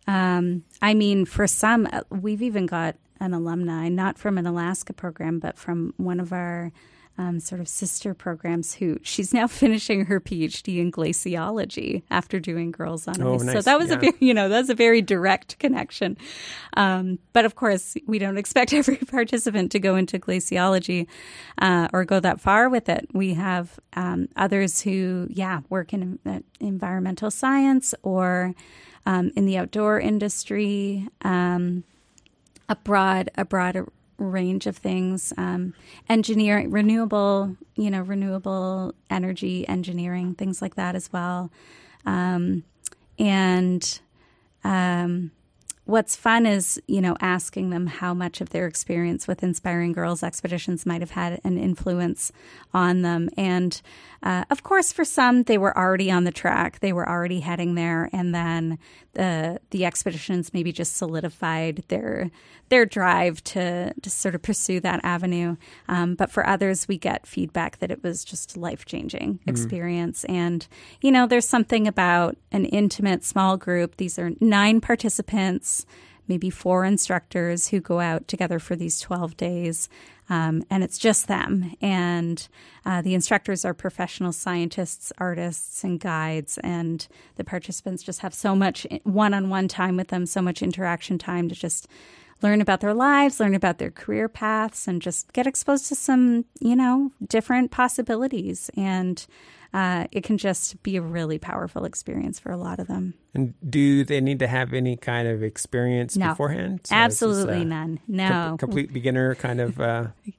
um, 0.07 0.65
i 0.81 0.95
mean 0.95 1.25
for 1.25 1.47
some 1.47 1.89
uh, 1.93 2.03
we've 2.11 2.43
even 2.43 2.67
got 2.67 2.97
an 3.21 3.33
alumni 3.33 3.89
not 3.89 4.19
from 4.19 4.37
an 4.37 4.47
alaska 4.47 4.93
program 4.93 5.39
but 5.39 5.57
from 5.57 5.95
one 5.97 6.21
of 6.21 6.33
our 6.33 6.73
um, 7.19 7.41
sort 7.41 7.61
of 7.61 7.69
sister 7.69 8.15
programs 8.15 8.75
who 8.75 8.99
she's 9.03 9.35
now 9.35 9.47
finishing 9.63 10.07
her 10.07 10.21
PhD 10.21 10.79
in 10.79 10.91
glaciology 10.91 12.03
after 12.11 12.41
doing 12.41 12.71
Girls 12.71 13.07
on 13.07 13.21
oh, 13.23 13.35
Ice. 13.35 13.43
Nice. 13.43 13.55
So 13.55 13.63
that 13.63 13.79
was 13.79 13.89
yeah. 13.91 13.97
a 13.97 13.99
very, 13.99 14.13
you 14.21 14.35
know, 14.35 14.49
that's 14.49 14.69
a 14.69 14.75
very 14.75 15.03
direct 15.03 15.59
connection. 15.59 16.17
Um, 16.77 17.19
but 17.33 17.45
of 17.45 17.55
course, 17.55 17.97
we 18.07 18.19
don't 18.19 18.39
expect 18.43 18.73
every 18.73 18.97
participant 18.97 19.73
to 19.73 19.79
go 19.79 19.97
into 19.97 20.19
glaciology 20.19 21.07
uh, 21.59 21.89
or 21.93 22.05
go 22.05 22.21
that 22.21 22.41
far 22.41 22.69
with 22.69 22.89
it. 22.89 23.09
We 23.13 23.35
have 23.35 23.79
um, 23.95 24.29
others 24.37 24.81
who, 24.81 25.29
yeah, 25.31 25.61
work 25.69 25.93
in 25.93 26.19
uh, 26.25 26.41
environmental 26.61 27.31
science 27.31 27.95
or 28.03 28.55
um, 29.05 29.33
in 29.37 29.47
the 29.47 29.59
outdoor 29.59 30.01
industry. 30.01 31.09
Um, 31.23 31.85
a 32.69 32.77
broad, 32.77 33.31
a 33.37 33.45
broad 33.45 33.87
range 34.23 34.67
of 34.67 34.77
things. 34.77 35.33
Um, 35.37 35.75
engineering 36.09 36.71
renewable 36.71 37.57
you 37.77 37.91
know 37.91 38.03
renewable 38.03 38.95
energy 39.11 39.67
engineering 39.69 40.35
things 40.35 40.63
like 40.63 40.75
that 40.77 40.95
as 40.95 41.13
well. 41.13 41.51
Um, 42.05 42.65
and 43.19 44.01
um, 44.65 45.31
what's 45.85 46.17
fun 46.17 46.47
is 46.47 46.81
you 46.87 47.01
know 47.01 47.17
asking 47.21 47.71
them 47.71 47.87
how 47.87 48.15
much 48.15 48.41
of 48.41 48.51
their 48.51 48.67
experience 48.67 49.27
with 49.27 49.43
inspiring 49.43 49.93
girls 49.93 50.23
expeditions 50.23 50.87
might 50.87 51.01
have 51.01 51.13
had 51.13 51.41
an 51.45 51.59
influence 51.59 52.33
on 52.73 53.03
them. 53.03 53.29
And 53.37 53.81
uh, 54.23 54.45
of 54.51 54.63
course 54.63 54.93
for 54.93 55.05
some 55.05 55.43
they 55.45 55.59
were 55.59 55.77
already 55.77 56.11
on 56.11 56.25
the 56.25 56.33
track. 56.33 56.81
They 56.81 56.93
were 56.93 57.09
already 57.09 57.41
heading 57.41 57.75
there. 57.75 58.09
And 58.13 58.35
then 58.35 58.79
the 59.15 59.61
the 59.71 59.85
expeditions 59.85 60.55
maybe 60.55 60.73
just 60.73 60.97
solidified 60.97 61.85
their 61.89 62.31
their 62.69 62.87
drive 62.87 63.43
to 63.45 63.93
to 63.95 64.11
sort 64.11 64.35
of 64.35 64.43
pursue 64.43 64.81
that 64.81 65.01
avenue. 65.03 65.57
Um, 65.89 66.15
but 66.15 66.31
for 66.31 66.47
others 66.47 66.87
we 66.87 66.99
get 66.99 67.27
feedback 67.27 67.79
that 67.79 67.91
it 67.91 68.03
was 68.03 68.25
just 68.25 68.57
a 68.57 68.61
life 68.61 68.85
changing 68.85 69.35
mm-hmm. 69.35 69.51
experience. 69.51 70.25
And 70.25 70.67
you 71.01 71.11
know 71.11 71.27
there's 71.27 71.49
something 71.49 71.89
about 71.89 72.37
an 72.53 72.65
intimate 72.67 73.25
small 73.25 73.57
group. 73.57 73.97
These 73.97 74.19
are 74.19 74.31
nine 74.41 74.81
participants 74.81 75.85
maybe 76.29 76.51
four 76.51 76.85
instructors 76.85 77.69
who 77.69 77.81
go 77.81 78.01
out 78.01 78.29
together 78.29 78.59
for 78.59 78.77
these 78.77 79.01
12 79.01 79.37
days. 79.37 79.89
Um, 80.29 80.65
and 80.71 80.83
it's 80.83 80.99
just 80.99 81.29
them. 81.29 81.75
And 81.81 82.47
uh, 82.87 83.03
the 83.03 83.15
instructors 83.15 83.65
are 83.65 83.75
professional 83.75 84.33
scientists, 84.33 85.13
artists, 85.19 85.85
and 85.85 86.01
guides. 86.01 86.59
And 86.63 87.07
the 87.37 87.45
participants 87.45 88.03
just 88.03 88.21
have 88.21 88.33
so 88.33 88.55
much 88.55 88.87
one 89.05 89.35
on 89.35 89.51
one 89.51 89.69
time 89.69 89.97
with 89.97 90.09
them, 90.09 90.27
so 90.27 90.41
much 90.41 90.63
interaction 90.63 91.19
time 91.19 91.49
to 91.49 91.55
just 91.55 91.89
learn 92.43 92.61
about 92.61 92.81
their 92.81 92.95
lives, 92.95 93.41
learn 93.41 93.55
about 93.55 93.79
their 93.79 93.91
career 93.91 94.29
paths, 94.29 94.89
and 94.89 95.01
just 95.01 95.33
get 95.33 95.47
exposed 95.47 95.87
to 95.87 95.95
some, 95.95 96.45
you 96.61 96.77
know, 96.77 97.13
different 97.29 97.71
possibilities. 97.71 98.71
And 98.77 99.25
uh, 99.75 100.07
it 100.13 100.23
can 100.23 100.37
just 100.37 100.83
be 100.83 100.97
a 100.97 101.03
really 101.03 101.39
powerful 101.39 101.85
experience 101.85 102.39
for 102.39 102.53
a 102.53 102.57
lot 102.57 102.79
of 102.79 102.89
them. 102.89 103.15
And 103.35 103.55
do 103.69 104.05
they 104.05 104.21
need 104.21 104.39
to 104.41 104.47
have 104.47 104.73
any 104.75 104.97
kind 104.97 105.27
of 105.27 105.43
experience 105.43 106.17
no, 106.17 106.31
beforehand? 106.31 106.81
So 106.85 106.95
absolutely 106.95 107.65
none. 107.65 108.01
No. 108.07 108.29
Com- 108.29 108.59
complete 108.59 108.93
beginner 108.93 109.35
kind 109.35 109.61
of. 109.61 109.81
Uh... 109.81 110.07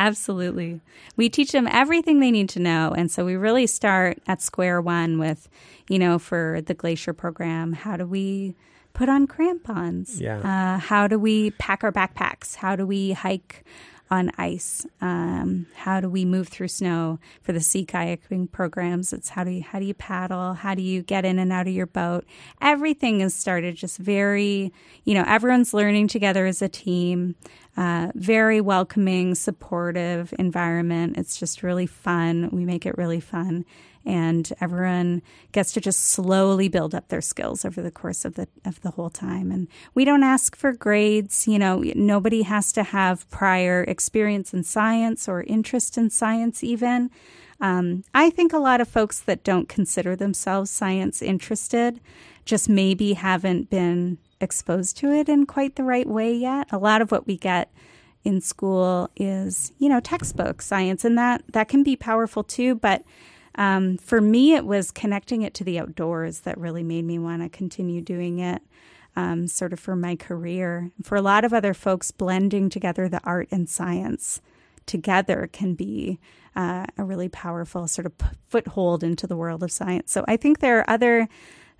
Absolutely. 0.00 0.80
We 1.16 1.28
teach 1.28 1.50
them 1.50 1.66
everything 1.66 2.20
they 2.20 2.30
need 2.30 2.48
to 2.50 2.60
know. 2.60 2.94
And 2.96 3.10
so 3.10 3.24
we 3.24 3.34
really 3.34 3.66
start 3.66 4.22
at 4.28 4.40
square 4.40 4.80
one 4.80 5.18
with, 5.18 5.48
you 5.88 5.98
know, 5.98 6.20
for 6.20 6.60
the 6.64 6.72
Glacier 6.72 7.12
program, 7.12 7.72
how 7.72 7.96
do 7.96 8.06
we 8.06 8.54
put 8.98 9.08
on 9.08 9.28
crampons? 9.28 10.20
Yeah. 10.20 10.40
Uh, 10.40 10.78
how 10.78 11.06
do 11.06 11.20
we 11.20 11.52
pack 11.52 11.84
our 11.84 11.92
backpacks? 11.92 12.56
How 12.56 12.74
do 12.74 12.84
we 12.84 13.12
hike 13.12 13.64
on 14.10 14.32
ice? 14.38 14.86
Um, 15.00 15.66
how 15.76 16.00
do 16.00 16.08
we 16.08 16.24
move 16.24 16.48
through 16.48 16.66
snow 16.66 17.20
for 17.40 17.52
the 17.52 17.60
sea 17.60 17.86
kayaking 17.86 18.50
programs? 18.50 19.12
It's 19.12 19.28
how 19.28 19.44
do 19.44 19.52
you 19.52 19.62
how 19.62 19.78
do 19.78 19.84
you 19.84 19.94
paddle? 19.94 20.54
How 20.54 20.74
do 20.74 20.82
you 20.82 21.02
get 21.02 21.24
in 21.24 21.38
and 21.38 21.52
out 21.52 21.68
of 21.68 21.74
your 21.74 21.86
boat? 21.86 22.24
Everything 22.60 23.20
is 23.20 23.34
started 23.34 23.76
just 23.76 23.98
very, 23.98 24.72
you 25.04 25.14
know, 25.14 25.24
everyone's 25.28 25.72
learning 25.72 26.08
together 26.08 26.46
as 26.46 26.60
a 26.60 26.68
team. 26.68 27.36
Uh, 27.76 28.10
very 28.16 28.60
welcoming, 28.60 29.36
supportive 29.36 30.34
environment. 30.40 31.16
It's 31.16 31.38
just 31.38 31.62
really 31.62 31.86
fun. 31.86 32.50
We 32.50 32.64
make 32.64 32.84
it 32.84 32.98
really 32.98 33.20
fun 33.20 33.64
and 34.04 34.52
everyone 34.60 35.22
gets 35.52 35.72
to 35.72 35.80
just 35.80 36.00
slowly 36.00 36.68
build 36.68 36.94
up 36.94 37.08
their 37.08 37.20
skills 37.20 37.64
over 37.64 37.82
the 37.82 37.90
course 37.90 38.24
of 38.24 38.34
the 38.34 38.48
of 38.64 38.80
the 38.82 38.92
whole 38.92 39.10
time 39.10 39.50
and 39.50 39.68
we 39.94 40.04
don't 40.04 40.22
ask 40.22 40.56
for 40.56 40.72
grades 40.72 41.46
you 41.46 41.58
know 41.58 41.82
nobody 41.94 42.42
has 42.42 42.72
to 42.72 42.82
have 42.82 43.28
prior 43.30 43.84
experience 43.84 44.54
in 44.54 44.62
science 44.62 45.28
or 45.28 45.42
interest 45.42 45.98
in 45.98 46.10
science 46.10 46.62
even 46.64 47.10
um, 47.60 48.04
I 48.14 48.30
think 48.30 48.52
a 48.52 48.58
lot 48.58 48.80
of 48.80 48.88
folks 48.88 49.20
that 49.20 49.42
don't 49.42 49.68
consider 49.68 50.14
themselves 50.14 50.70
science 50.70 51.20
interested 51.20 52.00
just 52.44 52.68
maybe 52.68 53.14
haven't 53.14 53.68
been 53.68 54.18
exposed 54.40 54.96
to 54.98 55.12
it 55.12 55.28
in 55.28 55.44
quite 55.44 55.76
the 55.76 55.82
right 55.82 56.06
way 56.06 56.32
yet. 56.32 56.68
A 56.70 56.78
lot 56.78 57.02
of 57.02 57.10
what 57.10 57.26
we 57.26 57.36
get 57.36 57.72
in 58.24 58.40
school 58.40 59.10
is, 59.16 59.72
you 59.78 59.88
know, 59.88 60.00
textbook 60.00 60.62
science, 60.62 61.04
and 61.04 61.18
that 61.18 61.42
that 61.52 61.68
can 61.68 61.82
be 61.82 61.96
powerful 61.96 62.44
too. 62.44 62.74
But 62.74 63.04
um, 63.58 63.98
for 63.98 64.22
me, 64.22 64.54
it 64.54 64.64
was 64.64 64.90
connecting 64.90 65.42
it 65.42 65.52
to 65.54 65.64
the 65.64 65.78
outdoors 65.78 66.40
that 66.40 66.56
really 66.56 66.82
made 66.82 67.04
me 67.04 67.18
want 67.18 67.42
to 67.42 67.50
continue 67.50 68.00
doing 68.00 68.38
it. 68.38 68.62
Um, 69.16 69.48
sort 69.48 69.72
of 69.72 69.80
for 69.80 69.96
my 69.96 70.14
career. 70.14 70.92
For 71.02 71.16
a 71.16 71.22
lot 71.22 71.44
of 71.44 71.52
other 71.52 71.74
folks, 71.74 72.12
blending 72.12 72.70
together 72.70 73.08
the 73.08 73.20
art 73.24 73.48
and 73.50 73.68
science 73.68 74.40
together 74.86 75.48
can 75.52 75.74
be 75.74 76.20
uh, 76.54 76.86
a 76.96 77.04
really 77.04 77.28
powerful 77.28 77.88
sort 77.88 78.06
of 78.06 78.12
foothold 78.48 79.02
into 79.02 79.26
the 79.26 79.36
world 79.36 79.64
of 79.64 79.72
science. 79.72 80.12
So 80.12 80.24
I 80.28 80.36
think 80.36 80.60
there 80.60 80.78
are 80.78 80.90
other 80.90 81.28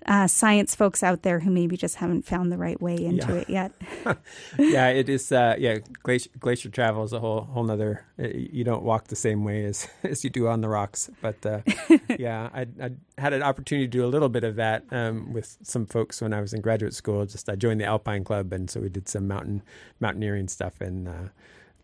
uh, 0.05 0.27
science 0.27 0.75
folks 0.75 1.03
out 1.03 1.23
there 1.23 1.39
who 1.39 1.51
maybe 1.51 1.75
just 1.75 1.95
haven't 1.95 2.25
found 2.25 2.51
the 2.51 2.57
right 2.57 2.81
way 2.81 2.95
into 2.95 3.33
yeah. 3.33 3.39
it 3.39 3.49
yet. 3.49 3.71
yeah, 4.57 4.87
it 4.87 5.09
is. 5.09 5.31
Uh, 5.31 5.55
yeah, 5.57 5.77
glacier, 6.03 6.29
glacier, 6.39 6.69
travel 6.69 7.03
is 7.03 7.13
a 7.13 7.19
whole 7.19 7.41
whole 7.41 7.63
nother. 7.63 8.05
Uh, 8.17 8.27
you 8.27 8.63
don't 8.63 8.83
walk 8.83 9.07
the 9.07 9.15
same 9.15 9.43
way 9.43 9.65
as 9.65 9.87
as 10.03 10.23
you 10.23 10.29
do 10.29 10.47
on 10.47 10.61
the 10.61 10.69
rocks. 10.69 11.09
But 11.21 11.45
uh, 11.45 11.61
yeah, 12.17 12.49
I, 12.53 12.67
I, 12.81 12.91
had 13.17 13.33
an 13.33 13.43
opportunity 13.43 13.87
to 13.87 13.91
do 13.91 14.05
a 14.05 14.07
little 14.07 14.29
bit 14.29 14.43
of 14.43 14.55
that 14.55 14.85
um, 14.91 15.33
with 15.33 15.57
some 15.63 15.85
folks 15.85 16.21
when 16.21 16.33
I 16.33 16.41
was 16.41 16.53
in 16.53 16.61
graduate 16.61 16.93
school. 16.93 17.25
Just 17.25 17.49
I 17.49 17.55
joined 17.55 17.81
the 17.81 17.85
Alpine 17.85 18.23
Club, 18.23 18.53
and 18.53 18.69
so 18.69 18.79
we 18.79 18.89
did 18.89 19.09
some 19.09 19.27
mountain 19.27 19.61
mountaineering 19.99 20.47
stuff 20.47 20.79
and 20.79 21.07
uh, 21.07 21.27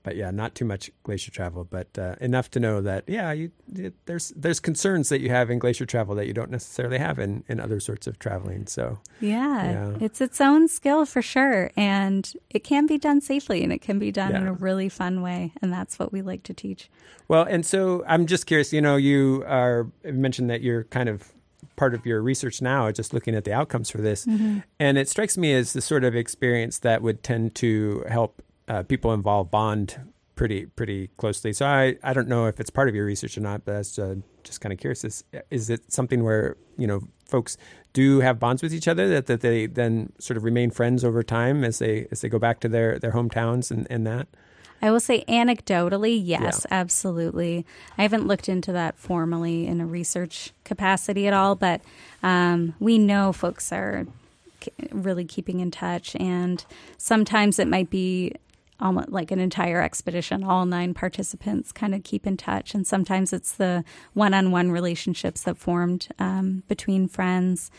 but 0.06 0.16
yeah, 0.16 0.30
not 0.30 0.54
too 0.54 0.66
much 0.66 0.92
glacier 1.02 1.32
travel, 1.32 1.64
but 1.64 1.88
uh, 1.98 2.16
enough 2.22 2.52
to 2.52 2.60
know 2.60 2.80
that 2.80 3.06
yeah, 3.08 3.32
you, 3.32 3.52
there's 4.06 4.30
there's 4.36 4.60
concerns 4.60 5.10
that 5.10 5.20
you 5.20 5.30
have 5.30 5.50
in 5.50 5.58
glacier 5.58 5.86
travel 5.88 6.14
that 6.14 6.28
you 6.28 6.34
don't 6.34 6.52
necessarily 6.52 7.00
have 7.00 7.18
in, 7.18 7.44
in 7.50 7.60
other 7.60 7.80
sorts 7.80 8.06
of 8.06 8.20
traveling. 8.20 8.68
So 8.68 9.00
yeah, 9.20 9.72
yeah, 9.72 9.98
it's 10.00 10.22
its 10.22 10.40
own 10.40 10.68
skill 10.68 11.08
for 11.08 11.24
sure, 11.24 11.72
and 11.76 12.32
it 12.52 12.64
can 12.64 12.86
be 12.86 13.00
done 13.00 13.20
safely, 13.20 13.64
and 13.64 13.74
it 13.74 13.82
can 13.82 13.98
be 13.98 14.12
done 14.12 14.32
yeah. 14.32 14.42
in 14.42 14.48
a 14.48 14.54
really 14.54 14.90
fun 14.90 15.24
way, 15.24 15.54
and 15.60 15.74
that's 15.74 15.98
what 15.98 16.14
we 16.14 16.22
like 16.22 16.44
to 16.44 16.54
teach. 16.54 16.88
Well, 17.28 17.44
and 17.44 17.66
so 17.66 18.04
I'm 18.08 18.28
just 18.28 18.46
curious. 18.46 18.72
You 18.72 18.82
know, 18.82 18.98
you 18.98 19.44
are 19.48 19.88
you 20.04 20.14
mentioned 20.14 20.52
that 20.52 20.62
you're 20.62 20.84
kind 20.84 21.10
of 21.10 21.34
part 21.78 21.96
of 21.96 22.06
your 22.06 22.22
research 22.22 22.62
now 22.62 22.92
just 22.92 23.12
looking 23.12 23.36
at 23.36 23.44
the 23.44 23.52
outcomes 23.52 23.90
for 23.90 23.98
this 23.98 24.26
mm-hmm. 24.26 24.60
and 24.80 24.98
it 24.98 25.10
strikes 25.10 25.38
me 25.38 25.54
as 25.54 25.74
the 25.74 25.82
sort 25.82 26.06
of 26.06 26.16
experience 26.16 26.80
that 26.80 27.02
would 27.02 27.22
tend 27.22 27.54
to 27.54 28.02
help 28.08 28.42
uh, 28.68 28.84
people 28.84 29.14
involved 29.14 29.52
bond 29.52 30.00
pretty 30.36 30.66
pretty 30.66 31.08
closely. 31.18 31.54
So 31.54 31.66
I, 31.66 31.98
I 32.04 32.14
don't 32.14 32.28
know 32.28 32.46
if 32.46 32.60
it's 32.60 32.70
part 32.70 32.90
of 32.90 32.96
your 32.96 33.06
research 33.06 33.38
or 33.38 33.42
not, 33.42 33.66
but 33.66 33.74
that's 33.74 33.98
uh, 33.98 34.16
just 34.44 34.62
kind 34.62 34.74
of 34.74 34.80
curious. 34.80 35.04
Is, 35.04 35.24
is 35.50 35.70
it 35.70 35.92
something 35.92 36.24
where 36.24 36.58
you 36.78 36.88
know 36.88 37.02
folks 37.26 37.58
do 37.94 38.20
have 38.20 38.40
bonds 38.40 38.62
with 38.62 38.74
each 38.74 38.88
other 38.88 39.08
that, 39.08 39.26
that 39.28 39.42
they 39.42 39.66
then 39.66 40.12
sort 40.20 40.38
of 40.38 40.44
remain 40.44 40.70
friends 40.70 41.04
over 41.04 41.24
time 41.24 41.64
as 41.64 41.80
they 41.80 42.08
as 42.12 42.22
they 42.22 42.30
go 42.30 42.40
back 42.40 42.60
to 42.62 42.70
their 42.70 43.00
their 43.00 43.12
hometowns 43.12 43.72
and, 43.72 43.88
and 43.90 44.06
that? 44.06 44.28
I 44.82 44.92
will 44.92 45.00
say 45.00 45.24
anecdotally, 45.28 46.20
yes, 46.22 46.66
yeah. 46.70 46.80
absolutely. 46.80 47.66
I 47.98 48.02
haven't 48.02 48.28
looked 48.28 48.50
into 48.50 48.72
that 48.74 48.98
formally 48.98 49.66
in 49.66 49.80
a 49.80 49.86
research 49.86 50.52
capacity 50.64 51.28
at 51.28 51.34
all, 51.34 51.56
but 51.56 51.82
um, 52.22 52.76
we 52.80 52.98
know 52.98 53.32
folks 53.32 53.72
are 53.72 54.06
really 54.92 55.26
keeping 55.26 55.60
in 55.60 55.72
touch, 55.72 56.16
and 56.18 56.64
sometimes 56.98 57.58
it 57.58 57.68
might 57.68 57.90
be 57.90 58.34
almost 58.80 59.10
like 59.10 59.32
an 59.32 59.40
entire 59.40 59.82
expedition. 59.82 60.44
All 60.44 60.66
nine 60.66 60.94
participants 60.94 61.72
kind 61.72 61.96
of 61.96 62.04
keep 62.04 62.28
in 62.28 62.38
touch, 62.38 62.74
and 62.74 62.86
sometimes 62.86 63.34
it's 63.34 63.54
the 63.54 63.84
one-on-one 64.14 64.72
relationships 64.72 65.44
that 65.44 65.58
formed 65.58 66.08
um, 66.20 66.64
between 66.68 67.08
friends. 67.08 67.72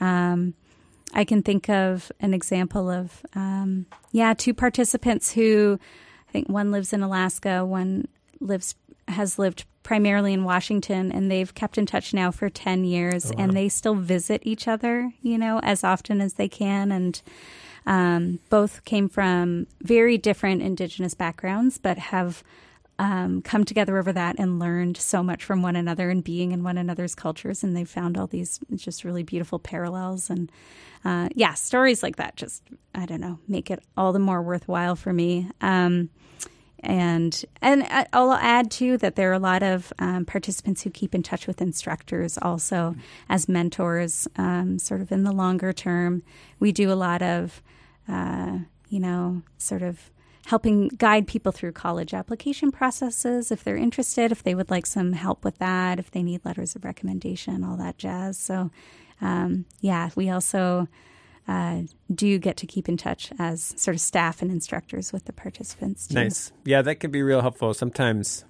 Um, 0.00 0.54
I 1.12 1.24
can 1.24 1.42
think 1.42 1.68
of 1.68 2.12
an 2.20 2.34
example 2.34 2.88
of 2.88 3.22
um, 3.34 3.86
yeah, 4.12 4.34
two 4.34 4.54
participants 4.54 5.32
who 5.32 5.78
I 6.28 6.32
think 6.32 6.48
one 6.48 6.70
lives 6.70 6.92
in 6.92 7.02
Alaska, 7.02 7.64
one 7.64 8.06
lives 8.40 8.74
has 9.08 9.38
lived 9.38 9.64
primarily 9.82 10.32
in 10.32 10.44
Washington, 10.44 11.10
and 11.10 11.30
they've 11.30 11.54
kept 11.54 11.78
in 11.78 11.86
touch 11.86 12.14
now 12.14 12.30
for 12.30 12.48
ten 12.48 12.84
years, 12.84 13.26
oh, 13.26 13.34
wow. 13.36 13.44
and 13.44 13.56
they 13.56 13.68
still 13.68 13.94
visit 13.94 14.42
each 14.44 14.68
other, 14.68 15.12
you 15.22 15.36
know, 15.38 15.58
as 15.62 15.82
often 15.82 16.20
as 16.20 16.34
they 16.34 16.48
can, 16.48 16.92
and 16.92 17.22
um, 17.86 18.38
both 18.48 18.84
came 18.84 19.08
from 19.08 19.66
very 19.80 20.18
different 20.18 20.62
Indigenous 20.62 21.14
backgrounds, 21.14 21.78
but 21.78 21.98
have 21.98 22.42
um, 22.98 23.40
come 23.40 23.64
together 23.64 23.96
over 23.96 24.12
that 24.12 24.38
and 24.38 24.58
learned 24.58 24.98
so 24.98 25.22
much 25.22 25.42
from 25.42 25.62
one 25.62 25.74
another 25.74 26.10
and 26.10 26.22
being 26.22 26.52
in 26.52 26.62
one 26.62 26.76
another's 26.76 27.14
cultures. 27.14 27.64
And 27.64 27.74
they 27.74 27.84
found 27.84 28.18
all 28.18 28.26
these 28.26 28.60
just 28.74 29.04
really 29.04 29.22
beautiful 29.22 29.58
parallels. 29.58 30.28
And 30.28 30.52
uh, 31.02 31.30
yeah, 31.34 31.54
stories 31.54 32.02
like 32.02 32.16
that 32.16 32.36
just, 32.36 32.62
I 32.94 33.06
don't 33.06 33.22
know, 33.22 33.38
make 33.48 33.70
it 33.70 33.82
all 33.96 34.12
the 34.12 34.18
more 34.18 34.42
worthwhile 34.42 34.96
for 34.96 35.14
me. 35.14 35.48
Um, 35.62 36.10
and 36.82 37.44
and 37.60 37.86
I'll 38.12 38.32
add 38.32 38.70
too 38.70 38.96
that 38.98 39.16
there 39.16 39.30
are 39.30 39.34
a 39.34 39.38
lot 39.38 39.62
of 39.62 39.92
um, 39.98 40.24
participants 40.24 40.82
who 40.82 40.90
keep 40.90 41.14
in 41.14 41.22
touch 41.22 41.46
with 41.46 41.60
instructors 41.60 42.38
also 42.38 42.96
as 43.28 43.48
mentors, 43.48 44.26
um, 44.36 44.78
sort 44.78 45.00
of 45.00 45.12
in 45.12 45.24
the 45.24 45.32
longer 45.32 45.72
term. 45.72 46.22
We 46.58 46.72
do 46.72 46.90
a 46.90 46.94
lot 46.94 47.22
of 47.22 47.62
uh, 48.08 48.58
you 48.88 49.00
know, 49.00 49.42
sort 49.56 49.82
of 49.82 50.10
helping 50.46 50.88
guide 50.88 51.28
people 51.28 51.52
through 51.52 51.72
college 51.72 52.12
application 52.12 52.72
processes 52.72 53.52
if 53.52 53.62
they're 53.62 53.76
interested, 53.76 54.32
if 54.32 54.42
they 54.42 54.54
would 54.54 54.70
like 54.70 54.84
some 54.84 55.12
help 55.12 55.44
with 55.44 55.56
that, 55.58 55.98
if 55.98 56.10
they 56.10 56.22
need 56.22 56.44
letters 56.44 56.74
of 56.74 56.84
recommendation, 56.84 57.62
all 57.62 57.76
that 57.76 57.96
jazz. 57.98 58.36
So, 58.36 58.70
um, 59.20 59.64
yeah, 59.80 60.10
we 60.16 60.28
also 60.28 60.88
uh, 61.48 61.82
do 62.14 62.26
you 62.26 62.38
get 62.38 62.56
to 62.58 62.66
keep 62.66 62.88
in 62.88 62.96
touch 62.96 63.30
as 63.38 63.74
sort 63.76 63.94
of 63.94 64.00
staff 64.00 64.42
and 64.42 64.50
instructors 64.50 65.12
with 65.12 65.24
the 65.24 65.32
participants. 65.32 66.06
Too. 66.06 66.14
Nice. 66.14 66.52
Yeah, 66.64 66.82
that 66.82 66.96
can 66.96 67.10
be 67.10 67.22
real 67.22 67.40
helpful. 67.40 67.74
Sometimes 67.74 68.44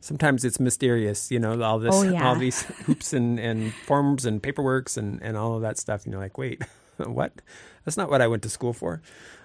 sometimes 0.00 0.44
it's 0.44 0.58
mysterious, 0.58 1.30
you 1.30 1.38
know, 1.38 1.60
all 1.62 1.78
this, 1.78 1.94
oh, 1.94 2.02
yeah. 2.02 2.26
all 2.26 2.34
these 2.34 2.62
hoops 2.86 3.12
and, 3.12 3.38
and 3.38 3.72
forms 3.72 4.24
and 4.24 4.42
paperworks 4.42 4.96
and, 4.96 5.22
and 5.22 5.36
all 5.36 5.54
of 5.54 5.62
that 5.62 5.78
stuff. 5.78 6.04
And 6.04 6.12
you're 6.12 6.22
like, 6.22 6.38
wait, 6.38 6.62
what? 6.96 7.42
That's 7.84 7.96
not 7.96 8.10
what 8.10 8.20
I 8.20 8.26
went 8.26 8.42
to 8.44 8.50
school 8.50 8.72
for. 8.72 9.02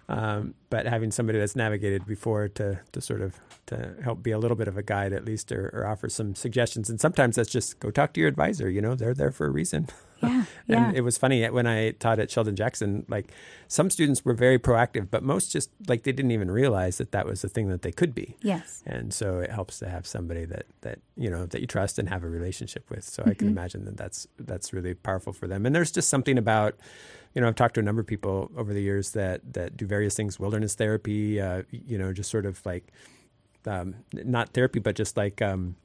Um, 0.08 0.54
but 0.70 0.86
having 0.86 1.10
somebody 1.12 1.40
that's 1.40 1.56
navigated 1.56 2.06
before 2.06 2.48
to 2.50 2.80
to 2.92 3.02
sort 3.02 3.22
of 3.22 3.40
to 3.66 3.96
help 4.04 4.22
be 4.22 4.30
a 4.30 4.38
little 4.38 4.56
bit 4.56 4.68
of 4.68 4.78
a 4.78 4.84
guide 4.84 5.14
at 5.14 5.26
least, 5.26 5.52
or, 5.52 5.72
or 5.74 5.88
offer 5.88 6.10
some 6.10 6.36
suggestions, 6.36 6.92
and 6.92 7.02
sometimes 7.02 7.38
that's 7.38 7.50
just 7.50 7.80
go 7.80 7.90
talk 7.90 8.14
to 8.14 8.20
your 8.20 8.30
advisor. 8.30 8.70
You 8.70 8.82
know, 8.82 8.94
they're 8.94 9.16
there 9.16 9.32
for 9.32 9.48
a 9.48 9.50
reason. 9.50 9.88
Yeah, 10.24 10.46
yeah. 10.68 10.88
and 10.88 10.98
it 10.98 11.02
was 11.02 11.18
funny 11.18 11.46
when 11.50 11.68
I 11.68 11.92
taught 11.92 12.20
at 12.20 12.32
Sheldon 12.32 12.56
Jackson. 12.56 13.06
Like 13.08 13.32
some 13.68 13.90
students 13.90 14.24
were 14.26 14.34
very 14.34 14.58
proactive, 14.58 15.10
but 15.12 15.22
most 15.24 15.52
just 15.52 15.70
like 15.88 16.04
they 16.04 16.12
didn't 16.12 16.32
even 16.32 16.50
realize 16.50 16.98
that 16.98 17.12
that 17.12 17.26
was 17.26 17.42
the 17.42 17.50
thing 17.50 17.68
that 17.70 17.82
they 17.84 17.92
could 17.92 18.16
be. 18.16 18.36
Yes. 18.42 18.82
And 18.88 19.14
so 19.14 19.40
it 19.40 19.52
helps 19.52 19.78
to 19.80 19.90
have 19.90 20.08
somebody 20.08 20.46
that 20.46 20.66
that 20.82 21.00
you 21.18 21.30
know 21.30 21.46
that 21.46 21.62
you 21.62 21.68
trust 21.68 22.00
and 22.00 22.10
have 22.10 22.24
a 22.24 22.30
relationship 22.30 22.90
with. 22.90 23.04
So 23.04 23.22
I 23.24 23.34
can 23.34 23.48
Mm-hmm. 23.50 23.58
imagine 23.58 23.86
that 23.86 23.98
that's 23.98 24.28
that's 24.40 24.74
really 24.74 24.94
powerful 24.96 25.34
for 25.34 25.48
them. 25.48 25.66
And 25.66 25.76
there's 25.76 25.92
just 25.92 26.10
something 26.10 26.38
about 26.38 26.76
you 27.36 27.42
know 27.42 27.48
I've 27.48 27.56
talked 27.56 27.76
to 27.76 27.82
a 27.82 27.84
number 27.84 28.02
of 28.02 28.08
people 28.08 28.50
over 28.58 28.74
the 28.74 28.82
years 28.82 29.12
that 29.12 29.42
that 29.54 29.78
do 29.78 29.86
various 29.86 30.16
things, 30.16 30.40
wilderness 30.40 30.74
therapy, 30.76 31.40
uh, 31.42 31.64
you 31.72 31.98
know, 31.98 32.14
just 32.14 32.32
sort 32.32 32.46
of 32.46 32.66
like 32.66 32.92
um, 33.68 33.96
not 34.14 34.50
therapy, 34.54 34.80
but 34.80 34.96
just 34.96 35.18
like 35.18 35.42
um, 35.42 35.76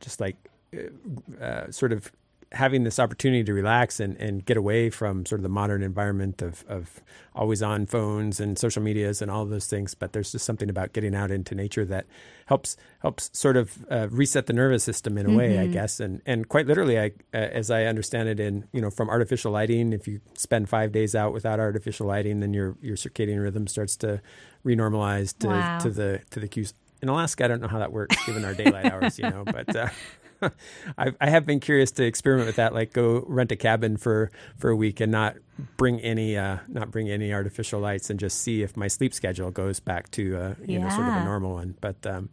just 0.00 0.20
like 0.20 0.36
uh, 0.76 1.42
uh, 1.44 1.70
sort 1.70 1.92
of 1.92 2.12
having 2.52 2.84
this 2.84 2.98
opportunity 2.98 3.42
to 3.44 3.52
relax 3.54 3.98
and, 4.00 4.16
and 4.18 4.44
get 4.44 4.56
away 4.56 4.90
from 4.90 5.24
sort 5.26 5.38
of 5.38 5.42
the 5.42 5.48
modern 5.48 5.82
environment 5.82 6.42
of, 6.42 6.64
of 6.68 7.00
always 7.34 7.62
on 7.62 7.86
phones 7.86 8.40
and 8.40 8.58
social 8.58 8.82
medias 8.82 9.22
and 9.22 9.30
all 9.30 9.44
those 9.46 9.66
things. 9.66 9.94
But 9.94 10.12
there's 10.12 10.32
just 10.32 10.44
something 10.44 10.68
about 10.70 10.92
getting 10.92 11.14
out 11.14 11.30
into 11.30 11.54
nature 11.54 11.84
that 11.86 12.06
helps 12.46 12.76
helps 13.00 13.30
sort 13.32 13.56
of 13.56 13.84
uh, 13.90 14.08
reset 14.10 14.46
the 14.46 14.52
nervous 14.52 14.84
system 14.84 15.16
in 15.18 15.26
a 15.26 15.34
way, 15.36 15.58
I 15.58 15.66
guess. 15.66 15.98
And 16.00 16.20
and 16.26 16.48
quite 16.48 16.66
literally, 16.66 16.98
I, 16.98 17.06
uh, 17.34 17.36
as 17.38 17.70
I 17.70 17.84
understand 17.84 18.28
it, 18.28 18.38
in 18.38 18.68
you 18.72 18.80
know 18.80 18.90
from 18.90 19.08
artificial 19.08 19.50
lighting, 19.52 19.92
if 19.92 20.06
you 20.06 20.20
spend 20.36 20.68
five 20.68 20.92
days 20.92 21.14
out 21.14 21.32
without 21.32 21.58
artificial 21.58 22.06
lighting, 22.06 22.40
then 22.40 22.52
your 22.52 22.76
your 22.82 22.96
circadian 22.96 23.42
rhythm 23.42 23.66
starts 23.66 23.96
to 23.98 24.20
renormalize 24.64 25.36
to, 25.38 25.48
Wow. 25.48 25.78
to 25.78 25.90
the 25.90 26.20
to 26.30 26.40
the 26.40 26.48
cues. 26.48 26.74
In 27.00 27.08
Alaska, 27.08 27.44
I 27.44 27.48
don't 27.48 27.60
know 27.60 27.66
how 27.68 27.80
that 27.80 27.92
works 27.92 28.16
given 28.26 28.44
our 28.44 28.54
daylight 28.54 28.86
hours, 28.92 29.18
you 29.18 29.28
know, 29.28 29.42
but. 29.44 29.74
Uh, 29.74 29.88
I, 30.98 31.12
I 31.20 31.30
have 31.30 31.46
been 31.46 31.60
curious 31.60 31.90
to 31.92 32.04
experiment 32.04 32.46
with 32.46 32.56
that, 32.56 32.74
like 32.74 32.92
go 32.92 33.24
rent 33.26 33.52
a 33.52 33.56
cabin 33.56 33.96
for, 33.96 34.30
for 34.56 34.70
a 34.70 34.76
week 34.76 35.00
and 35.00 35.12
not 35.12 35.36
bring 35.76 36.00
any 36.00 36.36
uh, 36.36 36.58
not 36.68 36.90
bring 36.90 37.10
any 37.10 37.32
artificial 37.32 37.80
lights 37.80 38.10
and 38.10 38.18
just 38.18 38.38
see 38.38 38.62
if 38.62 38.76
my 38.76 38.88
sleep 38.88 39.14
schedule 39.14 39.50
goes 39.50 39.80
back 39.80 40.10
to 40.12 40.36
uh, 40.36 40.54
you 40.66 40.78
know 40.78 40.88
sort 40.88 41.08
of 41.08 41.14
a 41.14 41.24
normal 41.24 41.52
one. 41.52 41.74
But 41.80 42.04
um, 42.06 42.28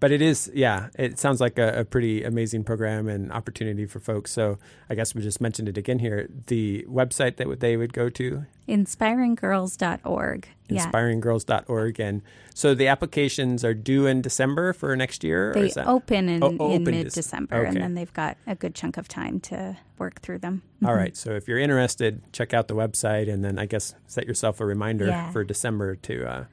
but 0.00 0.12
it 0.12 0.20
is 0.22 0.50
yeah, 0.54 0.88
it 0.98 1.18
sounds 1.18 1.40
like 1.40 1.58
a, 1.58 1.80
a 1.80 1.84
pretty 1.84 2.22
amazing 2.24 2.64
program 2.64 3.08
and 3.08 3.32
opportunity 3.32 3.86
for 3.86 3.98
folks. 4.00 4.30
So 4.32 4.58
I 4.90 4.94
guess 4.94 5.14
we 5.14 5.22
just 5.22 5.40
mentioned 5.40 5.68
it 5.68 5.76
again 5.78 5.98
here. 6.00 6.28
The 6.46 6.84
website 6.88 7.36
that 7.36 7.60
they 7.60 7.76
would 7.76 7.92
go 7.92 8.08
to 8.10 8.44
Inspiringgirls.org. 8.68 10.48
Yeah. 10.68 10.84
inspiringgirls.org 10.90 12.00
and 12.00 12.22
so 12.52 12.74
the 12.74 12.88
applications 12.88 13.64
are 13.64 13.72
due 13.74 14.06
in 14.06 14.20
December 14.20 14.72
for 14.72 14.96
next 14.96 15.22
year. 15.22 15.50
or 15.50 15.54
They 15.54 15.66
is 15.66 15.74
that- 15.74 15.86
open 15.86 16.28
in, 16.28 16.42
Oh, 16.42 16.72
in 16.72 16.82
mid 16.82 17.12
December, 17.12 17.62
and 17.62 17.76
then 17.76 17.94
they've 17.94 18.12
got 18.12 18.36
a 18.46 18.54
good 18.56 18.74
chunk 18.74 18.96
of 18.96 19.06
time 19.06 19.38
to 19.40 19.76
work 19.98 20.20
through 20.22 20.38
them. 20.38 20.62
All 20.84 20.94
right. 20.94 21.16
So 21.16 21.32
if 21.32 21.46
you're 21.46 21.58
interested, 21.60 22.20
check 22.32 22.52
out 22.52 22.66
the 22.66 22.74
website, 22.74 23.32
and 23.32 23.44
then 23.44 23.58
I 23.58 23.66
guess 23.66 23.94
set 24.06 24.26
yourself 24.26 24.60
a 24.60 24.66
reminder 24.66 25.06
Yeah. 25.06 25.30
for 25.30 25.44
December 25.44 25.94
to 25.96 26.26
uh, 26.28 26.44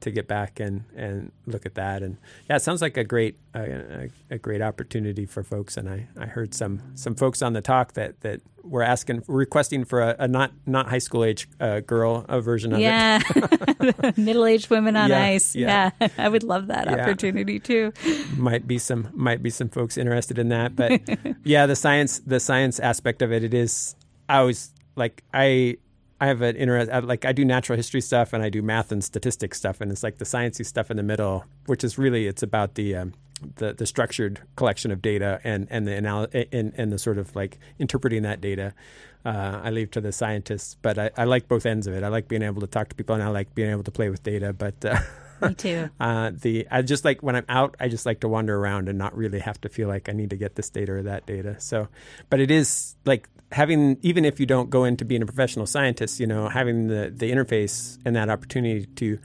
to 0.00 0.10
get 0.10 0.26
back 0.26 0.60
and, 0.60 0.84
and 0.96 1.30
look 1.46 1.66
at 1.66 1.74
that. 1.74 2.02
And 2.02 2.16
yeah, 2.48 2.56
it 2.56 2.62
sounds 2.62 2.80
like 2.82 2.96
a 2.96 3.04
great 3.04 3.36
a, 3.54 4.08
a 4.30 4.38
great 4.38 4.62
opportunity 4.62 5.26
for 5.26 5.42
folks. 5.42 5.76
And 5.76 5.88
I, 5.88 6.08
I 6.18 6.26
heard 6.26 6.54
some 6.54 6.80
some 6.94 7.14
folks 7.14 7.42
on 7.42 7.52
the 7.52 7.60
talk 7.60 7.92
that 7.94 8.20
that 8.22 8.40
were 8.62 8.82
asking 8.82 9.22
requesting 9.26 9.84
for 9.84 10.00
a, 10.02 10.16
a 10.20 10.28
not 10.28 10.52
not 10.66 10.88
high 10.88 10.98
school 10.98 11.24
age 11.24 11.48
uh, 11.60 11.80
girl 11.80 12.24
a 12.28 12.40
version 12.40 12.72
of 12.72 12.78
it. 12.78 12.82
Yeah. 12.82 13.20
Middle 14.16 14.44
aged 14.46 14.70
women 14.70 14.96
on 14.96 15.10
Yeah, 15.10 15.22
ice. 15.22 15.54
yeah. 15.54 15.90
Yeah. 16.00 16.08
I 16.18 16.28
would 16.28 16.42
love 16.42 16.66
that 16.68 16.88
opportunity 16.88 17.58
too. 17.58 17.92
might 18.36 18.66
be 18.66 18.78
some 18.78 19.08
might 19.14 19.42
be 19.42 19.50
some 19.50 19.68
folks 19.68 19.96
interested 19.96 20.38
in 20.38 20.48
that 20.50 20.76
but 20.76 21.00
yeah 21.44 21.66
the 21.66 21.76
science 21.76 22.20
the 22.20 22.40
science 22.40 22.78
aspect 22.80 23.22
of 23.22 23.32
it 23.32 23.42
it 23.44 23.54
is 23.54 23.94
i 24.28 24.38
always 24.38 24.72
like 24.96 25.22
i 25.34 25.76
i 26.20 26.26
have 26.26 26.42
an 26.42 26.56
interest 26.56 26.90
like 27.04 27.24
i 27.24 27.32
do 27.32 27.44
natural 27.44 27.76
history 27.76 28.00
stuff 28.00 28.32
and 28.32 28.42
i 28.42 28.48
do 28.48 28.62
math 28.62 28.92
and 28.92 29.02
statistics 29.02 29.58
stuff 29.58 29.80
and 29.80 29.90
it's 29.90 30.02
like 30.02 30.18
the 30.18 30.24
sciencey 30.24 30.64
stuff 30.64 30.90
in 30.90 30.96
the 30.96 31.02
middle 31.02 31.44
which 31.66 31.82
is 31.84 31.98
really 31.98 32.26
it's 32.26 32.42
about 32.42 32.74
the 32.74 32.94
um, 32.94 33.12
the, 33.56 33.72
the 33.72 33.86
structured 33.86 34.40
collection 34.56 34.90
of 34.90 35.00
data 35.00 35.40
and 35.44 35.66
and 35.70 35.86
the 35.86 35.92
anal- 35.92 36.28
and, 36.52 36.74
and 36.76 36.92
the 36.92 36.98
sort 36.98 37.16
of 37.18 37.34
like 37.34 37.58
interpreting 37.78 38.22
that 38.22 38.40
data 38.40 38.74
uh, 39.24 39.60
I 39.62 39.70
leave 39.70 39.90
to 39.92 40.00
the 40.00 40.12
scientists, 40.12 40.76
but 40.80 40.98
I, 40.98 41.10
I 41.16 41.24
like 41.24 41.46
both 41.46 41.66
ends 41.66 41.86
of 41.86 41.94
it. 41.94 42.02
I 42.02 42.08
like 42.08 42.28
being 42.28 42.42
able 42.42 42.60
to 42.62 42.66
talk 42.66 42.88
to 42.88 42.94
people, 42.94 43.14
and 43.14 43.22
I 43.22 43.28
like 43.28 43.54
being 43.54 43.70
able 43.70 43.82
to 43.84 43.90
play 43.90 44.08
with 44.08 44.22
data. 44.22 44.52
But 44.52 44.82
uh, 44.84 44.98
Me 45.42 45.54
too. 45.54 45.90
uh, 46.00 46.30
the 46.32 46.66
I 46.70 46.82
just 46.82 47.04
like 47.04 47.22
when 47.22 47.36
I'm 47.36 47.44
out, 47.48 47.76
I 47.78 47.88
just 47.88 48.06
like 48.06 48.20
to 48.20 48.28
wander 48.28 48.56
around 48.56 48.88
and 48.88 48.98
not 48.98 49.14
really 49.16 49.40
have 49.40 49.60
to 49.62 49.68
feel 49.68 49.88
like 49.88 50.08
I 50.08 50.12
need 50.12 50.30
to 50.30 50.36
get 50.36 50.54
this 50.54 50.70
data 50.70 50.92
or 50.92 51.02
that 51.02 51.26
data. 51.26 51.60
So, 51.60 51.88
but 52.30 52.40
it 52.40 52.50
is 52.50 52.96
like 53.04 53.28
having 53.52 53.98
even 54.02 54.24
if 54.24 54.38
you 54.38 54.46
don't 54.46 54.70
go 54.70 54.84
into 54.84 55.04
being 55.04 55.22
a 55.22 55.26
professional 55.26 55.66
scientist, 55.66 56.20
you 56.20 56.26
know, 56.26 56.48
having 56.48 56.88
the 56.88 57.12
the 57.14 57.30
interface 57.30 57.98
and 58.04 58.14
that 58.16 58.28
opportunity 58.28 58.86
to 58.86 59.18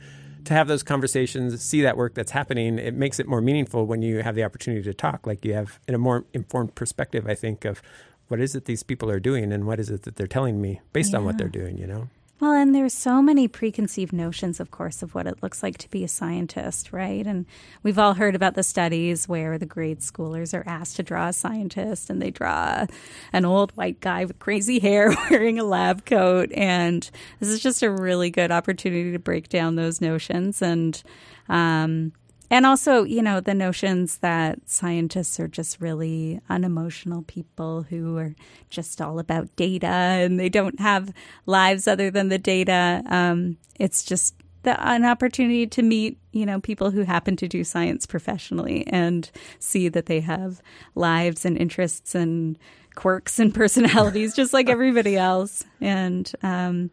to 0.46 0.54
have 0.54 0.68
those 0.68 0.84
conversations, 0.84 1.60
see 1.62 1.82
that 1.82 1.98
work 1.98 2.14
that's 2.14 2.32
happening, 2.32 2.78
it 2.78 2.94
makes 2.94 3.20
it 3.20 3.28
more 3.28 3.42
meaningful 3.42 3.86
when 3.86 4.02
you 4.02 4.22
have 4.22 4.36
the 4.36 4.44
opportunity 4.44 4.84
to 4.84 4.94
talk. 4.94 5.26
Like 5.26 5.44
you 5.44 5.54
have 5.54 5.80
in 5.88 5.96
a 5.96 5.98
more 5.98 6.26
informed 6.34 6.76
perspective, 6.76 7.28
I 7.28 7.36
think 7.36 7.66
of 7.66 7.82
what 8.28 8.40
is 8.40 8.56
it 8.56 8.66
these 8.66 8.84
people 8.84 9.10
are 9.10 9.20
doing 9.20 9.52
and 9.52 9.66
what 9.66 9.80
is 9.80 9.90
it 9.90 10.04
that 10.04 10.16
they're 10.16 10.28
telling 10.28 10.62
me 10.62 10.82
based 10.94 11.14
on 11.14 11.26
what 11.26 11.38
they're 11.38 11.48
doing. 11.48 11.78
You 11.78 11.88
know. 11.88 12.10
Well, 12.38 12.52
and 12.52 12.76
there's 12.76 12.94
so 12.94 13.22
many 13.22 13.48
preconceived 13.48 14.12
notions, 14.12 14.60
of 14.60 14.70
course, 14.70 15.02
of 15.02 15.16
what 15.16 15.26
it 15.26 15.42
looks 15.42 15.64
like 15.64 15.78
to 15.78 15.90
be 15.90 16.04
a 16.04 16.10
scientist, 16.10 16.92
right? 16.92 17.26
And 17.26 17.46
we've 17.82 17.98
all 17.98 18.16
heard 18.16 18.36
about 18.36 18.56
the 18.56 18.64
studies 18.64 19.26
where 19.26 19.58
the 19.58 19.66
grade 19.66 20.00
schoolers 20.02 20.54
are 20.54 20.68
asked 20.68 20.98
to 20.98 21.04
draw 21.04 21.30
a 21.30 21.34
scientist 21.34 22.10
and 22.10 22.22
they 22.22 22.32
draw 22.32 22.88
an 23.32 23.46
old 23.46 23.72
white 23.78 24.02
guy 24.02 24.26
with 24.26 24.38
crazy 24.40 24.80
hair 24.82 25.16
wearing 25.30 25.60
a 25.60 25.64
lab 25.64 26.06
coat. 26.06 26.52
And 26.52 27.10
this 27.40 27.48
is 27.48 27.62
just 27.62 27.82
a 27.82 27.90
really 27.90 28.30
good 28.30 28.52
opportunity 28.52 29.14
to 29.14 29.20
break 29.20 29.48
down 29.48 29.76
those 29.76 30.02
notions 30.02 30.62
and, 30.62 31.02
um, 31.48 32.12
and 32.50 32.66
also, 32.66 33.04
you 33.04 33.22
know, 33.22 33.40
the 33.40 33.54
notions 33.54 34.18
that 34.18 34.60
scientists 34.66 35.40
are 35.40 35.48
just 35.48 35.82
really 35.82 36.40
unemotional 36.50 37.24
people 37.24 37.84
who 37.84 38.18
are 38.18 38.36
just 38.70 39.02
all 39.02 39.20
about 39.20 39.56
data 39.56 39.88
and 39.88 40.40
they 40.40 40.50
don't 40.50 40.80
have 40.80 41.14
lives 41.46 41.88
other 41.88 42.12
than 42.12 42.30
the 42.30 42.38
data. 42.38 43.04
Um, 43.08 43.58
it's 43.80 44.04
just 44.04 44.36
the, 44.64 44.80
an 44.88 45.06
opportunity 45.06 45.66
to 45.68 45.82
meet, 45.82 46.20
you 46.32 46.46
know, 46.46 46.60
people 46.60 46.92
who 46.92 47.04
happen 47.04 47.36
to 47.38 47.48
do 47.48 47.64
science 47.64 48.06
professionally 48.06 48.86
and 48.88 49.30
see 49.60 49.90
that 49.90 50.06
they 50.06 50.20
have 50.20 50.62
lives 50.94 51.46
and 51.46 51.58
interests 51.58 52.14
and 52.14 52.58
quirks 52.94 53.40
and 53.40 53.54
personalities 53.56 54.36
just 54.36 54.54
like 54.54 54.70
everybody 54.70 55.18
else. 55.18 55.64
And, 55.82 56.32
um, 56.44 56.92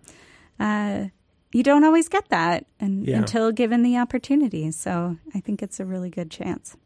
uh, 0.58 1.06
you 1.52 1.62
don't 1.62 1.84
always 1.84 2.08
get 2.08 2.28
that 2.30 2.66
and, 2.80 3.06
Yeah. 3.06 3.18
until 3.18 3.52
given 3.52 3.82
the 3.82 3.96
opportunity. 3.98 4.70
So 4.70 5.16
I 5.34 5.40
think 5.40 5.62
it's 5.62 5.78
a 5.80 5.84
really 5.84 6.10
good 6.10 6.30
chance. 6.30 6.76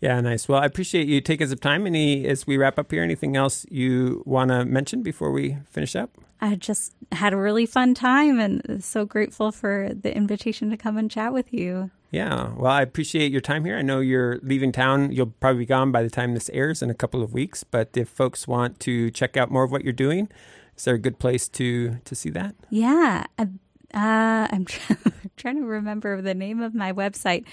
Yeah, 0.00 0.20
nice. 0.20 0.48
Well, 0.48 0.60
I 0.60 0.66
appreciate 0.66 1.08
you 1.08 1.20
taking 1.20 1.46
some 1.48 1.58
time. 1.58 1.86
Any, 1.86 2.26
as 2.26 2.46
we 2.46 2.56
wrap 2.56 2.78
up 2.78 2.90
here, 2.90 3.02
anything 3.02 3.36
else 3.36 3.64
you 3.70 4.22
want 4.26 4.50
to 4.50 4.64
mention 4.64 5.02
before 5.02 5.30
we 5.30 5.56
finish 5.70 5.96
up? 5.96 6.10
I 6.40 6.56
just 6.56 6.92
had 7.12 7.32
a 7.32 7.36
really 7.38 7.64
fun 7.64 7.94
time 7.94 8.38
and 8.38 8.84
so 8.84 9.06
grateful 9.06 9.50
for 9.50 9.90
the 9.98 10.14
invitation 10.14 10.68
to 10.70 10.76
come 10.76 10.98
and 10.98 11.10
chat 11.10 11.32
with 11.32 11.54
you. 11.54 11.90
Yeah. 12.10 12.52
Well, 12.56 12.70
I 12.70 12.82
appreciate 12.82 13.32
your 13.32 13.40
time 13.40 13.64
here. 13.64 13.76
I 13.78 13.82
know 13.82 14.00
you're 14.00 14.38
leaving 14.42 14.70
town. 14.72 15.10
You'll 15.10 15.32
probably 15.40 15.60
be 15.60 15.66
gone 15.66 15.90
by 15.90 16.02
the 16.02 16.10
time 16.10 16.34
this 16.34 16.50
airs 16.52 16.82
in 16.82 16.90
a 16.90 16.94
couple 16.94 17.22
of 17.22 17.32
weeks. 17.32 17.64
But 17.64 17.96
if 17.96 18.08
folks 18.08 18.46
want 18.46 18.78
to 18.80 19.10
check 19.10 19.36
out 19.36 19.50
more 19.50 19.64
of 19.64 19.72
what 19.72 19.84
you're 19.84 19.92
doing, 19.92 20.28
is 20.76 20.84
there 20.84 20.94
a 20.94 20.98
good 20.98 21.18
place 21.18 21.48
to 21.50 21.96
to 22.04 22.14
see 22.14 22.30
that? 22.30 22.54
Yeah. 22.68 23.24
Uh, 23.94 24.48
I'm 24.50 24.64
trying 25.36 25.56
to 25.56 25.66
remember 25.66 26.20
the 26.20 26.34
name 26.34 26.60
of 26.60 26.74
my 26.74 26.92
website. 26.92 27.44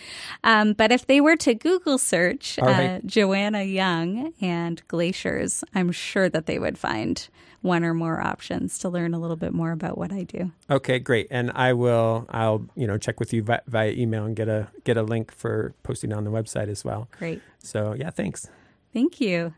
Um, 0.43 0.73
but 0.73 0.91
if 0.91 1.05
they 1.07 1.21
were 1.21 1.35
to 1.37 1.53
Google 1.53 1.97
search 1.97 2.57
right. 2.61 2.95
uh, 2.95 2.99
Joanna 3.05 3.63
Young 3.63 4.33
and 4.41 4.81
glaciers, 4.87 5.63
I'm 5.75 5.91
sure 5.91 6.29
that 6.29 6.47
they 6.47 6.57
would 6.57 6.77
find 6.77 7.27
one 7.61 7.83
or 7.83 7.93
more 7.93 8.19
options 8.19 8.79
to 8.79 8.89
learn 8.89 9.13
a 9.13 9.19
little 9.19 9.35
bit 9.35 9.53
more 9.53 9.71
about 9.71 9.97
what 9.97 10.11
I 10.11 10.23
do. 10.23 10.51
Okay, 10.69 10.97
great. 10.99 11.27
And 11.29 11.51
I 11.53 11.73
will. 11.73 12.25
I'll 12.29 12.65
you 12.75 12.87
know 12.87 12.97
check 12.97 13.19
with 13.19 13.33
you 13.33 13.43
via, 13.43 13.61
via 13.67 13.91
email 13.91 14.25
and 14.25 14.35
get 14.35 14.49
a 14.49 14.67
get 14.83 14.97
a 14.97 15.03
link 15.03 15.31
for 15.31 15.75
posting 15.83 16.11
on 16.11 16.23
the 16.23 16.31
website 16.31 16.69
as 16.69 16.83
well. 16.83 17.07
Great. 17.19 17.41
So 17.59 17.93
yeah, 17.93 18.09
thanks. 18.09 18.47
Thank 18.93 19.21
you. 19.21 19.53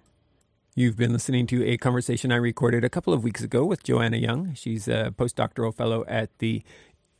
You've 0.75 0.97
been 0.97 1.13
listening 1.13 1.45
to 1.47 1.63
a 1.67 1.77
conversation 1.77 2.31
I 2.31 2.37
recorded 2.37 2.83
a 2.83 2.89
couple 2.89 3.13
of 3.13 3.23
weeks 3.23 3.41
ago 3.41 3.63
with 3.63 3.83
Joanna 3.83 4.17
Young. 4.17 4.55
She's 4.55 4.87
a 4.87 5.13
postdoctoral 5.15 5.71
fellow 5.71 6.03
at 6.07 6.35
the 6.39 6.63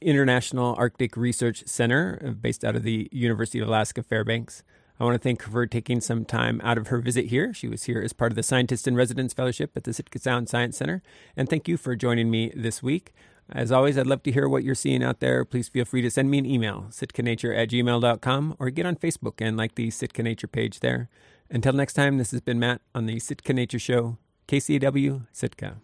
International 0.02 0.74
Arctic 0.76 1.16
Research 1.16 1.64
Center 1.68 2.20
uh, 2.26 2.32
based 2.32 2.66
out 2.66 2.76
of 2.76 2.82
the 2.82 3.08
University 3.12 3.60
of 3.60 3.68
Alaska 3.68 4.02
Fairbanks. 4.02 4.64
I 5.00 5.04
want 5.04 5.14
to 5.14 5.20
thank 5.20 5.44
her 5.44 5.52
for 5.52 5.68
taking 5.68 6.02
some 6.02 6.26
time 6.26 6.62
out 6.64 6.80
of 6.80 6.88
her 6.88 6.98
visit 6.98 7.28
here. 7.28 7.54
She 7.54 7.68
was 7.68 7.84
here 7.84 8.02
as 8.02 8.12
part 8.12 8.32
of 8.32 8.36
the 8.36 8.42
Scientist 8.42 8.88
in 8.88 8.96
Residence 8.96 9.36
Fellowship 9.36 9.74
at 9.76 9.84
the 9.84 9.94
Sitka 9.94 10.18
Sound 10.18 10.50
Science 10.50 10.78
Center. 10.78 11.04
And 11.38 11.48
thank 11.48 11.68
you 11.68 11.78
for 11.78 11.96
joining 11.96 12.32
me 12.32 12.52
this 12.56 12.82
week. 12.82 13.14
As 13.52 13.72
always, 13.72 14.00
I'd 14.00 14.08
love 14.08 14.24
to 14.24 14.32
hear 14.32 14.50
what 14.50 14.64
you're 14.64 14.74
seeing 14.74 15.04
out 15.04 15.20
there. 15.20 15.46
Please 15.46 15.70
feel 15.70 15.86
free 15.86 16.02
to 16.02 16.10
send 16.10 16.32
me 16.32 16.40
an 16.40 16.48
email, 16.48 16.88
sitkanature 16.90 17.56
at 17.56 17.70
gmail.com, 17.70 18.56
or 18.58 18.72
get 18.72 18.88
on 18.88 18.96
Facebook 18.96 19.36
and 19.38 19.56
like 19.56 19.76
the 19.76 19.92
Sitka 19.92 20.24
Nature 20.24 20.48
page 20.48 20.80
there. 20.80 21.08
Until 21.54 21.74
next 21.74 21.94
time, 21.94 22.18
this 22.18 22.32
has 22.32 22.42
been 22.42 22.58
Matt 22.58 22.82
on 22.96 23.06
the 23.06 23.20
Sitka 23.20 23.54
Nature 23.54 23.78
Show, 23.78 24.18
KCAW, 24.48 25.28
Sitka. 25.32 25.76